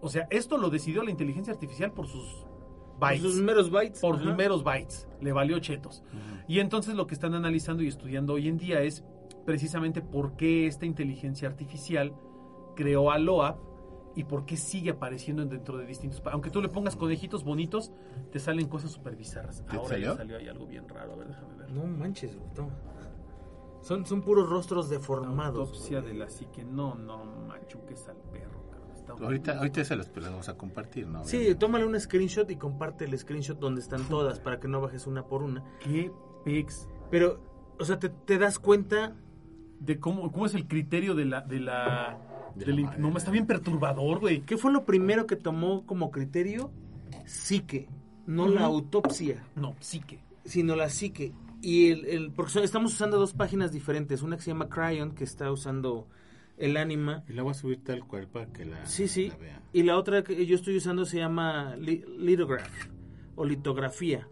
[0.00, 2.46] O sea, esto lo decidió la inteligencia artificial por sus
[2.98, 4.00] bytes Sus meros bytes.
[4.00, 4.24] por ajá.
[4.24, 5.08] sus meros bytes.
[5.20, 6.02] Le valió chetos.
[6.46, 9.04] Y entonces lo que están analizando y estudiando hoy en día es
[9.44, 12.12] precisamente por qué esta inteligencia artificial
[12.76, 13.56] creó a Loab
[14.14, 16.22] y por qué sigue apareciendo dentro de distintos...
[16.32, 17.92] Aunque tú le pongas conejitos bonitos,
[18.32, 19.64] te salen cosas súper bizarras.
[19.66, 20.10] ¿Te Ahora salió?
[20.12, 21.12] ya salió ahí algo bien raro.
[21.12, 21.70] A ver, déjame ver.
[21.70, 22.50] No manches, güey.
[22.54, 22.72] toma.
[23.80, 25.68] Son, son puros rostros deformados.
[25.68, 26.12] Autopsia güey.
[26.12, 26.64] de la psique.
[26.64, 28.57] No, no machuques al perro,
[29.20, 31.24] Ahorita, ahorita se los las vamos a compartir, ¿no?
[31.24, 35.06] Sí, tómale un screenshot y comparte el screenshot donde están todas para que no bajes
[35.06, 35.62] una por una.
[35.82, 36.10] ¿Qué
[36.44, 36.88] pex?
[37.10, 37.40] Pero,
[37.78, 39.14] o sea, te, te das cuenta.
[39.80, 41.40] De cómo, cómo es el criterio de la...
[41.42, 42.18] De la
[42.56, 42.96] De la manera.
[42.98, 44.40] no, está bien perturbador, güey.
[44.40, 46.72] ¿Qué fue lo primero que tomó como criterio?
[47.24, 47.88] Psique,
[48.26, 50.18] no la autopsia, No, psique.
[50.44, 51.32] sino la psique.
[51.62, 54.22] Y el, el- porque estamos usando dos páginas diferentes.
[54.22, 56.08] Una que se llama Cryon, que está usando
[56.58, 57.24] el ánima.
[57.28, 59.28] Y la voy a subir tal cual para que la, Sí, sí.
[59.40, 59.62] la.
[59.72, 62.70] Y la otra que yo estoy usando se llama li- lithograph
[63.36, 64.28] o litografía.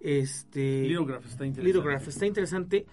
[0.00, 1.62] Este Lithograph está interesante.
[1.62, 2.86] Lithograph está interesante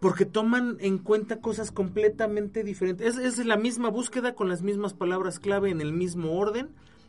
[0.00, 3.16] porque toman en cuenta cosas completamente diferentes.
[3.16, 6.68] Es, es la misma búsqueda con las mismas palabras clave en el mismo orden,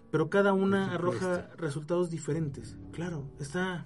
[0.10, 2.78] pero cada una arroja resultados diferentes.
[2.94, 3.86] Claro, está...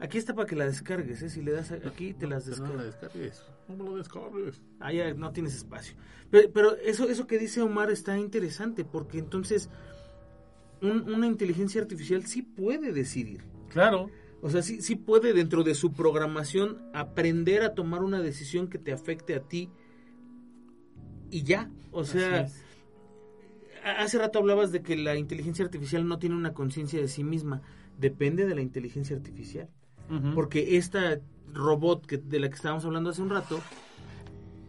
[0.00, 1.30] Aquí está para que la descargues, ¿eh?
[1.30, 3.12] Si le das aquí, te las Pero no la descargas.
[3.14, 3.42] descargues.
[3.68, 4.60] No me lo descargues.
[4.80, 5.94] Ah, ya no tienes espacio.
[6.30, 9.70] Pero, pero eso, eso que dice Omar está interesante, porque entonces
[10.82, 13.42] un- una inteligencia artificial sí puede decidir.
[13.70, 14.10] Claro.
[14.42, 18.78] O sea, sí, sí puede dentro de su programación aprender a tomar una decisión que
[18.78, 19.70] te afecte a ti
[21.30, 21.70] y ya.
[21.90, 22.46] O sea,
[23.98, 27.62] hace rato hablabas de que la inteligencia artificial no tiene una conciencia de sí misma.
[27.98, 29.68] Depende de la inteligencia artificial.
[30.34, 31.20] Porque esta
[31.52, 33.60] robot que, de la que estábamos hablando hace un rato,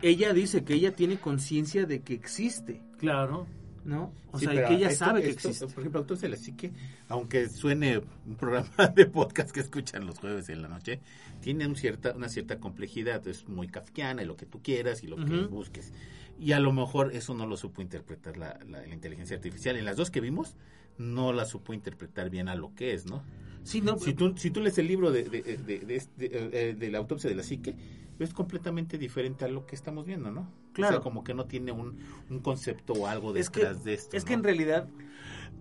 [0.01, 3.47] ella dice que ella tiene conciencia de que existe, Claro.
[3.85, 4.11] ¿no?
[4.31, 5.67] O Sí, sea, que ella esto- sabe que esto, existe.
[5.67, 6.71] Por ejemplo, Autos de la Psique,
[7.07, 10.99] aunque suene un programa de podcast que escuchan los jueves en la noche,
[11.41, 15.07] tiene un cierta, una cierta complejidad, es muy kafkiana y lo que tú quieras y
[15.07, 15.93] lo que busques.
[16.37, 19.77] Y a lo mejor eso no lo supo interpretar la, la- la inteligencia artificial.
[19.77, 20.55] En las dos que vimos,
[20.97, 23.23] no la supo interpretar bien a lo que es, ¿no?
[23.63, 26.73] Sí, no, Si tú, si tú lees el libro de, de, de- de este, eh,
[26.75, 27.75] de la autopsia de la psique,
[28.19, 30.47] es completamente diferente a lo que estamos viendo, ¿no?
[30.73, 30.97] Claro.
[30.97, 31.97] O sea, como que no tiene un,
[32.29, 34.15] un concepto o algo es que, detrás de esto.
[34.15, 34.87] es que en realidad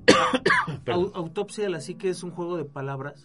[1.15, 3.25] autopsia de la psique es un juego de palabras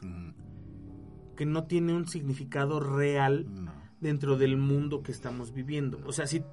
[1.36, 3.74] que no tiene un significado real No.
[4.02, 6.00] dentro del mundo que estamos viviendo.
[6.06, 6.44] O sea, si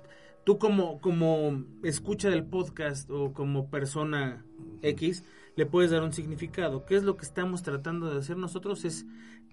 [0.47, 4.44] tú como, como escucha del podcast o como persona
[4.80, 5.24] X
[5.57, 6.86] le puedes dar un significado.
[6.86, 8.84] ¿Qué es lo que estamos tratando de hacer nosotros?
[8.84, 9.07] Es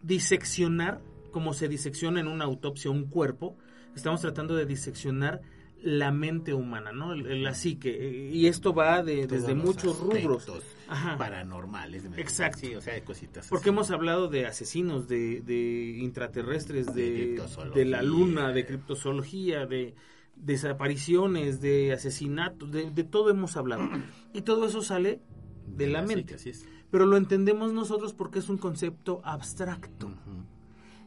[0.04, 3.58] diseccionar, como se disecciona en una autopsia un cuerpo,
[3.96, 5.42] estamos tratando de diseccionar
[5.82, 7.16] la mente humana, ¿no?
[7.16, 8.30] La psique.
[8.32, 10.46] Y esto va de, desde muchos rubros.
[10.88, 11.18] Ajá.
[11.18, 12.04] Paranormales.
[12.10, 12.60] de- Exacto.
[12.60, 13.48] Sí, o sea, hay cositas.
[13.50, 13.70] Porque así.
[13.70, 17.42] hemos hablado de asesinos, de, de intraterrestres, De de,
[17.74, 19.96] de la luna, de criptozoología, de
[20.36, 23.90] desapariciones, de asesinatos, de, de todo hemos hablado.
[24.34, 25.22] Y todo eso sale
[25.68, 26.36] de la mente.
[26.36, 26.66] así es.
[26.92, 30.12] Pero lo entendemos nosotros porque es un concepto abstracto.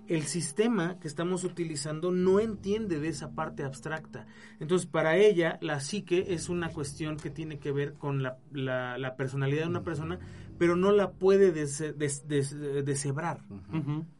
[0.08, 4.26] El sistema que estamos utilizando no entiende de esa parte abstracta.
[4.60, 8.98] Entonces, para ella, la psique es una cuestión que tiene que ver con la, la-
[8.98, 10.20] la personalidad de una persona,
[10.58, 13.40] pero no la puede dese- des- des- deshebrar.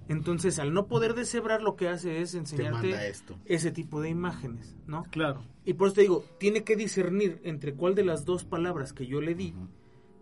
[0.09, 3.39] Entonces, al no poder deshebrar, lo que hace es Te enseñarte esto.
[3.45, 5.03] ese tipo de imágenes, ¿no?
[5.11, 5.43] Claro.
[5.65, 9.07] Y por eso te digo, tiene que discernir entre cuál de las dos palabras que
[9.07, 9.55] yo le di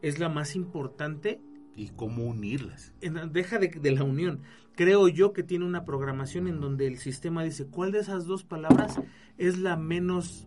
[0.00, 1.40] es la más importante.
[1.76, 2.94] Y cómo unirlas.
[3.00, 4.40] En- deja de, de la unión.
[4.76, 8.42] Creo yo que tiene una programación en donde el sistema dice cuál de esas dos
[8.44, 9.00] palabras
[9.38, 10.46] es la menos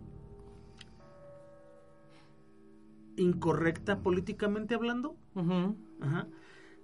[3.17, 5.15] incorrecta políticamente hablando.
[5.35, 6.27] Ajá.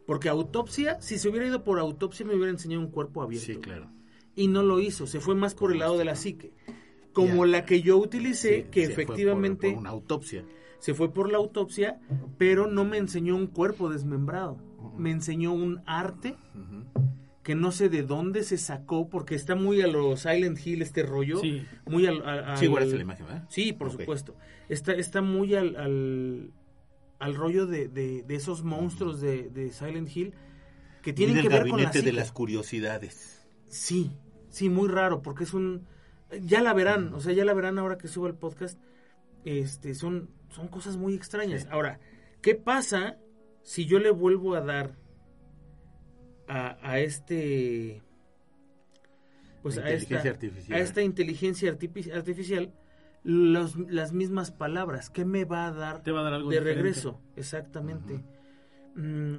[0.06, 3.46] Porque autopsia, si se hubiera ido por autopsia, me hubiera enseñado un cuerpo abierto.
[3.46, 3.90] Sí, claro.
[4.36, 6.54] y no lo hizo, se fue más por el lado de la psique.
[7.14, 7.52] Como Ya.
[7.52, 10.44] la que yo utilicé, Sí, que fue efectivamente por- por una autopsia.
[10.80, 12.00] se fue por la autopsia,
[12.40, 14.58] pero no me enseñó un cuerpo desmembrado.
[14.98, 16.36] Me enseñó un arte
[17.44, 21.04] que no sé de dónde se sacó, porque está muy a los Silent Hill este
[21.04, 21.38] rollo.
[21.40, 21.64] Sí.
[21.86, 23.46] Muy al, a- Sí, al- la imagen, ¿verdad?
[23.50, 24.36] Sí, por supuesto.
[24.68, 26.52] Está, está muy al, al,
[27.24, 30.34] al rollo de, de- de esos monstruos de, de Silent Hill
[31.02, 32.14] que tienen que ver con la gabinete de psique.
[32.14, 33.46] las curiosidades.
[33.68, 34.12] Sí,
[34.50, 35.88] sí, muy raro, porque es un...
[36.42, 38.80] Ya la verán, o sea, ya la verán ahora que suba el podcast.
[39.46, 41.64] Este, son, son cosas muy extrañas.
[41.64, 41.68] Sí.
[41.72, 42.00] Ahora,
[42.42, 43.18] ¿qué pasa
[43.64, 44.98] si yo le vuelvo a dar
[46.48, 48.02] a, a este...
[49.62, 50.78] Pues a esta, inteligencia artificial.
[50.78, 52.74] a esta inteligencia artifici- artificial
[53.24, 55.10] los- las mismas palabras?
[55.10, 56.84] ¿Qué me va a dar Te va a dar algo de diferente.
[56.84, 57.20] regreso?
[57.36, 58.24] Exactamente.
[58.96, 59.36] Mm,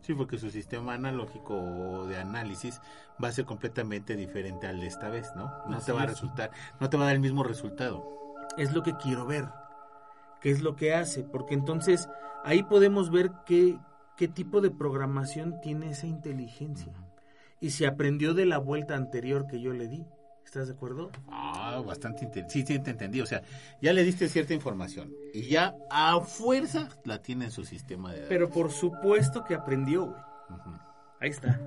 [0.00, 2.80] Sí, porque su sistema analógico de análisis
[3.22, 5.52] va a ser completamente diferente al de esta vez, ¿no?
[5.68, 6.10] No Así te va a es.
[6.12, 6.50] resultar,
[6.80, 8.04] no te va a dar el mismo resultado.
[8.56, 9.44] es lo que quiero ver,
[10.40, 12.08] qué es lo que hace, porque entonces
[12.44, 13.78] ahí podemos ver qué,
[14.16, 16.92] qué tipo de programación tiene esa inteligencia
[17.60, 20.06] y si aprendió de la vuelta anterior que yo le di.
[20.48, 21.10] ¿Estás de acuerdo?
[21.30, 22.26] Ah, bastante.
[22.48, 23.20] Sí, sí, te entendí.
[23.20, 23.42] O sea,
[23.82, 28.20] ya le diste cierta información y ya a fuerza la tiene en su sistema de
[28.20, 28.28] datos.
[28.30, 30.16] Pero por supuesto que aprendió, güey.
[31.20, 31.60] Ahí está.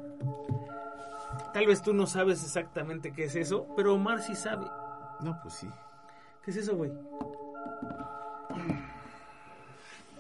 [1.54, 4.66] Tal vez tú no sabes exactamente qué es eso, pero Omar sí sabe.
[5.20, 5.70] No, pues sí.
[6.44, 6.92] ¿Qué es eso, güey?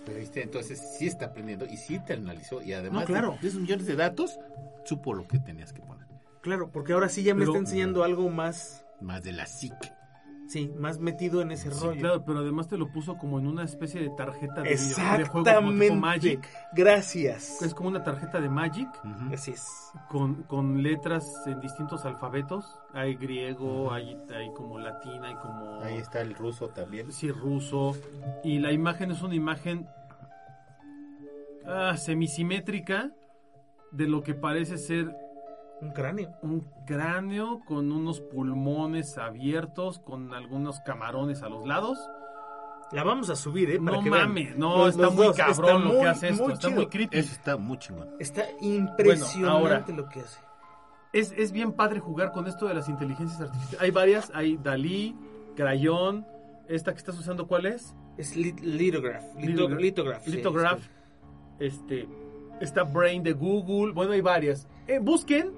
[0.06, 3.38] Pero viste, entonces sí está aprendiendo y sí te analizó y además No, claro.
[3.42, 4.40] de esos millones de datos,
[4.86, 6.06] supo lo que tenías que poner.
[6.42, 8.86] Claro, porque ahora sí ya me Pero- está enseñando algo más.
[9.00, 9.94] Más de la psique.
[10.48, 12.00] Sí, más metido en ese Sí, rollo.
[12.02, 15.24] claro, pero además te lo puso como en una especie de tarjeta de, video- de
[15.26, 15.96] juego como tipo Exactamente.
[15.96, 16.50] Magic.
[16.74, 17.62] Gracias.
[17.62, 18.90] Es como una tarjeta de Magic.
[19.34, 19.66] Así es.
[20.10, 22.66] con, con letras en distintos alfabetos.
[22.94, 25.80] Hay griego, hay, hay como latín, hay como...
[25.84, 27.14] Ahí está el ruso también.
[27.14, 27.96] Sí, ruso.
[28.44, 29.88] Y la imagen es una imagen
[31.66, 33.12] ah, semisimétrica
[33.92, 35.16] de lo que parece ser
[35.82, 36.30] Un cráneo.
[36.44, 42.00] un cráneo con unos pulmones abiertos, con algunos camarones a los lados.
[42.92, 43.80] La vamos a subir, ¿eh?
[43.80, 44.28] Para no que vean.
[44.28, 45.38] mames, no, Los- está los muy dos.
[45.38, 47.18] cabrón Está lo muy, que hace esto, muy está muy creepy.
[47.18, 48.10] Eso está muy chingón.
[48.20, 50.40] Está impresionante ahora- lo que hace.
[51.14, 53.82] Es, es bien padre jugar con esto de las inteligencias artificiales.
[53.82, 55.16] Hay varias, hay Dalí,
[55.56, 56.26] Crayón,
[56.68, 57.96] esta que estás usando, ¿cuál es?
[58.18, 59.24] Es lit- lithograph.
[59.36, 59.80] Lito- Lithograph.
[59.82, 60.24] lithograph.
[60.24, 60.80] sí, Lithograph.
[60.82, 60.90] sí.
[61.60, 62.08] Este,
[62.60, 64.68] está Brain de Google, bueno, hay varias.
[64.88, 65.54] Eh, busquen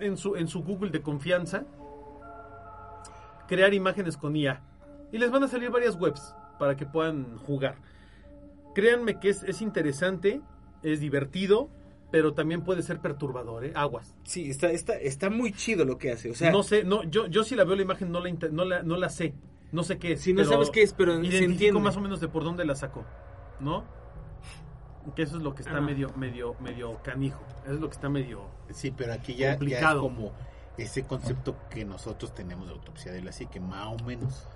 [0.00, 1.64] en su, en su Google de confianza
[3.46, 4.62] crear imágenes con IA.
[5.10, 7.76] Y les van a salir varias webs para que puedan jugar.
[8.74, 10.42] Créanme que es, es interesante,
[10.82, 11.70] es divertido,
[12.10, 13.72] pero también puede ser perturbador, ¿eh?
[13.74, 14.14] Aguas.
[14.24, 16.30] Sí, está, está, está muy chido lo que hace.
[16.30, 18.64] O sea, no sé, no, yo, yo si la veo la imagen no la, no
[18.64, 19.34] la, no la sé.
[19.72, 20.22] No sé qué es.
[20.22, 21.80] si no sabes qué es, pero se Identifico entiende.
[21.80, 23.04] más o menos de por dónde la sacó,
[23.60, 23.84] ¿no?
[25.14, 27.40] Que eso es lo que está medio, medio, medio canijo.
[27.64, 28.42] Eso es lo que está medio.
[28.70, 30.00] Sí, pero aquí ya, ya es Complicado.
[30.02, 30.32] como
[30.76, 34.46] ese concepto que nosotros tenemos de autopsia de la psique, más o menos.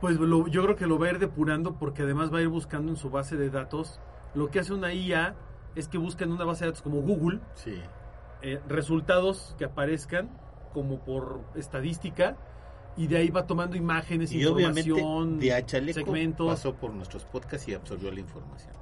[0.00, 2.48] Pues lo- yo creo que lo va a ir depurando porque además va a ir
[2.48, 4.00] buscando en su base de datos.
[4.34, 5.34] Lo que hace una IA
[5.76, 7.80] es que busca en una base de datos como Google Sí.
[8.42, 10.28] eh, resultados que aparezcan
[10.72, 12.36] como por estadística
[12.96, 16.46] y de ahí va tomando imágenes, Y obviamente información, de segmentos.
[16.48, 18.74] pasó por nuestros podcasts y absorbió la información.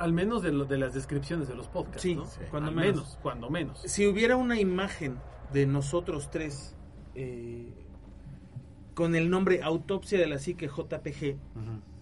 [0.00, 2.24] Al menos de, lo- de las descripciones de los podcasts, Sí, ¿no?
[2.26, 2.40] sí.
[2.50, 2.94] cuando Al menos.
[2.96, 3.82] menos, cuando menos.
[3.86, 5.18] Si hubiera una imagen
[5.52, 6.74] de nosotros tres
[7.14, 7.68] eh,
[8.94, 11.36] con el nombre Autopsia de la Psique JPG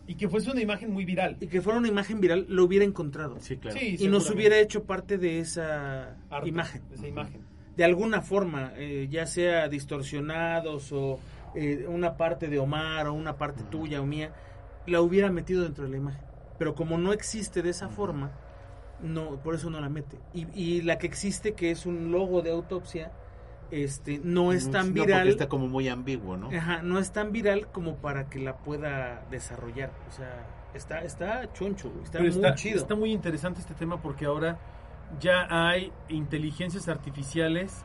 [0.06, 1.36] Y que fuese una imagen muy viral.
[1.40, 3.36] y que fuera una imagen viral, lo hubiera encontrado.
[3.40, 3.78] Sí, claro.
[3.78, 6.82] Sí, y nos hubiera hecho parte de esa Arte, imagen.
[6.92, 7.42] Esa imagen.
[7.76, 11.20] De alguna forma, eh, ya sea distorsionados o
[11.54, 14.32] eh, una parte de Omar o una parte tuya o mía,
[14.86, 16.24] la hubiera metido dentro de la imagen.
[16.58, 18.30] Pero como no existe de esa forma,
[19.00, 20.18] no, por eso no la mete.
[20.34, 23.12] Y, y la que existe, que es un logo de autopsia,
[23.70, 25.28] este, no es tan No, viral.
[25.28, 26.50] está como muy ambiguo, ¿no?
[26.50, 29.92] Ajá, no es tan viral como para que la pueda desarrollar.
[30.08, 32.76] O sea, está, está choncho, güey, está Pero muy está, chido.
[32.78, 34.58] está muy interesante este tema porque ahora
[35.20, 37.84] ya hay inteligencias artificiales.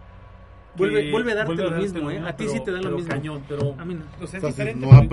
[0.75, 2.19] Vuelve- vuelve a darte lo darte mismo, ¿eh?
[2.25, 3.11] A ti sí te da lo mismo.
[3.11, 4.05] cañón, pero A mí no.
[4.19, 5.07] o sea, es Entonces, diferente, no igual.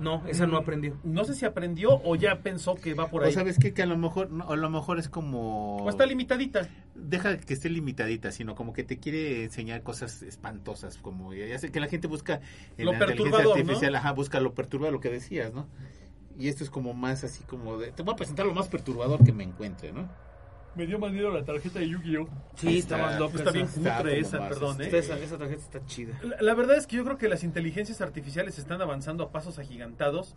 [0.00, 0.96] No, esa no aprendió.
[1.04, 3.32] No sé si aprendió o ya pensó que va por O ahí.
[3.32, 3.72] sabes qué?
[3.72, 6.68] que a lo mejor no, a lo mejor es como O está limitadita.
[6.96, 11.70] deja que esté limitadita, sino como que te quiere enseñar cosas espantosas, como ya sé
[11.70, 12.40] que la gente busca
[12.76, 13.98] en Lo la inteligencia perturbador, artificial, ¿no?
[13.98, 15.68] ajá, busca lo perturbador, lo que decías, ¿no?
[16.36, 19.22] Y esto es como más así como de, te voy a presentar lo más perturbador
[19.24, 20.08] que me encuentre, ¿no?
[20.76, 22.28] Me dio más miedo la tarjeta de Yu-Gi-Oh.
[22.56, 23.36] Sí, está, más loca.
[23.38, 23.78] Está bien esa.
[23.80, 24.98] Está cutre esa, más, perdón, este, ¿eh?
[25.00, 26.18] Esa, esa tarjeta está chida.
[26.22, 29.58] La, la verdad es que yo creo que las inteligencias artificiales están avanzando a pasos
[29.58, 30.36] agigantados.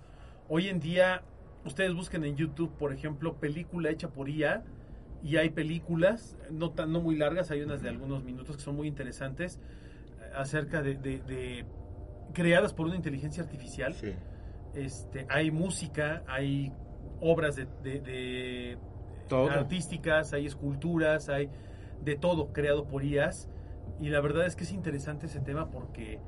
[0.49, 1.23] Hoy en día,
[1.65, 4.63] ustedes busquen en YouTube, por ejemplo, película hecha por IA,
[5.23, 8.75] y hay películas, no, tan, no muy largas, hay unas de algunos minutos que son
[8.75, 9.59] muy interesantes,
[10.21, 11.65] eh, acerca de, de- de-
[12.33, 13.95] creadas por una inteligencia artificial.
[13.95, 14.13] Sí.
[14.75, 16.71] Este, hay música, hay
[17.19, 18.77] obras de, de- de-
[19.27, 19.49] Todo.
[19.51, 21.49] artísticas, hay esculturas, hay
[22.03, 23.49] de todo creado por IAS.
[23.99, 26.19] Y la verdad es que es interesante ese tema porque,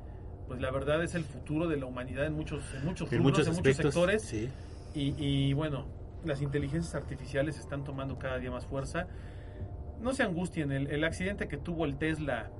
[0.48, 3.32] pues la verdad es el futuro de la humanidad en muchos, en muchos, En rubros,
[3.38, 3.94] muchos en muchos aspectos.
[3.94, 4.22] sectores.
[4.22, 4.48] Sí.
[4.94, 5.84] Y, y, bueno,
[6.24, 9.06] las inteligencias artificiales están tomando cada día más fuerza.
[10.00, 12.50] No se angustien, el, el accidente que tuvo el Tesla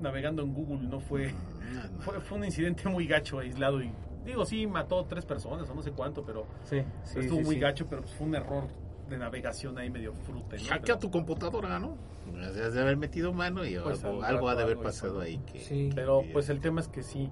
[0.00, 2.00] navegando en Google no fue, No, no.
[2.02, 3.82] fue, fue un incidente muy gacho, aislado.
[3.82, 3.90] Y
[4.24, 7.54] digo, sí, mató tres personas o no sé cuánto, pero Sí, sí, estuvo sí, muy
[7.56, 7.60] sí.
[7.60, 8.64] gacho, pero fue un error
[9.08, 10.56] de navegación ahí medio fruta.
[10.56, 10.62] ¿no?
[10.64, 11.96] Hackea Pero- tu computadora, ¿no?
[12.40, 15.20] Has de haber metido mano y Pues, algo, al algo ha de haber algo pasado
[15.20, 15.60] ahí que...
[15.60, 15.90] Sí.
[15.94, 17.30] Pero pues el tema es que sí,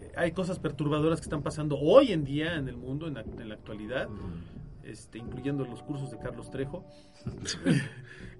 [0.00, 3.22] eh, hay cosas perturbadoras que están pasando hoy en día en el mundo, en la,
[3.22, 4.84] en la actualidad, Mm.
[4.84, 6.84] este, incluyendo los cursos de Carlos Trejo.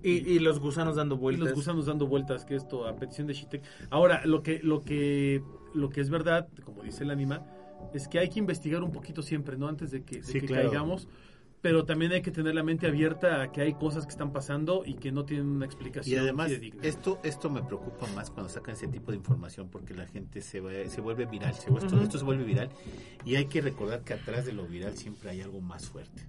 [0.00, 1.46] Y, y los gusanos dando Y vueltas.
[1.48, 3.62] los gusanos dando vueltas, que esto a petición de Shitek.
[3.90, 5.42] Ahora, lo que, lo que,
[5.74, 7.44] lo que es verdad, como dice el anima,
[7.92, 9.66] es que hay que investigar un poquito siempre, ¿no?
[9.66, 10.68] Antes de que, de Sí, que claro.
[10.70, 11.08] caigamos.
[11.60, 14.84] Pero también hay que tener la mente abierta a que hay cosas que están pasando
[14.86, 16.14] y que no tienen una explicación.
[16.14, 16.52] Y además,
[16.82, 20.60] esto esto me preocupa más cuando sacan ese tipo de información porque la gente se,
[20.60, 22.00] va- se vuelve viral, se, esto, Ujú.
[22.04, 22.70] esto se vuelve viral
[23.24, 26.28] y hay que recordar que atrás de lo viral siempre hay algo más fuerte.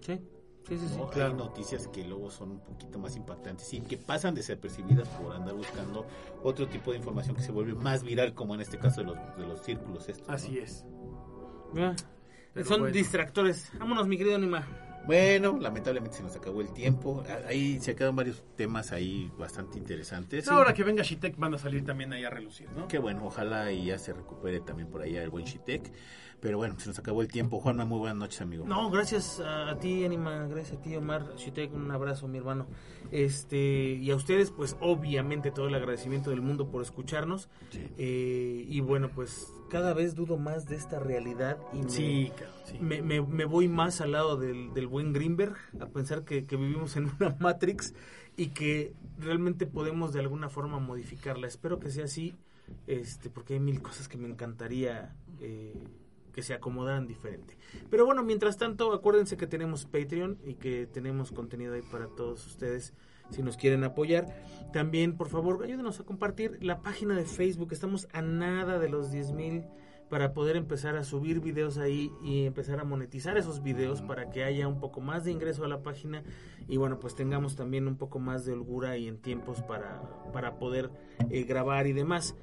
[0.00, 0.20] Sí.
[0.68, 1.08] Sí, sí, sí, ¿no?
[1.08, 1.30] claro.
[1.32, 5.54] Hay noticias que luego son un poquito más impactantes y que pasan desapercibidas por andar
[5.54, 6.06] buscando
[6.42, 9.16] otro tipo de información que se vuelve más viral, como en este caso de los,
[9.36, 10.26] de los círculos estos.
[10.26, 10.34] ¿no?
[10.34, 10.84] Así es.
[11.76, 11.94] Ah,
[12.56, 12.94] Pero Son bueno.
[12.94, 13.70] distractores.
[13.78, 14.66] Vámonos, mi querido Anima.
[15.06, 17.22] Bueno, lamentablemente se nos acabó el tiempo.
[17.46, 20.48] Ahí se quedan varios temas ahí bastante interesantes.
[20.48, 22.88] Ahora que venga Shitek van a salir también ahí a relucir, ¿no?
[22.88, 25.92] Qué bueno, ojalá y ya se recupere también por allá el buen Shitek.
[26.40, 27.58] Pero bueno, se nos acabó el tiempo.
[27.60, 28.66] Juanma, muy buenas noches, amigo.
[28.66, 32.66] No, gracias a, ti, Anima, gracias a ti, Omar, Shitek, un abrazo, mi hermano.
[33.10, 37.48] Este, y a ustedes, pues obviamente todo el agradecimiento del mundo por escucharnos.
[37.70, 37.80] Sí.
[37.96, 42.32] Eh, y bueno, pues cada vez dudo más de esta realidad y me, Sí,
[42.64, 42.78] sí.
[42.80, 46.56] me, me- me voy más al lado del, del buen Greenberg, a pensar que, que
[46.56, 47.94] vivimos en una Matrix
[48.36, 51.46] y que realmente podemos de alguna forma modificarla.
[51.46, 52.34] Espero que sea así,
[52.86, 55.72] este, porque hay mil cosas que me encantaría eh,
[56.36, 57.56] que se acomodaran diferente.
[57.88, 62.46] Pero bueno, mientras tanto, acuérdense que tenemos Patreon y que tenemos contenido ahí para todos
[62.46, 62.92] ustedes
[63.30, 64.26] si nos quieren apoyar.
[64.70, 67.72] También, por favor, ayúdenos a compartir la página de Facebook.
[67.72, 69.64] Estamos a nada de los 10 mil
[70.10, 74.44] para poder empezar a subir videos ahí y empezar a monetizar esos videos para que
[74.44, 76.22] haya un poco más de ingreso a la página
[76.68, 80.02] y bueno, pues tengamos también un poco más de holgura y en tiempos para,
[80.34, 80.90] para poder
[81.30, 82.36] eh, grabar y demás.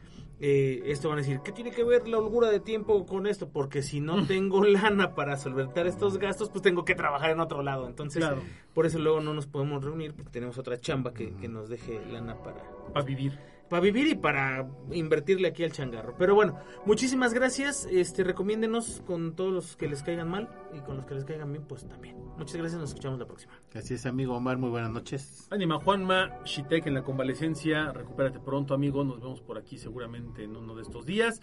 [0.45, 3.47] Eh, esto van a decir, ¿qué tiene que ver la holgura de tiempo con esto?
[3.47, 7.63] Porque si no tengo lana para solventar estos gastos, pues tengo que trabajar en otro
[7.63, 7.87] lado.
[7.87, 8.41] Entonces, Claro.
[8.73, 11.97] por eso luego no nos podemos reunir porque tenemos otra chamba que, que nos deje
[12.11, 12.61] lana para,
[12.91, 13.39] Para vivir.
[13.69, 16.15] Para vivir y para invertirle aquí al changarro.
[16.17, 17.87] Pero bueno, muchísimas gracias.
[17.91, 21.51] Este, recomiéndenos con todos los que les caigan mal y con los que les caigan
[21.51, 22.17] bien, pues también.
[22.37, 23.53] Muchas gracias, nos escuchamos la próxima.
[23.73, 25.47] Así es, amigo Omar, muy buenas noches.
[25.51, 30.55] Anima Juanma, Shitek en la convalecencia, recupérate pronto amigo, nos vemos por aquí seguramente en
[30.55, 31.41] uno de estos días.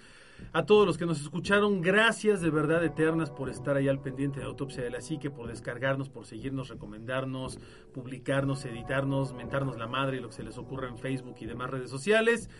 [0.52, 4.40] A todos los que nos escucharon, gracias de verdad eternas por estar ahí al pendiente
[4.40, 7.58] de Autopsia de la Psique, por descargarnos, por seguirnos, recomendarnos,
[7.94, 11.70] publicarnos, editarnos, mentarnos la madre y lo que se les ocurra en Facebook y demás
[11.70, 12.50] redes sociales.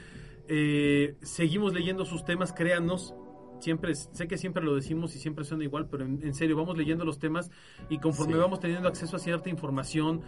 [0.49, 3.15] Eh, seguimos leyendo sus temas, créannos.
[3.61, 6.79] Siempre, sé que siempre lo decimos y siempre suena igual, pero en, en serio, vamos
[6.79, 7.51] leyendo los temas
[7.91, 8.39] y conforme Sí.
[8.39, 10.23] vamos teniendo acceso a cierta información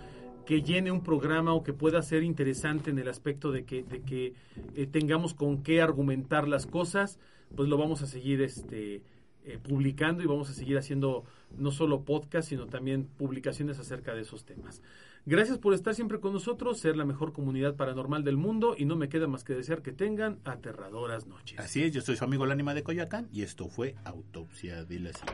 [0.45, 4.03] que llene un programa o que pueda ser interesante en el aspecto de que, de
[4.03, 4.35] que
[4.75, 7.19] eh, tengamos con qué argumentar las cosas,
[7.57, 9.03] pues lo vamos a seguir este,
[9.45, 11.25] eh, publicando y vamos a seguir haciendo
[11.57, 14.83] no solo podcast, sino también publicaciones acerca de esos temas.
[15.27, 18.97] Gracias por estar siempre con nosotros, ser la mejor comunidad paranormal del mundo y no
[18.97, 21.59] me queda más que desear que tengan aterradoras noches.
[21.59, 25.01] Así es, yo soy su amigo el ánima de Coyoacán y esto fue Autopsia de
[25.01, 25.33] la Psique.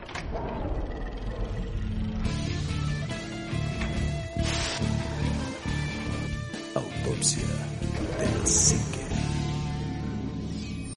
[6.75, 7.47] Autopsia
[8.19, 9.28] de la Psique.